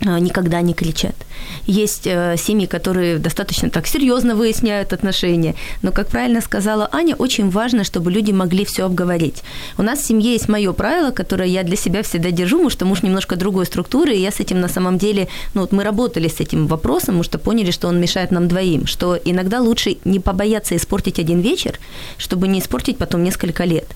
никогда 0.00 0.60
не 0.62 0.74
кричат. 0.74 1.25
Есть 1.66 2.06
э, 2.06 2.36
семьи, 2.38 2.66
которые 2.66 3.18
достаточно 3.18 3.70
так 3.70 3.86
серьезно 3.86 4.34
выясняют 4.36 4.92
отношения, 4.92 5.54
но, 5.82 5.92
как 5.92 6.08
правильно 6.08 6.40
сказала 6.40 6.88
Аня, 6.92 7.16
очень 7.16 7.50
важно, 7.50 7.84
чтобы 7.84 8.12
люди 8.12 8.32
могли 8.32 8.64
все 8.64 8.84
обговорить. 8.84 9.42
У 9.78 9.82
нас 9.82 9.98
в 10.00 10.06
семье 10.06 10.32
есть 10.32 10.48
мое 10.48 10.72
правило, 10.72 11.10
которое 11.10 11.48
я 11.48 11.62
для 11.62 11.76
себя 11.76 12.02
всегда 12.02 12.30
держу, 12.30 12.58
потому 12.58 12.70
что 12.70 12.86
муж 12.86 13.02
немножко 13.02 13.36
другой 13.36 13.66
структуры, 13.66 14.14
и 14.14 14.20
я 14.20 14.30
с 14.30 14.40
этим 14.40 14.60
на 14.60 14.68
самом 14.68 14.98
деле, 14.98 15.28
ну 15.54 15.62
вот 15.62 15.72
мы 15.72 15.82
работали 15.84 16.28
с 16.28 16.40
этим 16.40 16.66
вопросом, 16.66 17.16
потому 17.16 17.22
что 17.22 17.38
поняли, 17.38 17.70
что 17.70 17.88
он 17.88 18.00
мешает 18.00 18.30
нам 18.30 18.48
двоим, 18.48 18.86
что 18.86 19.16
иногда 19.24 19.60
лучше 19.60 19.96
не 20.04 20.20
побояться 20.20 20.76
испортить 20.76 21.18
один 21.18 21.40
вечер, 21.40 21.78
чтобы 22.18 22.48
не 22.48 22.58
испортить 22.58 22.98
потом 22.98 23.24
несколько 23.24 23.64
лет. 23.64 23.86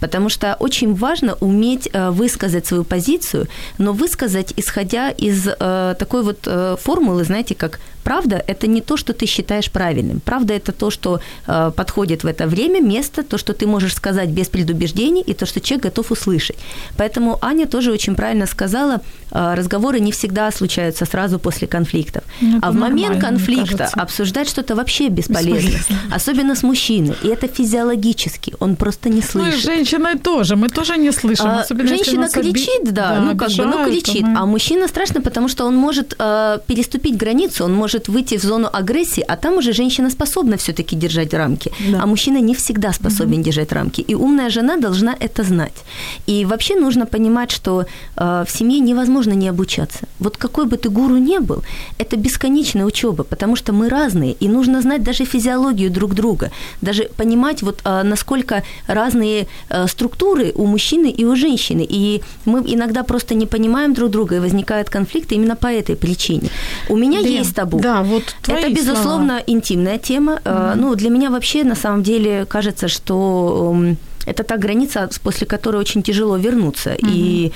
Потому 0.00 0.28
что 0.28 0.56
очень 0.60 0.94
важно 0.94 1.36
уметь 1.40 1.88
э, 1.92 2.10
высказать 2.10 2.66
свою 2.66 2.84
позицию, 2.84 3.48
но 3.78 3.92
высказать, 3.92 4.54
исходя 4.56 5.10
из 5.10 5.48
э, 5.48 5.94
такой 5.98 6.22
вот 6.22 6.38
э, 6.46 6.76
формулы, 6.88 7.22
знаете, 7.22 7.54
как 7.54 7.80
правда– 8.08 8.42
это 8.46 8.66
не 8.68 8.80
то, 8.80 8.96
что 8.96 9.12
ты 9.12 9.26
считаешь 9.26 9.70
правильным. 9.70 10.20
Правда– 10.20 10.54
это 10.54 10.72
то, 10.72 10.90
что 10.90 11.20
э, 11.46 11.72
подходит 11.76 12.24
в 12.24 12.26
это 12.26 12.46
время, 12.46 12.80
место, 12.80 13.22
то, 13.22 13.38
что 13.38 13.52
ты 13.52 13.66
можешь 13.66 13.94
сказать 13.94 14.28
без 14.30 14.48
предубеждений, 14.48 15.22
и 15.28 15.34
то, 15.34 15.46
что 15.46 15.60
человек 15.60 15.84
готов 15.84 16.10
услышать. 16.12 16.56
Поэтому 16.96 17.38
Аня 17.42 17.66
тоже 17.66 17.92
очень 17.92 18.14
правильно 18.14 18.46
сказала, 18.46 19.00
э, 19.30 19.54
разговоры 19.54 20.00
не 20.00 20.10
всегда 20.10 20.50
случаются 20.50 21.04
сразу 21.04 21.38
после 21.38 21.68
конфликтов. 21.68 22.22
Ну, 22.40 22.58
а 22.62 22.70
в 22.70 22.74
момент 22.74 23.20
конфликта 23.20 23.90
обсуждать 24.02 24.48
что-то 24.48 24.74
вообще 24.74 25.08
бесполезно, 25.08 25.68
бесполезно, 25.68 26.16
особенно 26.16 26.54
с 26.54 26.62
мужчиной. 26.62 27.14
И 27.24 27.28
это 27.28 27.46
физиологически, 27.46 28.54
он 28.58 28.76
просто 28.76 29.10
не 29.10 29.20
слышит. 29.20 29.64
Ну 29.64 29.72
и 29.72 29.76
женщиной 29.76 30.18
тоже, 30.18 30.56
мы 30.56 30.68
тоже 30.68 30.96
не 30.96 31.12
слышим. 31.12 31.46
А, 31.46 31.64
женщина 31.68 32.28
кричит, 32.28 32.82
оби... 32.82 32.90
да, 32.90 33.08
да, 33.08 33.20
ну 33.20 33.36
как 33.36 33.50
бы, 33.50 33.64
ну 33.64 33.84
кричит, 33.84 34.24
а 34.36 34.46
мужчина 34.46 34.88
страшно, 34.88 35.20
потому 35.20 35.48
что 35.48 35.66
он 35.66 35.76
может 35.76 36.14
э, 36.18 36.58
переступить 36.66 37.16
границу, 37.22 37.64
он 37.64 37.74
может 37.74 37.97
может 37.98 38.08
выйти 38.08 38.38
в 38.38 38.42
зону 38.42 38.68
агрессии, 38.72 39.24
а 39.28 39.36
там 39.36 39.58
уже 39.58 39.72
женщина 39.72 40.10
способна 40.10 40.56
все-таки 40.56 40.96
держать 40.96 41.34
рамки, 41.34 41.72
да. 41.92 42.02
а 42.02 42.06
мужчина 42.06 42.40
не 42.40 42.54
всегда 42.54 42.92
способен 42.92 43.40
угу. 43.40 43.44
держать 43.44 43.72
рамки. 43.72 44.04
И 44.10 44.14
умная 44.14 44.50
жена 44.50 44.76
должна 44.76 45.16
это 45.20 45.44
знать. 45.44 45.84
И 46.28 46.44
вообще 46.44 46.74
нужно 46.76 47.06
понимать, 47.06 47.50
что 47.50 47.84
э, 48.16 48.44
в 48.44 48.50
семье 48.50 48.80
невозможно 48.80 49.34
не 49.34 49.50
обучаться. 49.50 49.98
Вот 50.20 50.36
какой 50.36 50.64
бы 50.64 50.76
ты 50.76 50.90
гуру 50.90 51.18
ни 51.18 51.38
был, 51.38 51.62
это 51.98 52.16
бесконечная 52.16 52.86
учеба, 52.86 53.24
потому 53.24 53.56
что 53.56 53.72
мы 53.72 53.88
разные, 53.88 54.36
и 54.40 54.48
нужно 54.48 54.82
знать 54.82 55.02
даже 55.02 55.24
физиологию 55.24 55.90
друг 55.90 56.14
друга, 56.14 56.50
даже 56.82 57.02
понимать, 57.16 57.62
вот 57.62 57.80
э, 57.84 58.02
насколько 58.04 58.62
разные 58.88 59.46
э, 59.70 59.88
структуры 59.88 60.52
у 60.54 60.66
мужчины 60.66 61.10
и 61.10 61.24
у 61.24 61.36
женщины. 61.36 61.86
И 61.90 62.20
мы 62.46 62.60
иногда 62.74 63.02
просто 63.02 63.34
не 63.34 63.46
понимаем 63.46 63.94
друг 63.94 64.10
друга, 64.10 64.36
и 64.36 64.40
возникают 64.40 64.88
конфликты 64.88 65.34
именно 65.34 65.56
по 65.56 65.66
этой 65.66 65.96
причине. 65.96 66.48
У 66.88 66.96
меня 66.96 67.22
да, 67.22 67.28
есть 67.28 67.54
табу. 67.54 67.77
Да, 67.80 68.02
вот 68.02 68.34
Это, 68.46 68.70
безусловно, 68.70 69.38
слова. 69.38 69.42
интимная 69.46 69.98
тема. 69.98 70.40
Угу. 70.44 70.80
Ну, 70.80 70.94
для 70.94 71.10
меня 71.10 71.30
вообще, 71.30 71.64
на 71.64 71.74
самом 71.74 72.02
деле, 72.02 72.44
кажется, 72.44 72.88
что 72.88 73.72
эм, 73.74 73.96
это 74.26 74.44
та 74.44 74.56
граница, 74.56 75.08
после 75.22 75.46
которой 75.46 75.76
очень 75.76 76.02
тяжело 76.02 76.36
вернуться. 76.36 76.90
Угу. 76.90 77.08
И 77.10 77.52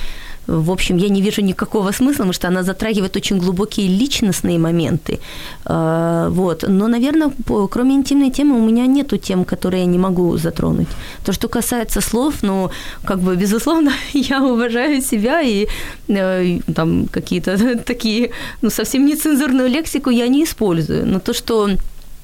в 0.47 0.71
общем, 0.71 0.97
я 0.97 1.09
не 1.09 1.21
вижу 1.21 1.41
никакого 1.41 1.91
смысла, 1.91 2.23
потому 2.23 2.33
что 2.33 2.47
она 2.47 2.63
затрагивает 2.63 3.15
очень 3.15 3.37
глубокие 3.37 3.87
личностные 3.87 4.59
моменты. 4.59 5.19
А, 5.65 6.29
вот. 6.29 6.65
Но, 6.67 6.87
наверное, 6.87 7.31
кроме 7.69 7.95
интимной 7.95 8.29
темы, 8.29 8.57
у 8.57 8.65
меня 8.65 8.87
нету 8.87 9.17
тем, 9.17 9.45
которые 9.45 9.83
я 9.83 9.85
не 9.85 9.97
могу 9.97 10.37
затронуть. 10.37 10.89
То, 11.25 11.33
что 11.33 11.47
касается 11.47 12.01
слов, 12.01 12.43
ну, 12.43 12.69
как 13.05 13.19
бы, 13.19 13.35
безусловно, 13.35 13.91
я 14.13 14.43
уважаю 14.43 15.01
себя, 15.01 15.41
и 15.41 15.67
э, 16.07 16.59
там 16.75 17.07
какие-то 17.07 17.77
такие, 17.85 18.31
ну, 18.61 18.69
совсем 18.69 19.05
нецензурную 19.05 19.69
лексику 19.69 20.09
я 20.09 20.27
не 20.27 20.43
использую. 20.43 21.05
Но 21.05 21.19
то, 21.19 21.33
что 21.33 21.69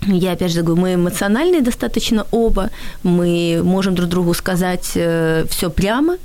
я 0.07 0.34
опять 0.34 0.51
же 0.51 0.61
говорю, 0.61 0.82
мы 0.82 0.93
эмоциональные 0.93 1.61
достаточно 1.61 2.26
оба, 2.32 2.70
мы 3.03 3.61
можем 3.63 3.95
друг 3.95 4.09
другу 4.09 4.34
сказать 4.34 4.91
э, 4.95 5.45
все 5.49 5.70
прямо, 5.70 6.17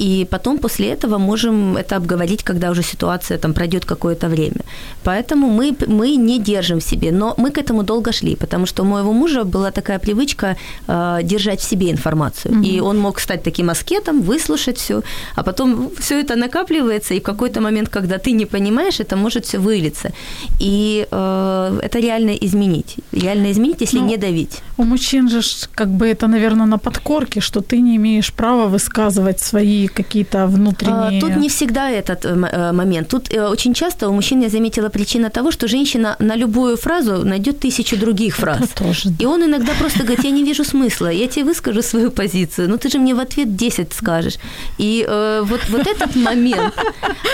и 0.00 0.26
потом 0.30 0.58
после 0.58 0.86
этого 0.88 1.18
можем 1.18 1.76
это 1.76 1.96
обговорить, 1.96 2.42
когда 2.42 2.70
уже 2.70 2.82
ситуация 2.82 3.38
там 3.38 3.52
пройдет 3.52 3.84
какое-то 3.84 4.28
время. 4.28 4.60
Поэтому 5.04 5.48
мы, 5.48 5.76
мы 5.86 6.16
не 6.16 6.38
держим 6.38 6.78
в 6.78 6.82
себе, 6.82 7.12
но 7.12 7.34
мы 7.36 7.50
к 7.50 7.58
этому 7.58 7.82
долго 7.82 8.12
шли, 8.12 8.34
потому 8.34 8.66
что 8.66 8.82
у 8.82 8.86
моего 8.86 9.12
мужа 9.12 9.44
была 9.44 9.70
такая 9.70 9.98
привычка 9.98 10.56
э, 10.88 11.20
держать 11.22 11.60
в 11.60 11.68
себе 11.68 11.90
информацию, 11.90 12.54
mm-hmm. 12.54 12.66
и 12.66 12.80
он 12.80 12.98
мог 12.98 13.20
стать 13.20 13.42
таким 13.42 13.68
аскетом, 13.68 14.22
выслушать 14.22 14.78
все, 14.78 15.02
а 15.36 15.42
потом 15.42 15.90
все 15.98 16.20
это 16.20 16.36
накапливается, 16.36 17.14
и 17.14 17.20
в 17.20 17.22
какой-то 17.22 17.60
момент, 17.60 17.88
когда 17.88 18.16
ты 18.16 18.32
не 18.32 18.46
понимаешь, 18.46 19.00
это 19.00 19.16
может 19.16 19.44
все 19.44 19.58
вылиться, 19.58 20.12
и 20.60 21.06
э, 21.10 21.80
это 21.82 22.00
реально 22.00 22.30
изменить, 22.30 22.96
реально 23.12 23.50
изменить, 23.50 23.82
если 23.82 24.00
ну, 24.00 24.06
не 24.06 24.16
давить. 24.16 24.62
У 24.78 24.84
мужчин 24.84 25.28
же 25.28 25.40
как 25.74 25.88
бы 25.88 26.06
это, 26.06 26.26
наверное, 26.26 26.66
на 26.66 26.78
подкорке, 26.78 27.40
что 27.40 27.60
ты 27.60 27.82
не 27.82 27.96
имеешь 27.96 28.32
права 28.32 28.66
высказывать 28.66 29.40
свои 29.40 29.89
какие-то 29.94 30.46
внутренние... 30.46 31.18
А, 31.18 31.20
тут 31.20 31.36
не 31.36 31.48
всегда 31.48 31.90
этот 31.90 32.24
э, 32.24 32.28
э, 32.28 32.72
момент. 32.72 33.08
Тут 33.08 33.32
э, 33.32 33.46
очень 33.46 33.74
часто 33.74 34.08
у 34.08 34.12
мужчин 34.12 34.42
я 34.42 34.48
заметила 34.48 34.88
причина 34.88 35.30
того, 35.30 35.50
что 35.50 35.68
женщина 35.68 36.16
на 36.18 36.36
любую 36.36 36.76
фразу 36.76 37.24
найдет 37.24 37.60
тысячу 37.60 37.96
других 37.96 38.36
фраз. 38.36 38.58
Это 38.58 38.84
тоже, 38.84 39.08
да. 39.08 39.24
И 39.24 39.26
он 39.26 39.42
иногда 39.42 39.72
просто 39.78 40.02
говорит, 40.02 40.24
я 40.24 40.30
не 40.30 40.44
вижу 40.44 40.64
смысла, 40.64 41.12
я 41.12 41.26
тебе 41.26 41.44
выскажу 41.44 41.82
свою 41.82 42.10
позицию, 42.10 42.68
но 42.68 42.76
ты 42.76 42.88
же 42.88 42.98
мне 42.98 43.14
в 43.14 43.20
ответ 43.20 43.56
10 43.56 43.92
скажешь. 43.92 44.38
И 44.78 45.06
вот, 45.42 45.60
вот 45.68 45.86
этот 45.86 46.16
момент, 46.16 46.74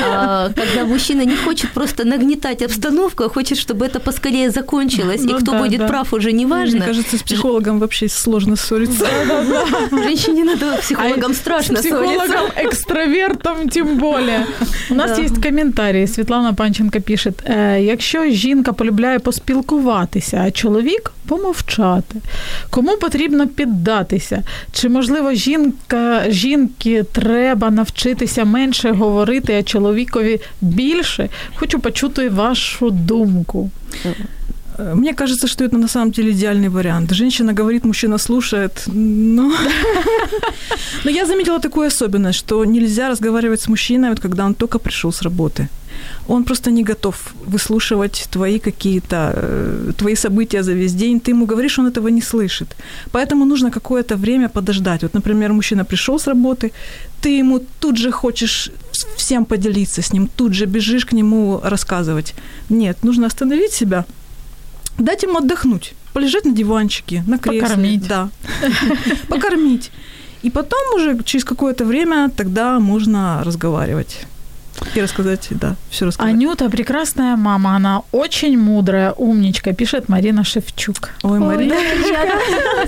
э, 0.01 0.51
когда 0.55 0.85
мужчина 0.85 1.23
не 1.25 1.37
хочет 1.37 1.73
просто 1.73 2.05
нагнетать 2.05 2.63
обстановку, 2.63 3.25
а 3.25 3.29
хочет, 3.29 3.59
чтобы 3.59 3.87
это 3.87 4.01
поскорее 4.01 4.51
закончилось, 4.51 5.23
ну, 5.25 5.37
и 5.37 5.41
кто 5.41 5.53
да, 5.53 5.59
будет 5.59 5.81
да. 5.81 5.87
прав, 5.87 6.13
уже 6.13 6.33
не 6.33 6.47
важно. 6.47 6.79
Мне 6.79 6.87
кажется, 6.87 7.17
с 7.19 7.23
психологом 7.23 7.79
вообще 7.79 8.09
сложно 8.09 8.57
ссориться. 8.57 9.07
Женщине 9.91 10.45
надо 10.45 10.77
психологам 10.77 11.35
страшно 11.35 11.83
ссориться 11.83 12.46
екстравертом, 12.57 13.69
тим 13.69 13.99
более. 13.99 14.47
У 14.91 14.95
нас 14.95 15.19
є 15.19 15.29
коментарі. 15.43 16.07
Світлана 16.07 16.53
Панченко 16.53 17.01
пише: 17.01 17.33
якщо 17.81 18.25
жінка 18.25 18.73
полюбляє 18.73 19.19
поспілкуватися, 19.19 20.45
а 20.47 20.51
чоловік 20.51 21.13
помовчати. 21.29 22.21
Кому 22.71 22.97
потрібно 22.97 23.47
піддатися? 23.49 24.43
Чи 24.73 24.89
можливо 24.89 25.33
жінка 25.33 26.25
жінки 26.31 27.05
треба 27.13 27.71
навчитися 27.71 28.45
менше 28.45 28.91
говорити, 28.91 29.59
а 29.59 29.63
чоловікові 29.63 30.41
більше? 30.61 31.29
Хочу 31.55 31.81
почути 31.81 32.29
вашу 32.29 32.91
думку. 32.91 33.71
Мне 34.79 35.15
кажется, 35.15 35.47
что 35.47 35.65
это 35.65 35.79
на 35.79 35.89
самом 35.89 36.11
деле 36.11 36.31
идеальный 36.31 36.69
вариант. 36.69 37.13
Женщина 37.13 37.53
говорит, 37.53 37.85
мужчина 37.85 38.19
слушает. 38.19 38.83
Но, 38.87 39.53
но 41.05 41.11
я 41.11 41.27
заметила 41.27 41.59
такую 41.59 41.87
особенность, 41.87 42.39
что 42.39 42.65
нельзя 42.65 43.09
разговаривать 43.09 43.61
с 43.61 43.69
мужчиной, 43.69 44.11
вот 44.11 44.21
когда 44.21 44.45
он 44.45 44.55
только 44.55 44.79
пришел 44.79 45.13
с 45.13 45.23
работы. 45.23 45.69
Он 46.29 46.45
просто 46.45 46.71
не 46.71 46.83
готов 46.83 47.35
выслушивать 47.47 48.29
твои 48.31 48.59
какие-то, 48.59 49.33
э, 49.35 49.93
твои 49.97 50.15
события 50.15 50.63
за 50.63 50.75
весь 50.75 50.95
день. 50.95 51.21
Ты 51.21 51.31
ему 51.31 51.47
говоришь, 51.47 51.79
он 51.79 51.87
этого 51.87 52.09
не 52.09 52.23
слышит. 52.23 52.77
Поэтому 53.13 53.45
нужно 53.45 53.71
какое-то 53.71 54.17
время 54.17 54.49
подождать. 54.49 55.03
Вот, 55.03 55.15
например, 55.15 55.53
мужчина 55.53 55.85
пришел 55.85 56.19
с 56.19 56.27
работы, 56.27 56.73
ты 57.23 57.39
ему 57.39 57.61
тут 57.81 57.97
же 57.97 58.11
хочешь 58.11 58.71
всем 59.17 59.45
поделиться 59.45 60.03
с 60.03 60.13
ним, 60.13 60.29
тут 60.37 60.53
же 60.53 60.67
бежишь 60.67 61.05
к 61.05 61.13
нему 61.13 61.61
рассказывать. 61.65 62.35
Нет, 62.71 63.05
нужно 63.05 63.27
остановить 63.27 63.73
себя, 63.73 64.05
дать 64.99 65.23
ему 65.23 65.39
отдохнуть, 65.39 65.95
полежать 66.13 66.45
на 66.45 66.53
диванчике, 66.53 67.23
на 67.27 67.39
кресле. 67.39 67.61
Покормить. 67.63 68.09
Да. 68.09 68.29
Покормить. 69.29 69.91
И 70.43 70.51
потом 70.51 70.81
уже 70.95 71.19
через 71.25 71.45
какое-то 71.45 71.85
время 71.85 72.31
тогда 72.31 72.79
можно 72.79 73.43
разговаривать. 73.45 74.27
И 74.95 75.01
рассказать, 75.01 75.49
да, 75.51 75.77
все 75.91 76.07
рассказать. 76.07 76.33
Анюта 76.33 76.71
прекрасная 76.71 77.37
мама, 77.37 77.77
она 77.77 78.03
очень 78.13 78.59
мудрая, 78.59 79.13
умничка, 79.13 79.73
пишет 79.73 80.09
Марина 80.09 80.45
Шевчук. 80.45 81.11
Ой, 81.23 81.39
Мариночка, 81.39 81.85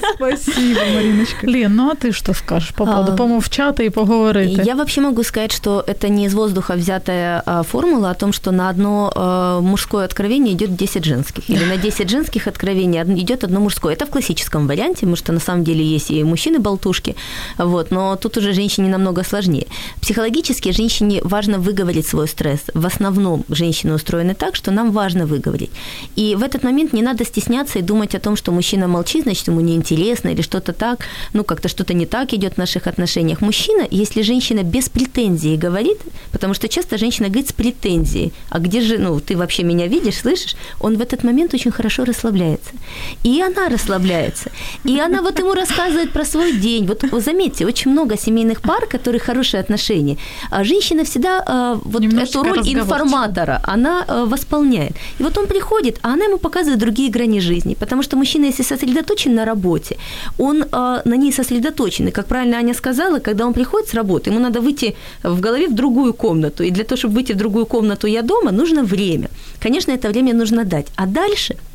спасибо, 0.15 0.81
Мариночка. 0.95 1.47
Лен, 1.47 1.75
ну 1.75 1.91
а 1.91 1.95
ты 1.95 2.13
что 2.13 2.35
скажешь 2.35 2.75
по 2.75 2.85
поводу 2.85 3.13
а, 3.13 3.17
помовчати 3.17 3.83
и 3.83 3.89
поговорити? 3.91 4.63
Я 4.65 4.75
вообще 4.75 5.01
могу 5.01 5.23
сказать, 5.23 5.53
что 5.53 5.85
это 5.87 6.09
не 6.09 6.27
из 6.27 6.35
воздуха 6.35 6.75
взятая 6.75 7.43
а, 7.45 7.63
формула 7.63 8.11
о 8.11 8.15
том, 8.15 8.33
что 8.33 8.51
на 8.51 8.69
одно 8.69 9.13
а, 9.15 9.61
мужское 9.61 10.05
откровение 10.05 10.55
идет 10.55 10.77
10 10.77 11.05
женских, 11.05 11.51
или 11.51 11.65
на 11.65 11.77
10 11.77 12.11
женских 12.11 12.47
откровений 12.47 13.03
идет 13.21 13.45
одно 13.45 13.61
мужское. 13.61 13.95
Это 13.95 14.07
в 14.07 14.11
классическом 14.11 14.67
варианте, 14.67 15.01
потому 15.01 15.17
что 15.17 15.33
на 15.33 15.41
самом 15.41 15.65
деле 15.65 15.85
есть 15.85 16.11
и 16.11 16.25
мужчины-болтушки, 16.25 17.17
вот, 17.59 17.91
но 17.91 18.17
тут 18.17 18.37
уже 18.37 18.53
женщине 18.53 18.89
намного 18.89 19.25
сложнее. 19.25 19.67
Психологически 20.09 20.73
женщине 20.73 21.21
важно 21.23 21.59
выговорить 21.59 22.07
свой 22.07 22.29
стресс. 22.29 22.61
В 22.73 22.87
основном 22.87 23.45
женщины 23.51 23.93
устроены 23.93 24.35
так, 24.35 24.57
что 24.57 24.71
нам 24.71 24.91
важно 24.91 25.27
выговорить. 25.27 25.71
И 26.17 26.35
в 26.35 26.43
этот 26.43 26.63
момент 26.63 26.95
не 26.95 27.03
надо 27.03 27.27
стесняться 27.27 27.79
и 27.79 27.83
думать 27.83 28.15
о 28.15 28.19
том, 28.19 28.35
что 28.35 28.51
мужчина 28.51 28.89
молчит, 28.89 29.25
значит, 29.25 29.49
ему 29.49 29.61
неинтересно 29.61 30.31
или 30.31 30.41
что-то 30.41 30.73
так, 30.73 31.05
ну, 31.35 31.45
как-то 31.45 31.69
что-то 31.69 31.93
не 31.93 32.07
так 32.07 32.33
идет 32.33 32.55
в 32.55 32.57
наших 32.57 32.87
отношениях. 32.87 33.43
Мужчина, 33.43 33.87
если 33.91 34.23
женщина 34.23 34.63
без 34.63 34.89
претензии 34.89 35.57
говорит, 35.57 35.99
потому 36.33 36.55
что 36.55 36.69
часто 36.71 36.97
женщина 36.97 37.29
говорит 37.29 37.51
с 37.51 37.53
претензией, 37.53 38.33
а 38.49 38.61
где 38.61 38.81
же, 38.81 38.97
ну, 38.97 39.21
ты 39.21 39.37
вообще 39.37 39.63
меня 39.63 39.89
видишь, 39.89 40.21
слышишь? 40.21 40.57
Он 40.81 40.97
в 40.97 41.03
этот 41.03 41.23
момент 41.23 41.53
очень 41.53 41.71
хорошо 41.71 42.07
расслабляется. 42.07 42.71
И 43.25 43.43
она 43.43 43.69
расслабляется. 43.69 44.51
И 44.85 44.99
она 44.99 45.21
вот 45.21 45.39
ему 45.39 45.53
рассказывает 45.53 46.15
про 46.15 46.25
свой 46.25 46.57
день. 46.57 46.87
Вот 46.87 47.05
заметьте, 47.23 47.67
очень 47.67 47.91
много 47.91 48.17
семейных 48.17 48.63
пар, 48.63 48.87
которые 48.87 49.21
хорошие 49.21 49.61
отношения. 49.61 49.98
А 50.51 50.65
женщина 50.65 51.05
всегда 51.05 51.43
а, 51.47 51.81
вот 51.85 52.03
Немножечко 52.03 52.39
эту 52.39 52.49
роль 52.49 52.59
информатора 52.69 53.61
она 53.65 54.05
э, 54.09 54.25
восполняет. 54.27 54.93
И 55.21 55.23
вот 55.23 55.39
он 55.39 55.47
приходит, 55.47 55.99
а 56.03 56.13
она 56.13 56.25
ему 56.25 56.39
показывает 56.39 56.79
другие 56.79 57.11
грани 57.11 57.41
жизни. 57.41 57.75
Потому 57.75 58.03
что 58.03 58.17
мужчина, 58.17 58.47
если 58.47 58.65
сосредоточен 58.65 59.35
на 59.35 59.45
работе, 59.45 59.97
он 60.39 60.63
э, 60.63 61.03
на 61.05 61.17
ней 61.17 61.33
сосредоточен. 61.33 62.09
И, 62.09 62.11
как 62.11 62.27
правильно 62.27 62.59
Аня 62.59 62.75
сказала, 62.75 63.19
когда 63.19 63.47
он 63.47 63.53
приходит 63.53 63.89
с 63.89 63.95
работы, 63.95 64.31
ему 64.31 64.41
надо 64.41 64.61
выйти 64.61 64.95
в 65.23 65.41
голове 65.41 65.69
в 65.69 65.75
другую 65.75 66.15
комнату. 66.15 66.65
И 66.65 66.71
для 66.71 66.85
того, 66.85 66.97
чтобы 66.97 67.15
выйти 67.15 67.33
в 67.33 67.37
другую 67.37 67.67
комнату 67.67 68.07
«я 68.07 68.23
дома», 68.23 68.53
нужно 68.53 68.83
время. 68.83 69.29
Конечно, 69.63 69.93
это 69.93 70.09
время 70.09 70.35
нужно 70.35 70.65
дать. 70.65 70.87
А 70.97 71.07
дальше– 71.07 71.57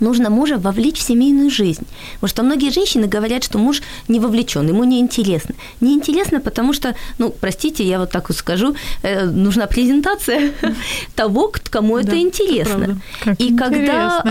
нужно 0.00 0.30
мужа 0.30 0.56
вовлечь 0.58 0.98
в 0.98 1.02
семейную 1.02 1.50
жизнь. 1.50 1.86
Потому 2.14 2.28
что 2.28 2.42
многие 2.42 2.70
женщины 2.70 3.06
говорят, 3.06 3.44
что 3.44 3.58
муж 3.58 3.82
не 4.08 4.20
вовлечен, 4.20 4.68
ему 4.68 4.84
неинтересно. 4.84 5.54
Неинтересно, 5.80 6.40
потому 6.40 6.72
что, 6.72 6.94
ну, 7.18 7.30
простите, 7.40 7.84
я 7.84 7.98
вот 7.98 8.10
так 8.10 8.28
вот 8.28 8.38
скажу, 8.38 8.74
э, 9.02 9.24
нужна 9.24 9.66
презентация 9.66 10.52
того, 11.14 11.52
кому 11.70 11.98
это 11.98 12.18
интересно. 12.18 13.00
И 13.38 13.56
когда 13.56 14.22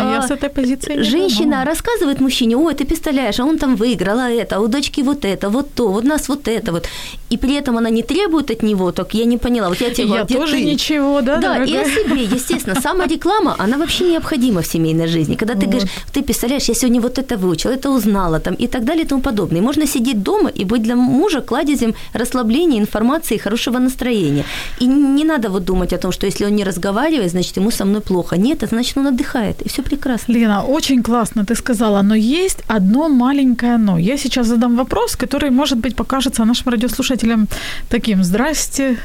позиции 0.49 1.01
женщина 1.01 1.65
рассказывает 1.65 2.19
мужчине, 2.19 2.57
ой, 2.57 2.73
ты 2.73 2.85
представляешь, 2.85 3.39
а 3.39 3.45
он 3.45 3.57
там 3.57 3.75
выиграл, 3.75 4.19
а 4.19 4.29
это, 4.29 4.57
а 4.57 4.59
у 4.59 4.67
дочки 4.67 5.01
вот 5.01 5.25
это, 5.25 5.49
вот 5.49 5.73
то, 5.73 5.87
вот 5.91 6.05
у 6.05 6.07
нас 6.07 6.29
вот 6.29 6.47
это 6.47 6.71
вот. 6.71 6.87
И 7.29 7.37
при 7.37 7.55
этом 7.55 7.77
она 7.77 7.89
не 7.89 8.03
требует 8.03 8.51
от 8.51 8.63
него, 8.63 8.91
так 8.91 9.13
я 9.13 9.25
не 9.25 9.37
поняла, 9.37 9.69
вот 9.69 9.81
я 9.81 9.89
тебе 9.89 10.07
Я 10.07 10.25
тоже 10.25 10.61
ничего, 10.61 11.21
да, 11.21 11.37
Да, 11.37 11.63
и 11.63 11.75
о 11.75 11.85
себе, 11.85 12.23
естественно. 12.23 12.79
Сама 12.81 13.05
реклама, 13.07 13.55
она 13.57 13.77
вообще 13.77 14.05
необходима 14.05 14.61
в 14.61 14.67
семейной 14.67 15.07
жизни. 15.07 15.35
Когда 15.35 15.55
ты 15.59 15.67
говоришь, 15.67 15.89
ты 16.13 16.23
представляешь, 16.23 16.69
я 16.69 16.75
сегодня 16.75 17.01
вот 17.01 17.17
это 17.17 17.37
выучила, 17.37 17.73
это 17.73 17.89
узнала, 17.89 18.39
там, 18.39 18.55
и 18.55 18.67
так 18.67 18.83
далее, 18.83 19.03
и 19.03 19.07
тому 19.07 19.21
подобное. 19.21 19.61
И 19.61 19.63
можно 19.63 19.87
сидеть 19.87 20.23
дома 20.23 20.49
и 20.49 20.65
быть 20.65 20.81
для 20.81 20.95
мужа 20.95 21.41
кладезем 21.41 21.93
расслабления, 22.13 22.79
информации, 22.79 23.37
хорошего 23.37 23.79
настроения. 23.79 24.43
И 24.81 24.85
не 24.85 25.25
надо 25.25 25.49
вот 25.49 25.65
думать 25.65 25.93
о 25.93 25.97
том, 25.97 26.11
что 26.11 26.25
если 26.25 26.45
он 26.45 26.55
не 26.55 26.65
разговаривает, 26.65 27.31
значит, 27.31 27.57
ему 27.57 27.71
со 27.71 27.85
мной 27.85 28.01
плохо. 28.01 28.37
Нет, 28.37 28.63
это 28.63 28.75
значит, 28.75 28.97
он 28.97 29.07
отдыхает, 29.07 29.61
и 29.61 29.69
все 29.69 29.81
прекрасно. 29.81 30.33
Лена, 30.33 30.63
очень 30.63 31.03
классно 31.03 31.45
ты 31.45 31.55
сказала, 31.55 32.01
но 32.01 32.15
есть 32.15 32.63
одно 32.67 33.09
маленькое 33.09 33.77
но. 33.77 33.97
Я 33.97 34.17
сейчас 34.17 34.47
задам 34.47 34.75
вопрос, 34.75 35.15
который, 35.15 35.49
может 35.49 35.77
быть, 35.77 35.95
покажется 35.95 36.45
нашим 36.45 36.71
радиослушателям 36.71 37.47
таким. 37.89 38.23
Здрасте, 38.23 38.97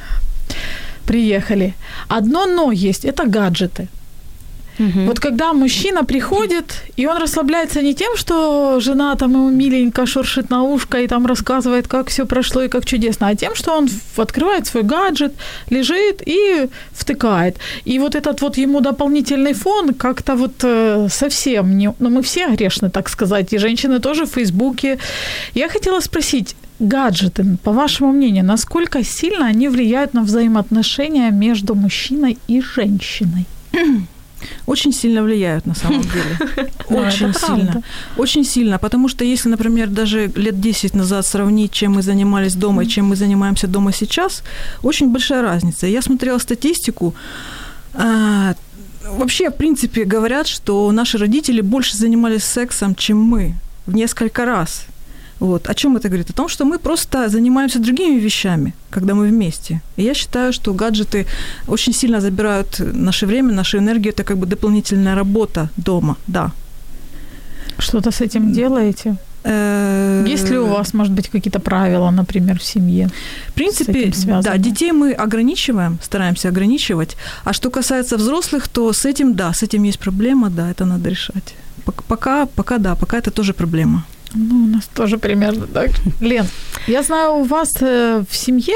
приехали. 1.07 1.75
Одно 2.09 2.47
но 2.47 2.73
есть, 2.73 3.05
это 3.05 3.27
гаджеты. 3.27 3.89
Угу. 4.79 5.07
Вот 5.07 5.21
когда 5.21 5.53
мужчина 5.53 6.05
приходит, 6.05 6.83
и 6.97 7.07
он 7.07 7.19
расслабляется 7.19 7.83
не 7.83 7.95
тем, 7.95 8.17
что 8.17 8.81
жена 8.81 9.15
там 9.17 9.33
ему 9.33 9.51
миленько 9.51 10.07
шуршит 10.07 10.51
на 10.51 10.63
ушко 10.63 10.99
и 10.99 11.07
там 11.07 11.27
рассказывает, 11.27 11.89
как 11.89 12.09
все 12.09 12.27
прошло 12.27 12.63
и 12.63 12.69
как 12.69 12.87
чудесно, 12.87 13.29
а 13.29 13.35
тем, 13.35 13.55
что 13.55 13.73
он 13.73 13.89
открывает 14.17 14.67
свой 14.67 14.83
гаджет, 14.83 15.35
лежит 15.71 16.23
и 16.27 16.69
втыкает. 16.93 17.57
И 17.85 17.99
вот 17.99 18.15
этот 18.15 18.41
вот 18.41 18.57
ему 18.57 18.81
дополнительный 18.81 19.53
фон 19.53 19.95
как-то 19.95 20.37
вот 20.37 20.55
э, 20.63 21.09
совсем 21.11 21.77
не... 21.77 21.93
Ну, 21.99 22.11
мы 22.11 22.23
все 22.23 22.49
грешны, 22.49 22.91
так 22.91 23.09
сказать, 23.09 23.53
и 23.53 23.59
женщины 23.59 23.99
тоже 23.99 24.25
в 24.25 24.31
Фейсбуке. 24.31 24.99
Я 25.55 25.69
хотела 25.69 26.01
спросить, 26.01 26.57
гаджеты, 26.79 27.45
по 27.63 27.73
вашему 27.73 28.13
мнению, 28.13 28.45
насколько 28.45 29.05
сильно 29.05 29.47
они 29.47 29.69
влияют 29.69 30.15
на 30.15 30.23
взаимоотношения 30.23 31.31
между 31.31 31.75
мужчиной 31.75 32.39
и 32.49 32.61
женщиной? 32.61 33.47
Очень 34.67 34.93
сильно 34.93 35.23
влияют 35.23 35.67
на 35.67 35.75
самом 35.75 36.03
деле. 36.03 36.39
Очень 36.89 37.35
сильно. 37.35 37.83
Очень 38.17 38.45
сильно, 38.45 38.79
потому 38.79 39.09
что 39.09 39.25
если, 39.25 39.49
например, 39.49 39.89
даже 39.89 40.31
лет 40.37 40.61
10 40.61 40.95
назад 40.95 41.27
сравнить, 41.27 41.73
чем 41.73 41.93
мы 41.93 42.03
занимались 42.03 42.55
дома 42.55 42.85
и 42.85 42.89
чем 42.89 43.07
мы 43.07 43.17
занимаемся 43.17 43.67
дома 43.67 43.93
сейчас, 43.93 44.43
очень 44.83 45.13
большая 45.13 45.43
разница. 45.43 45.87
Я 45.87 46.03
смотрела 46.03 46.39
статистику, 46.39 47.15
а, 47.95 48.55
Вообще, 49.05 49.51
в 49.51 49.57
принципе, 49.57 50.05
говорят, 50.05 50.47
что 50.47 50.91
наши 50.93 51.19
родители 51.19 51.61
больше 51.61 51.97
занимались 51.97 52.45
сексом, 52.45 52.95
чем 52.95 53.19
мы, 53.19 53.55
в 53.87 53.95
несколько 53.95 54.45
раз. 54.45 54.87
Вот. 55.43 55.69
О 55.71 55.75
чем 55.75 55.97
это 55.97 56.09
говорит? 56.09 56.31
О 56.31 56.33
том, 56.33 56.49
что 56.49 56.65
мы 56.65 56.79
просто 56.79 57.29
занимаемся 57.29 57.79
другими 57.79 58.21
вещами, 58.21 58.73
когда 58.91 59.15
мы 59.15 59.27
вместе. 59.27 59.81
И 59.97 60.03
я 60.03 60.15
считаю, 60.15 60.53
что 60.53 60.73
гаджеты 60.73 61.27
очень 61.69 61.93
сильно 61.93 62.21
забирают 62.21 62.79
наше 62.79 63.27
время, 63.27 63.53
нашу 63.53 63.79
энергию. 63.79 64.13
Это 64.13 64.23
как 64.23 64.37
бы 64.37 64.47
дополнительная 64.47 65.17
работа 65.17 65.69
дома, 65.77 66.17
да. 66.29 66.53
Что-то 67.79 68.11
с 68.11 68.21
этим 68.21 68.53
делаете? 68.53 69.17
Есть 70.29 70.51
ли 70.51 70.59
у 70.59 70.67
вас, 70.67 70.95
может 70.95 71.13
быть, 71.13 71.29
какие-то 71.29 71.59
правила, 71.59 72.11
например, 72.11 72.59
в 72.59 72.63
семье? 72.63 73.09
В 73.49 73.53
принципе, 73.53 74.13
да, 74.43 74.57
детей 74.59 74.93
мы 74.93 75.13
ограничиваем, 75.13 75.99
стараемся 76.03 76.49
ограничивать. 76.49 77.17
А 77.45 77.53
что 77.53 77.71
касается 77.71 78.17
взрослых, 78.17 78.69
то 78.69 78.93
с 78.93 79.05
этим, 79.05 79.35
да, 79.35 79.53
с 79.53 79.65
этим 79.65 79.87
есть 79.87 79.99
проблема, 79.99 80.51
да, 80.51 80.71
это 80.71 80.85
надо 80.85 81.11
решать. 81.11 81.55
Пока, 82.09 82.47
пока 82.47 82.79
да, 82.79 82.95
пока 82.95 83.17
это 83.19 83.31
тоже 83.31 83.53
проблема. 83.53 84.05
Ну, 84.35 84.65
у 84.65 84.67
нас 84.67 84.87
тоже 84.95 85.19
примерно 85.19 85.67
так. 85.67 85.91
Лен, 86.21 86.47
я 86.87 87.03
знаю, 87.03 87.35
у 87.35 87.45
вас 87.45 87.71
э, 87.81 88.25
в 88.29 88.37
семье 88.37 88.75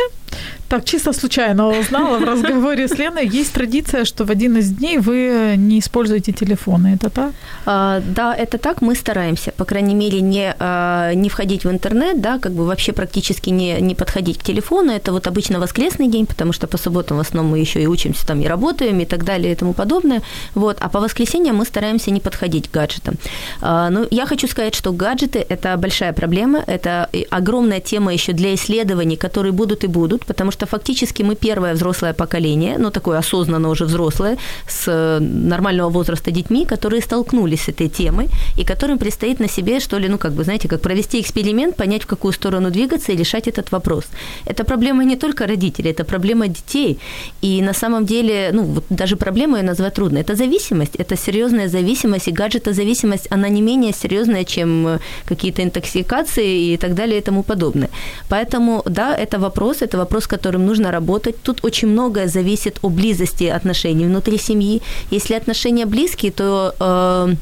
так, 0.68 0.84
чисто 0.84 1.12
случайно 1.12 1.68
узнала 1.68 2.18
в 2.18 2.24
разговоре 2.24 2.88
с 2.88 2.98
Леной, 2.98 3.28
есть 3.28 3.52
традиция, 3.52 4.04
что 4.04 4.24
в 4.24 4.30
один 4.30 4.56
из 4.56 4.70
дней 4.70 4.98
вы 4.98 5.54
не 5.56 5.78
используете 5.78 6.32
телефоны, 6.32 6.94
это 6.94 7.08
так? 7.10 7.32
А, 7.66 8.00
да, 8.00 8.34
это 8.34 8.58
так, 8.58 8.82
мы 8.82 8.96
стараемся, 8.96 9.52
по 9.52 9.64
крайней 9.64 9.94
мере, 9.94 10.20
не, 10.20 10.54
а, 10.58 11.14
не 11.14 11.28
входить 11.28 11.64
в 11.64 11.70
интернет, 11.70 12.20
да, 12.20 12.38
как 12.38 12.52
бы 12.52 12.64
вообще 12.64 12.92
практически 12.92 13.50
не, 13.50 13.80
не 13.80 13.94
подходить 13.94 14.38
к 14.38 14.42
телефону, 14.42 14.92
это 14.92 15.12
вот 15.12 15.26
обычно 15.26 15.60
воскресный 15.60 16.08
день, 16.08 16.26
потому 16.26 16.52
что 16.52 16.66
по 16.66 16.78
субботам 16.78 17.18
в 17.18 17.20
основном 17.20 17.52
мы 17.52 17.60
еще 17.60 17.80
и 17.80 17.86
учимся 17.86 18.26
там 18.26 18.40
и 18.40 18.46
работаем 18.46 18.98
и 19.00 19.04
так 19.04 19.24
далее 19.24 19.52
и 19.52 19.54
тому 19.54 19.72
подобное, 19.72 20.22
вот, 20.54 20.78
а 20.80 20.88
по 20.88 21.00
воскресеньям 21.00 21.56
мы 21.56 21.64
стараемся 21.64 22.10
не 22.10 22.20
подходить 22.20 22.68
к 22.68 22.74
гаджетам. 22.74 23.14
А, 23.60 23.88
ну, 23.90 24.06
я 24.10 24.26
хочу 24.26 24.48
сказать, 24.48 24.74
что 24.74 24.92
гаджеты– 24.92 25.46
это 25.48 25.76
большая 25.76 26.12
проблема, 26.12 26.64
это 26.66 27.08
огромная 27.30 27.80
тема 27.80 28.12
еще 28.12 28.32
для 28.32 28.54
исследований, 28.54 29.16
которые 29.16 29.52
будут 29.52 29.84
и 29.84 29.86
будут, 29.86 30.25
потому 30.26 30.50
что 30.50 30.66
фактически 30.66 31.22
мы 31.22 31.34
первое 31.34 31.74
взрослое 31.74 32.12
поколение, 32.12 32.78
ну 32.78 32.90
такое 32.90 33.18
осознанно 33.18 33.68
уже 33.68 33.84
взрослое, 33.84 34.36
с 34.68 34.84
э, 34.88 35.18
нормального 35.20 35.90
возраста 35.90 36.30
детьми, 36.30 36.66
которые 36.66 37.02
столкнулись 37.02 37.62
с 37.62 37.68
этой 37.68 37.88
темой 37.88 38.28
и 38.58 38.64
которым 38.64 38.98
предстоит 38.98 39.40
на 39.40 39.48
себе, 39.48 39.80
что 39.80 39.98
ли, 39.98 40.08
ну 40.08 40.18
как 40.18 40.32
бы, 40.32 40.44
знаете, 40.44 40.68
как 40.68 40.80
провести 40.80 41.20
эксперимент, 41.20 41.76
понять, 41.76 42.02
в 42.02 42.06
какую 42.06 42.32
сторону 42.32 42.70
двигаться 42.70 43.12
и 43.12 43.16
решать 43.16 43.48
этот 43.48 43.72
вопрос. 43.72 44.04
Это 44.46 44.64
проблема 44.64 45.04
не 45.04 45.16
только 45.16 45.46
родителей, 45.46 45.90
это 45.90 46.04
проблема 46.04 46.48
детей. 46.48 46.98
И 47.42 47.62
на 47.62 47.74
самом 47.74 48.04
деле, 48.04 48.50
ну 48.52 48.62
вот 48.62 48.84
даже 48.90 49.16
проблему 49.16 49.56
назвать 49.62 49.94
трудно. 49.94 50.18
Это 50.18 50.34
зависимость, 50.34 50.96
это 50.96 51.16
серьезная 51.16 51.68
зависимость, 51.68 52.28
и 52.28 52.32
гаджетозависимость, 52.32 53.28
она 53.30 53.48
не 53.48 53.62
менее 53.62 53.92
серьезная, 53.92 54.44
чем 54.44 54.86
э, 54.86 54.98
какие-то 55.28 55.62
интоксикации 55.62 56.72
и 56.72 56.76
так 56.76 56.94
далее 56.94 57.18
и 57.18 57.22
тому 57.22 57.42
подобное. 57.42 57.88
Поэтому, 58.28 58.82
да, 58.84 59.14
это 59.14 59.38
вопрос, 59.38 59.82
это 59.82 59.96
вопрос, 59.96 60.05
с 60.20 60.26
которым 60.26 60.66
нужно 60.66 60.90
работать. 60.90 61.36
Тут 61.42 61.64
очень 61.64 61.88
многое 61.88 62.28
зависит 62.28 62.78
от 62.82 62.92
близости 62.92 63.44
отношений 63.44 64.06
внутри 64.06 64.38
семьи. 64.38 64.82
Если 65.10 65.34
отношения 65.34 65.86
близкие, 65.86 66.32
то 66.32 66.74
э, 66.78 67.34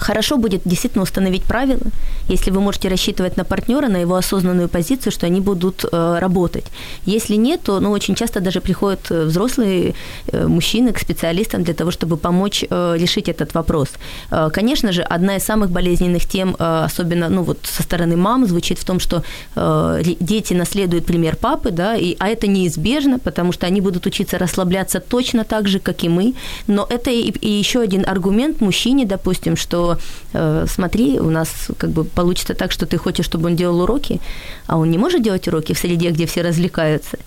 Хорошо 0.00 0.38
будет 0.38 0.62
действительно 0.64 1.02
установить 1.02 1.42
правила, 1.42 1.82
если 2.28 2.50
вы 2.50 2.60
можете 2.60 2.88
рассчитывать 2.88 3.36
на 3.36 3.44
партнера, 3.44 3.88
на 3.88 3.98
его 3.98 4.14
осознанную 4.14 4.68
позицию, 4.68 5.12
что 5.12 5.26
они 5.26 5.40
будут 5.40 5.84
э, 5.84 6.18
работать. 6.18 6.64
Если 7.04 7.36
нет, 7.36 7.60
то 7.62 7.80
ну, 7.80 7.90
очень 7.90 8.14
часто 8.14 8.40
даже 8.40 8.60
приходят 8.60 9.10
э, 9.10 9.24
взрослые 9.24 9.94
э, 10.32 10.46
мужчины 10.46 10.92
к 10.92 10.98
специалистам 10.98 11.64
для 11.64 11.74
того, 11.74 11.90
чтобы 11.90 12.16
помочь 12.16 12.64
э, 12.70 12.96
решить 12.98 13.28
этот 13.28 13.54
вопрос. 13.54 13.88
Э, 14.30 14.48
конечно 14.50 14.92
же, 14.92 15.02
одна 15.02 15.36
из 15.36 15.44
самых 15.44 15.70
болезненных 15.70 16.24
тем, 16.26 16.56
э, 16.58 16.84
особенно 16.84 17.28
ну, 17.28 17.42
вот 17.42 17.58
со 17.64 17.82
стороны 17.82 18.16
мам, 18.16 18.46
звучит 18.46 18.78
в 18.78 18.84
том, 18.84 19.00
что 19.00 19.22
э, 19.54 20.02
дети 20.20 20.54
наследуют 20.54 21.04
пример 21.04 21.36
папы, 21.36 21.72
да, 21.72 21.94
и, 21.94 22.16
а 22.18 22.28
это 22.28 22.46
неизбежно, 22.46 23.18
потому 23.18 23.52
что 23.52 23.66
они 23.66 23.82
будут 23.82 24.06
учиться 24.06 24.38
расслабляться 24.38 25.00
точно 25.00 25.44
так 25.44 25.68
же, 25.68 25.78
как 25.78 26.04
и 26.04 26.08
мы. 26.08 26.34
Но 26.66 26.86
это 26.88 27.10
и, 27.10 27.30
и 27.30 27.50
еще 27.50 27.80
один 27.80 28.06
аргумент 28.08 28.62
мужчине, 28.62 29.04
допустим, 29.04 29.56
что 29.56 29.89
э, 30.32 30.66
смотри, 30.68 31.18
у 31.20 31.30
нас 31.30 31.68
как 31.78 31.90
бы 31.90 32.04
получится 32.04 32.54
так, 32.54 32.72
что 32.72 32.86
ты 32.86 32.96
хочешь, 32.96 33.26
чтобы 33.26 33.46
он 33.46 33.56
делал 33.56 33.80
уроки, 33.80 34.20
а 34.66 34.76
он 34.76 34.90
не 34.90 34.98
может 34.98 35.22
делать 35.22 35.48
уроки 35.48 35.72
в 35.72 35.78
среде, 35.78 36.10
где 36.10 36.26
все 36.26 36.42
развлекаются. 36.42 37.18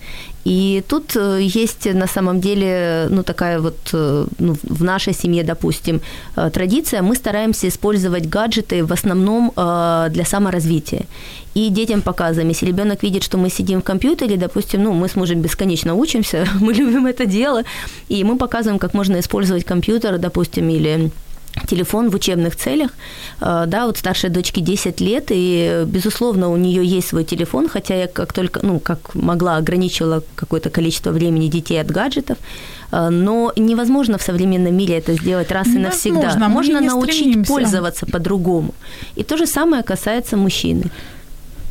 И 0.44 0.84
тут 0.88 1.16
э, 1.16 1.38
есть 1.40 1.86
на 1.94 2.06
самом 2.06 2.40
деле, 2.40 3.06
ну, 3.10 3.22
такая 3.22 3.60
вот, 3.60 3.78
э, 3.94 4.26
ну, 4.38 4.56
в 4.62 4.84
нашей 4.84 5.14
семье, 5.14 5.42
допустим, 5.42 6.00
э, 6.36 6.50
традиция, 6.50 7.02
мы 7.02 7.16
стараемся 7.16 7.66
использовать 7.66 8.28
гаджеты 8.28 8.84
в 8.84 8.92
основном 8.92 9.52
для 9.54 10.24
саморазвития. 10.24 11.06
И 11.54 11.68
детям 11.70 12.02
показываем, 12.02 12.48
если 12.48 12.66
ребенок 12.66 13.02
видит, 13.02 13.22
что 13.22 13.38
мы 13.38 13.50
сидим 13.50 13.80
в 13.80 13.84
компьютере, 13.84 14.36
допустим, 14.36 14.82
ну, 14.82 14.92
мы 14.92 15.08
с 15.08 15.16
мужем 15.16 15.40
бесконечно 15.40 15.94
учимся, 15.94 16.46
мы 16.60 16.72
любим 16.74 17.06
это 17.06 17.26
дело, 17.26 17.62
и 18.08 18.24
мы 18.24 18.36
показываем, 18.36 18.78
как 18.78 18.94
можно 18.94 19.18
использовать 19.20 19.64
компьютер, 19.64 20.18
допустим, 20.18 20.68
или 20.68 21.10
телефон 21.66 22.10
в 22.10 22.14
учебных 22.14 22.56
целях. 22.56 22.90
Э, 23.40 23.64
да, 23.66 23.86
вот 23.86 23.96
старшей 23.98 24.30
дочке 24.30 24.60
10 24.60 25.00
лет, 25.00 25.26
и, 25.30 25.84
безусловно, 25.86 26.50
у 26.50 26.56
нее 26.56 26.84
есть 26.84 27.08
свой 27.08 27.24
телефон, 27.24 27.68
хотя 27.68 27.94
я 27.94 28.06
как 28.06 28.32
только, 28.32 28.60
ну, 28.66 28.80
как 28.80 29.14
могла, 29.14 29.56
ограничивала 29.56 30.22
какое-то 30.34 30.70
количество 30.70 31.10
времени 31.12 31.48
детей 31.48 31.80
от 31.80 31.90
гаджетов, 31.90 32.38
э, 32.92 33.10
но 33.10 33.52
невозможно 33.56 34.18
в 34.18 34.22
современном 34.22 34.74
мире 34.74 34.98
это 34.98 35.14
сделать 35.14 35.52
раз 35.52 35.66
и 35.68 35.78
навсегда. 35.78 36.48
Можно 36.48 36.80
научить 36.80 37.14
стремимся. 37.14 37.52
пользоваться 37.52 38.06
по-другому. 38.06 38.74
И 39.16 39.22
то 39.22 39.36
же 39.36 39.46
самое 39.46 39.82
касается 39.82 40.36
мужчины. 40.36 40.84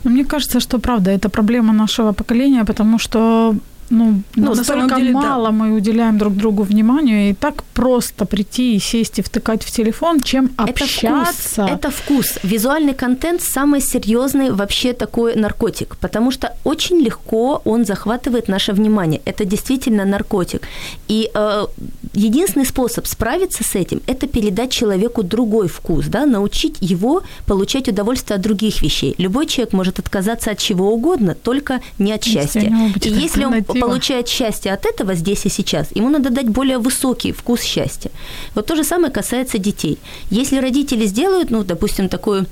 Мне 0.03 0.25
кажется, 0.25 0.59
что 0.59 0.79
правда, 0.79 1.11
это 1.11 1.29
проблема 1.29 1.73
нашего 1.73 2.11
поколения, 2.11 2.65
потому 2.65 2.99
что 2.99 3.55
ну, 3.89 4.21
ну 4.35 4.55
настолько 4.55 4.95
деле, 4.95 5.11
мало 5.11 5.45
да. 5.45 5.51
мы 5.51 5.71
уделяем 5.75 6.17
друг 6.17 6.35
другу 6.35 6.63
вниманию, 6.63 7.29
и 7.29 7.33
так 7.33 7.63
просто 7.73 8.25
прийти 8.25 8.75
и 8.75 8.79
сесть 8.79 9.19
и 9.19 9.21
втыкать 9.21 9.63
в 9.63 9.71
телефон, 9.71 10.19
чем 10.21 10.51
общаться. 10.57 11.61
Это 11.63 11.67
вкус. 11.67 11.69
Это 11.69 11.91
вкус. 11.91 12.39
Визуальный 12.43 12.93
контент 12.93 13.41
самый 13.41 13.81
серьезный 13.81 14.51
вообще 14.51 14.93
такой 14.93 15.35
наркотик, 15.35 15.97
потому 15.97 16.31
что 16.31 16.55
очень 16.63 16.99
легко 16.99 17.61
он 17.65 17.85
захватывает 17.85 18.47
наше 18.47 18.73
внимание. 18.73 19.21
Это 19.25 19.45
действительно 19.45 20.05
наркотик. 20.05 20.61
И 21.07 21.29
э, 21.33 21.65
единственный 22.13 22.65
способ 22.65 23.07
справиться 23.07 23.63
с 23.63 23.75
этим– 23.75 24.01
это 24.07 24.27
передать 24.27 24.71
человеку 24.71 25.23
другой 25.23 25.67
вкус, 25.67 26.05
да, 26.07 26.25
научить 26.25 26.77
его 26.79 27.23
получать 27.45 27.87
удовольствие 27.89 28.35
от 28.35 28.41
других 28.41 28.81
вещей. 28.81 29.15
Любой 29.17 29.47
человек 29.47 29.73
может 29.73 29.99
отказаться 29.99 30.51
от 30.51 30.57
чего 30.57 30.93
угодно, 30.93 31.35
только 31.35 31.81
не 31.99 32.11
от 32.13 32.23
счастья. 32.23 32.71
И 33.01 33.09
если 33.09 33.45
он 33.45 33.63
получает 33.79 34.27
счастье 34.27 34.73
от 34.73 34.85
этого 34.85 35.15
здесь 35.15 35.45
и 35.45 35.49
сейчас, 35.49 35.87
ему 35.95 36.09
надо 36.09 36.29
дать 36.29 36.49
более 36.49 36.77
высокий 36.77 37.31
вкус 37.31 37.61
счастья. 37.61 38.11
Вот 38.55 38.65
то 38.65 38.75
же 38.75 38.83
самое 38.83 39.11
касается 39.11 39.57
детей. 39.57 39.97
Если 40.29 40.57
родители 40.57 41.05
сделают, 41.05 41.51
ну, 41.51 41.63
допустим, 41.63 42.09
такую 42.09 42.45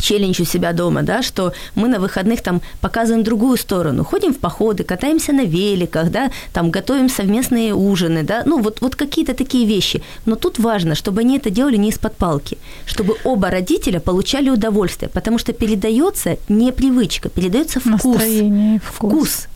челлендж 0.00 0.40
у 0.42 0.44
себя 0.44 0.72
дома, 0.72 1.02
да, 1.02 1.22
что 1.22 1.52
мы 1.74 1.88
на 1.88 1.98
выходных 1.98 2.42
там 2.42 2.60
показываем 2.80 3.24
другую 3.24 3.56
сторону, 3.56 4.04
ходим 4.04 4.32
в 4.34 4.38
походы, 4.38 4.84
катаемся 4.84 5.32
на 5.32 5.44
великах, 5.44 6.10
да, 6.10 6.30
там 6.52 6.70
готовим 6.70 7.08
совместные 7.08 7.74
ужины, 7.74 8.22
да, 8.22 8.42
ну 8.44 8.60
вот, 8.60 8.80
вот 8.80 8.96
какие-то 8.96 9.34
такие 9.34 9.66
вещи. 9.66 10.02
Но 10.26 10.36
тут 10.36 10.58
важно, 10.58 10.94
чтобы 10.94 11.20
они 11.20 11.38
это 11.38 11.50
делали 11.50 11.76
не 11.76 11.88
из-под 11.88 12.16
палки, 12.16 12.58
чтобы 12.86 13.16
оба 13.24 13.50
родителя 13.50 14.00
получали 14.00 14.50
удовольствие, 14.50 15.08
потому 15.08 15.38
что 15.38 15.52
передается 15.52 16.36
не 16.48 16.72
привычка, 16.72 17.28
передается 17.28 17.80
вкус. 17.80 18.04
Настроение, 18.04 18.80
вкус. 18.84 19.10
вкус. 19.10 19.48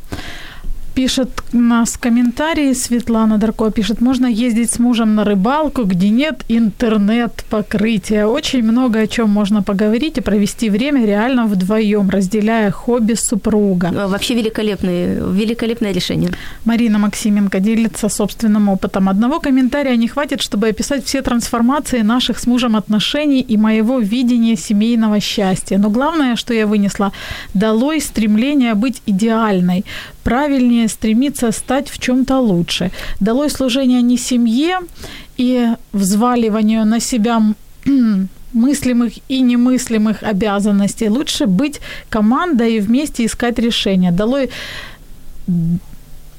Пишет 0.94 1.30
нас 1.52 1.96
комментарии, 1.96 2.74
Светлана 2.74 3.38
Дарко 3.38 3.70
пишет, 3.70 4.02
можно 4.02 4.26
ездить 4.26 4.70
с 4.70 4.78
мужем 4.78 5.14
на 5.14 5.24
рыбалку, 5.24 5.84
где 5.84 6.10
нет 6.10 6.44
интернет-покрытия. 6.48 8.26
Очень 8.26 8.62
много 8.62 9.00
о 9.00 9.06
чем 9.06 9.30
можно 9.30 9.62
поговорить 9.62 10.18
и 10.18 10.20
провести 10.20 10.68
время 10.68 11.06
реально 11.06 11.46
вдвоем, 11.46 12.10
разделяя 12.10 12.70
хобби 12.70 13.14
супруга. 13.14 13.90
Вообще 14.08 14.34
великолепное, 14.34 15.18
великолепное 15.32 15.92
решение. 15.92 16.30
Марина 16.66 16.98
Максименко 16.98 17.58
делится 17.60 18.10
собственным 18.10 18.68
опытом. 18.68 19.08
Одного 19.08 19.40
комментария 19.40 19.96
не 19.96 20.08
хватит, 20.08 20.42
чтобы 20.42 20.68
описать 20.68 21.06
все 21.06 21.22
трансформации 21.22 22.02
наших 22.02 22.38
с 22.38 22.46
мужем 22.46 22.76
отношений 22.76 23.40
и 23.40 23.56
моего 23.56 23.98
видения 23.98 24.56
семейного 24.56 25.20
счастья. 25.20 25.78
Но 25.78 25.88
главное, 25.88 26.36
что 26.36 26.52
я 26.52 26.66
вынесла, 26.66 27.12
долой 27.54 28.00
стремление 28.00 28.74
быть 28.74 29.00
идеальной 29.06 29.84
правильнее 30.24 30.88
стремиться 30.88 31.52
стать 31.52 31.88
в 31.88 31.98
чем-то 31.98 32.38
лучше. 32.38 32.90
Долой 33.20 33.50
служение 33.50 34.02
не 34.02 34.16
семье 34.16 34.78
и 35.36 35.68
взваливанию 35.92 36.86
на 36.86 37.00
себя 37.00 37.42
мыслимых 38.52 39.12
и 39.28 39.40
немыслимых 39.40 40.22
обязанностей. 40.22 41.08
Лучше 41.08 41.46
быть 41.46 41.80
командой 42.08 42.76
и 42.76 42.80
вместе 42.80 43.24
искать 43.24 43.58
решения. 43.58 44.12
Долой 44.12 44.50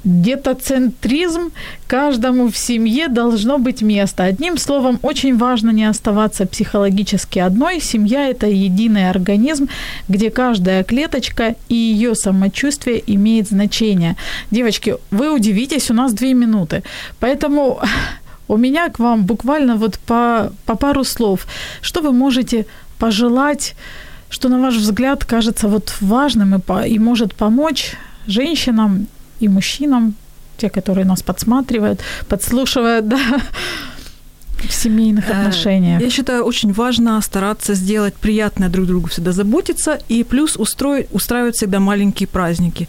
детоцентризм, 0.04 1.52
каждому 1.88 2.50
в 2.50 2.58
семье 2.58 3.08
должно 3.08 3.58
быть 3.58 3.82
место. 3.82 4.24
Одним 4.24 4.58
словом, 4.58 5.00
очень 5.02 5.38
важно 5.38 5.72
не 5.72 5.86
оставаться 5.86 6.46
психологически 6.46 7.40
одной. 7.40 7.80
Семья– 7.80 8.28
это 8.30 8.48
единый 8.48 9.10
организм, 9.10 9.70
где 10.10 10.30
каждая 10.30 10.84
клеточка 10.84 11.56
и 11.70 11.76
ее 11.76 12.16
самочувствие 12.16 13.02
имеет 13.08 13.48
значение. 13.48 14.16
Девочки, 14.52 14.96
вы 15.12 15.34
удивитесь, 15.34 15.90
у 15.90 15.94
нас 15.94 16.14
две 16.14 16.34
минуты. 16.34 16.84
Поэтому 17.20 17.80
у 18.48 18.58
меня 18.58 18.90
к 18.90 19.00
вам 19.00 19.26
буквально 19.26 19.78
вот 19.78 20.00
по, 20.00 20.52
по 20.66 20.76
пару 20.76 21.04
слов. 21.04 21.48
Что 21.82 22.02
вы 22.02 22.12
можете 22.12 22.66
пожелать, 23.00 23.76
что, 24.30 24.50
на 24.50 24.60
ваш 24.60 24.76
взгляд, 24.76 25.24
кажется 25.24 25.68
вот 25.68 25.96
важным 26.02 26.56
и, 26.56 26.60
по, 26.60 26.86
и 26.86 27.00
может 27.00 27.36
помочь 27.36 27.96
женщинам 28.28 29.08
и 29.44 29.50
мужчинам, 29.50 30.16
те, 30.58 30.70
которые 30.70 31.06
нас 31.06 31.22
подсматривают, 31.22 32.00
подслушивают, 32.28 33.08
да, 33.14 33.42
в 34.70 34.74
семейных 34.74 35.30
э, 35.30 35.34
отношениях. 35.34 36.02
Я 36.02 36.10
считаю, 36.10 36.44
очень 36.44 36.74
важно 36.74 37.22
стараться 37.22 37.76
сделать 37.76 38.14
приятное 38.14 38.70
друг 38.70 38.86
другу, 38.86 39.08
всегда 39.08 39.32
заботиться, 39.32 40.00
и 40.10 40.24
плюс 40.24 40.56
устроить, 40.58 41.08
устраивать 41.12 41.56
всегда 41.56 41.80
маленькие 41.80 42.28
праздники. 42.28 42.88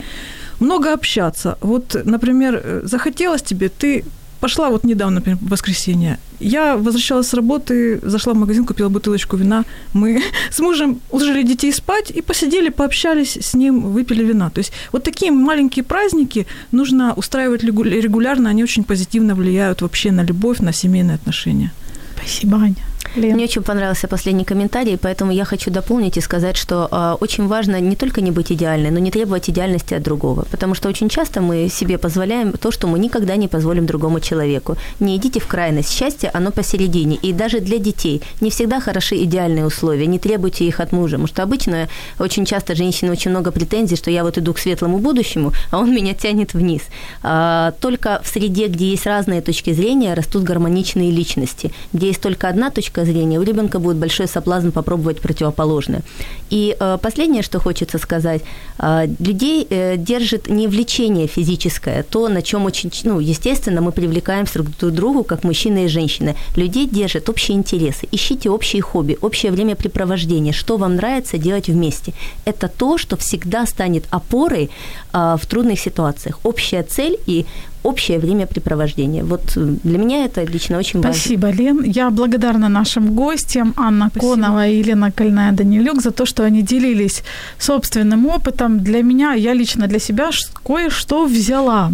Много 0.60 0.92
общаться. 0.92 1.56
Вот, 1.60 1.96
например, 2.04 2.60
э, 2.64 2.80
захотелось 2.84 3.42
тебе, 3.42 3.68
ты 3.68 4.04
Пошла 4.44 4.68
вот 4.68 4.84
недавно, 4.84 5.14
например, 5.14 5.38
в 5.40 5.48
воскресенье. 5.48 6.18
Я 6.38 6.76
возвращалась 6.76 7.28
с 7.28 7.32
работы, 7.32 7.98
зашла 8.02 8.34
в 8.34 8.36
магазин, 8.36 8.66
купила 8.66 8.90
бутылочку 8.90 9.38
вина. 9.38 9.64
Мы 9.94 10.22
с 10.50 10.58
мужем 10.58 11.00
уложили 11.10 11.42
детей 11.42 11.72
спать 11.72 12.10
и 12.10 12.20
посидели, 12.20 12.68
пообщались 12.68 13.38
с 13.40 13.54
ним, 13.54 13.80
выпили 13.80 14.22
вина. 14.22 14.50
То 14.50 14.58
есть 14.58 14.72
вот 14.92 15.02
такие 15.02 15.32
маленькие 15.32 15.82
праздники 15.82 16.46
нужно 16.72 17.14
устраивать 17.14 17.64
регулярно, 17.64 18.50
они 18.50 18.62
очень 18.62 18.84
позитивно 18.84 19.34
влияют 19.34 19.80
вообще 19.80 20.12
на 20.12 20.22
любовь, 20.22 20.58
на 20.58 20.74
семейные 20.74 21.14
отношения. 21.14 21.72
Спасибо, 22.14 22.58
Аня. 22.58 22.93
Лен. 23.16 23.34
Мне 23.34 23.44
очень 23.44 23.62
понравился 23.62 24.08
последний 24.08 24.44
комментарий, 24.44 24.98
поэтому 24.98 25.32
я 25.32 25.44
хочу 25.44 25.70
дополнить 25.70 26.16
и 26.16 26.20
сказать, 26.20 26.56
что 26.56 26.88
э, 26.90 27.16
очень 27.20 27.46
важно 27.46 27.80
не 27.80 27.96
только 27.96 28.20
не 28.20 28.30
быть 28.30 28.52
идеальной, 28.52 28.90
но 28.90 28.98
не 28.98 29.10
требовать 29.10 29.48
идеальности 29.50 29.94
от 29.94 30.02
другого. 30.02 30.46
Потому 30.50 30.74
что 30.74 30.88
очень 30.88 31.08
часто 31.08 31.40
мы 31.40 31.68
себе 31.68 31.98
позволяем 31.98 32.52
то, 32.52 32.70
что 32.70 32.86
мы 32.86 32.98
никогда 32.98 33.36
не 33.36 33.48
позволим 33.48 33.86
другому 33.86 34.20
человеку. 34.20 34.76
Не 35.00 35.16
идите 35.16 35.40
в 35.40 35.46
крайность. 35.46 35.92
Счастье, 35.92 36.30
оно 36.34 36.50
посередине. 36.50 37.16
И 37.16 37.32
даже 37.32 37.60
для 37.60 37.78
детей 37.78 38.22
не 38.40 38.50
всегда 38.50 38.80
хороши 38.80 39.16
идеальные 39.24 39.66
условия. 39.66 40.06
Не 40.06 40.18
требуйте 40.18 40.64
их 40.64 40.80
от 40.80 40.92
мужа. 40.92 41.14
Потому 41.14 41.28
что 41.28 41.42
обычно 41.42 41.88
очень 42.18 42.44
часто 42.44 42.74
женщины 42.74 43.12
очень 43.12 43.30
много 43.30 43.52
претензий, 43.52 43.96
что 43.96 44.10
я 44.10 44.24
вот 44.24 44.38
иду 44.38 44.52
к 44.52 44.58
светлому 44.58 44.98
будущему, 44.98 45.52
а 45.70 45.78
он 45.78 45.94
меня 45.94 46.14
тянет 46.14 46.54
вниз. 46.54 46.82
А, 47.22 47.72
только 47.80 48.20
в 48.24 48.28
среде, 48.28 48.66
где 48.66 48.90
есть 48.90 49.06
разные 49.06 49.40
точки 49.40 49.72
зрения, 49.72 50.14
растут 50.14 50.42
гармоничные 50.42 51.10
личности. 51.10 51.72
Где 51.92 52.08
есть 52.08 52.20
только 52.20 52.48
одна 52.48 52.70
точка 52.70 53.03
зрения, 53.04 53.38
у 53.38 53.42
ребенка 53.42 53.78
будет 53.78 53.96
большой 53.96 54.26
соблазн 54.28 54.70
попробовать 54.70 55.20
противоположное. 55.20 56.02
И 56.50 56.76
э, 56.78 56.98
последнее, 57.02 57.42
что 57.42 57.60
хочется 57.60 57.98
сказать, 57.98 58.42
э, 58.78 59.06
людей 59.18 59.66
э, 59.70 59.96
держит 59.96 60.48
не 60.48 60.68
влечение 60.68 61.26
физическое, 61.26 62.02
то, 62.02 62.28
на 62.28 62.42
чем 62.42 62.64
очень, 62.64 62.90
ну, 63.04 63.20
естественно, 63.20 63.80
мы 63.80 63.92
привлекаем 63.92 64.46
друг 64.54 64.66
к 64.76 64.90
другу, 64.90 65.24
как 65.24 65.44
мужчина 65.44 65.84
и 65.84 65.88
женщина. 65.88 66.34
Людей 66.56 66.86
держат 66.86 67.28
общие 67.28 67.56
интересы. 67.56 68.06
Ищите 68.12 68.50
общие 68.50 68.82
хобби, 68.82 69.18
общее 69.20 69.52
времяпрепровождение, 69.52 70.52
что 70.52 70.76
вам 70.76 70.96
нравится 70.96 71.38
делать 71.38 71.68
вместе. 71.68 72.12
Это 72.44 72.68
то, 72.68 72.98
что 72.98 73.16
всегда 73.16 73.66
станет 73.66 74.04
опорой 74.10 74.70
в 75.12 75.40
трудных 75.48 75.80
ситуациях. 75.80 76.38
Общая 76.42 76.82
цель 76.82 77.18
и 77.26 77.46
общее 77.84 78.18
времяпрепровождение. 78.18 79.22
Вот 79.22 79.56
э, 79.56 79.76
для 79.84 79.98
меня 79.98 80.24
это 80.24 80.42
лично 80.44 80.78
очень 80.78 81.00
важно. 81.00 81.12
Спасибо, 81.14 81.50
Лен. 81.50 81.82
Я 81.84 82.10
благодарна 82.10 82.68
нашим 82.68 83.14
гостям 83.14 83.74
Анна 83.76 84.08
Спасибо. 84.10 84.34
Конова 84.34 84.66
и 84.66 84.78
Елена 84.78 85.12
Кольная 85.12 85.52
Данилюк 85.52 86.02
за 86.02 86.10
то, 86.10 86.26
что 86.26 86.42
они 86.44 86.62
делились 86.62 87.22
собственным 87.58 88.26
опытом. 88.26 88.78
Для 88.78 89.02
меня, 89.02 89.34
я 89.34 89.54
лично 89.54 89.86
для 89.86 89.98
себя 89.98 90.30
кое-что 90.66 91.26
взяла. 91.26 91.92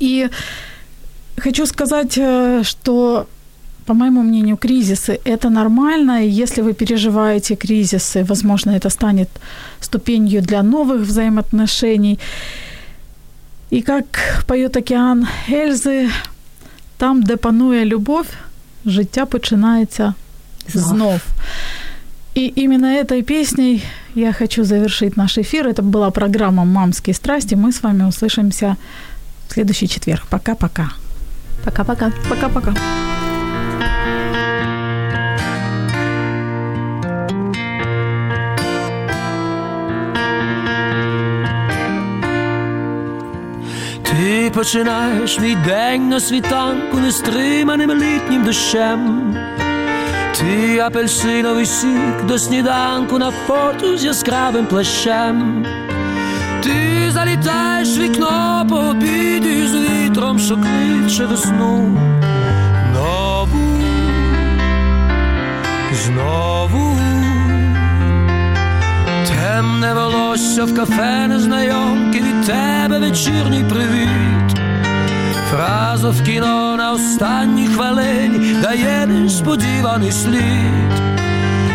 И 0.00 0.30
хочу 1.36 1.66
сказать, 1.66 2.18
э, 2.18 2.62
что 2.64 3.26
по 3.86 3.94
моему 3.94 4.22
мнению, 4.22 4.56
кризисы– 4.56 5.20
это 5.24 5.48
нормально. 5.48 6.24
И 6.24 6.28
если 6.28 6.62
вы 6.62 6.72
переживаете 6.72 7.54
кризисы, 7.54 8.24
возможно, 8.24 8.72
это 8.72 8.90
станет 8.90 9.28
ступенью 9.80 10.42
для 10.42 10.62
новых 10.62 11.02
взаимоотношений. 11.02 12.18
І 13.69 13.83
як 13.87 14.43
поет 14.45 14.77
океан 14.77 15.27
Ельзи, 15.49 16.09
там, 16.97 17.23
де 17.23 17.35
панує 17.35 17.85
любов, 17.85 18.25
життя 18.85 19.25
починається 19.25 20.13
знов. 20.67 20.87
знов. 20.87 21.21
И 22.33 22.53
именно 22.55 22.85
этой 22.85 23.23
песней 23.23 23.83
я 24.15 24.33
хочу 24.33 24.63
завершить 24.63 25.17
наш 25.17 25.37
эфир. 25.37 25.67
Это 25.67 25.81
была 25.81 26.11
программа 26.11 26.63
«Мамские 26.63 27.13
страсти». 27.13 27.55
Мы 27.55 27.71
с 27.71 27.83
вами 27.83 28.03
услышимся 28.03 28.77
в 29.49 29.53
следующий 29.53 29.89
четверг. 29.89 30.23
Пока-пока. 30.29 30.91
Пока-пока. 31.65 32.11
Пока-пока. 32.29 32.73
Починаєш 44.50 45.38
мій 45.40 45.54
день 45.54 46.08
на 46.08 46.20
світанку 46.20 46.98
нестриманим 46.98 47.90
літнім 47.90 48.44
дощем. 48.44 49.34
Ти 50.38 50.78
апельсиновий 50.78 51.66
сік 51.66 52.24
до 52.28 52.38
сніданку 52.38 53.18
на 53.18 53.30
фото 53.30 53.96
з 53.96 54.04
яскравим 54.04 54.66
плащем. 54.66 55.66
Ти 56.62 57.10
залітаєш 57.10 57.98
вікно 57.98 58.66
по 58.70 58.76
обіді 58.76 59.66
з 59.66 59.74
вітром, 59.74 60.38
що 60.38 60.56
кличе 60.56 61.26
весну. 61.26 61.98
Нову, 62.94 63.78
знову. 65.92 66.95
Темне 69.56 69.94
волосся 69.94 70.64
в 70.64 70.74
кафе 70.74 71.26
незнайомки 71.28 72.20
від 72.20 72.46
тебе 72.46 72.98
вечірній 72.98 73.64
привіт. 73.64 74.58
Фраза 75.50 76.10
в 76.10 76.22
кіно 76.22 76.76
на 76.76 76.92
останній 76.92 77.66
хвилині 77.66 78.54
дає 78.62 79.06
несподіваний 79.06 80.12
слід. 80.12 80.92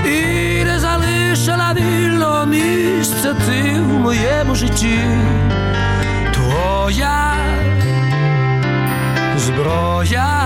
І 0.06 0.64
не 0.64 0.80
залишила 0.80 1.74
вільного 1.74 2.46
місця 2.46 3.34
ти 3.34 3.80
в 3.80 4.00
моєму 4.00 4.56
житті. 4.56 5.00
Твоя 6.34 7.34
зброя. 9.38 10.42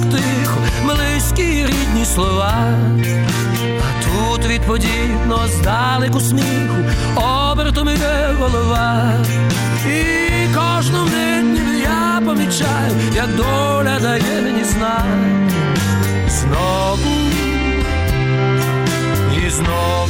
Так 0.00 0.12
тихо, 0.12 0.56
близькі 0.84 1.66
рідні 1.66 2.04
слова. 2.04 2.54
А 3.80 4.04
тут 4.04 4.46
відповідно 4.46 5.48
здалеку 5.48 6.20
сміху, 6.20 6.76
обертом 7.16 7.88
іде 7.88 8.34
голова. 8.40 9.12
І 9.86 10.54
кожну 10.54 11.02
мить 11.04 11.60
я 11.82 12.22
помічаю, 12.26 12.92
як 13.14 13.36
доля 13.36 14.00
дає 14.00 14.42
мені 14.42 14.64
знак 14.64 15.04
знову 16.28 17.30
і 19.46 19.50
знову. 19.50 20.09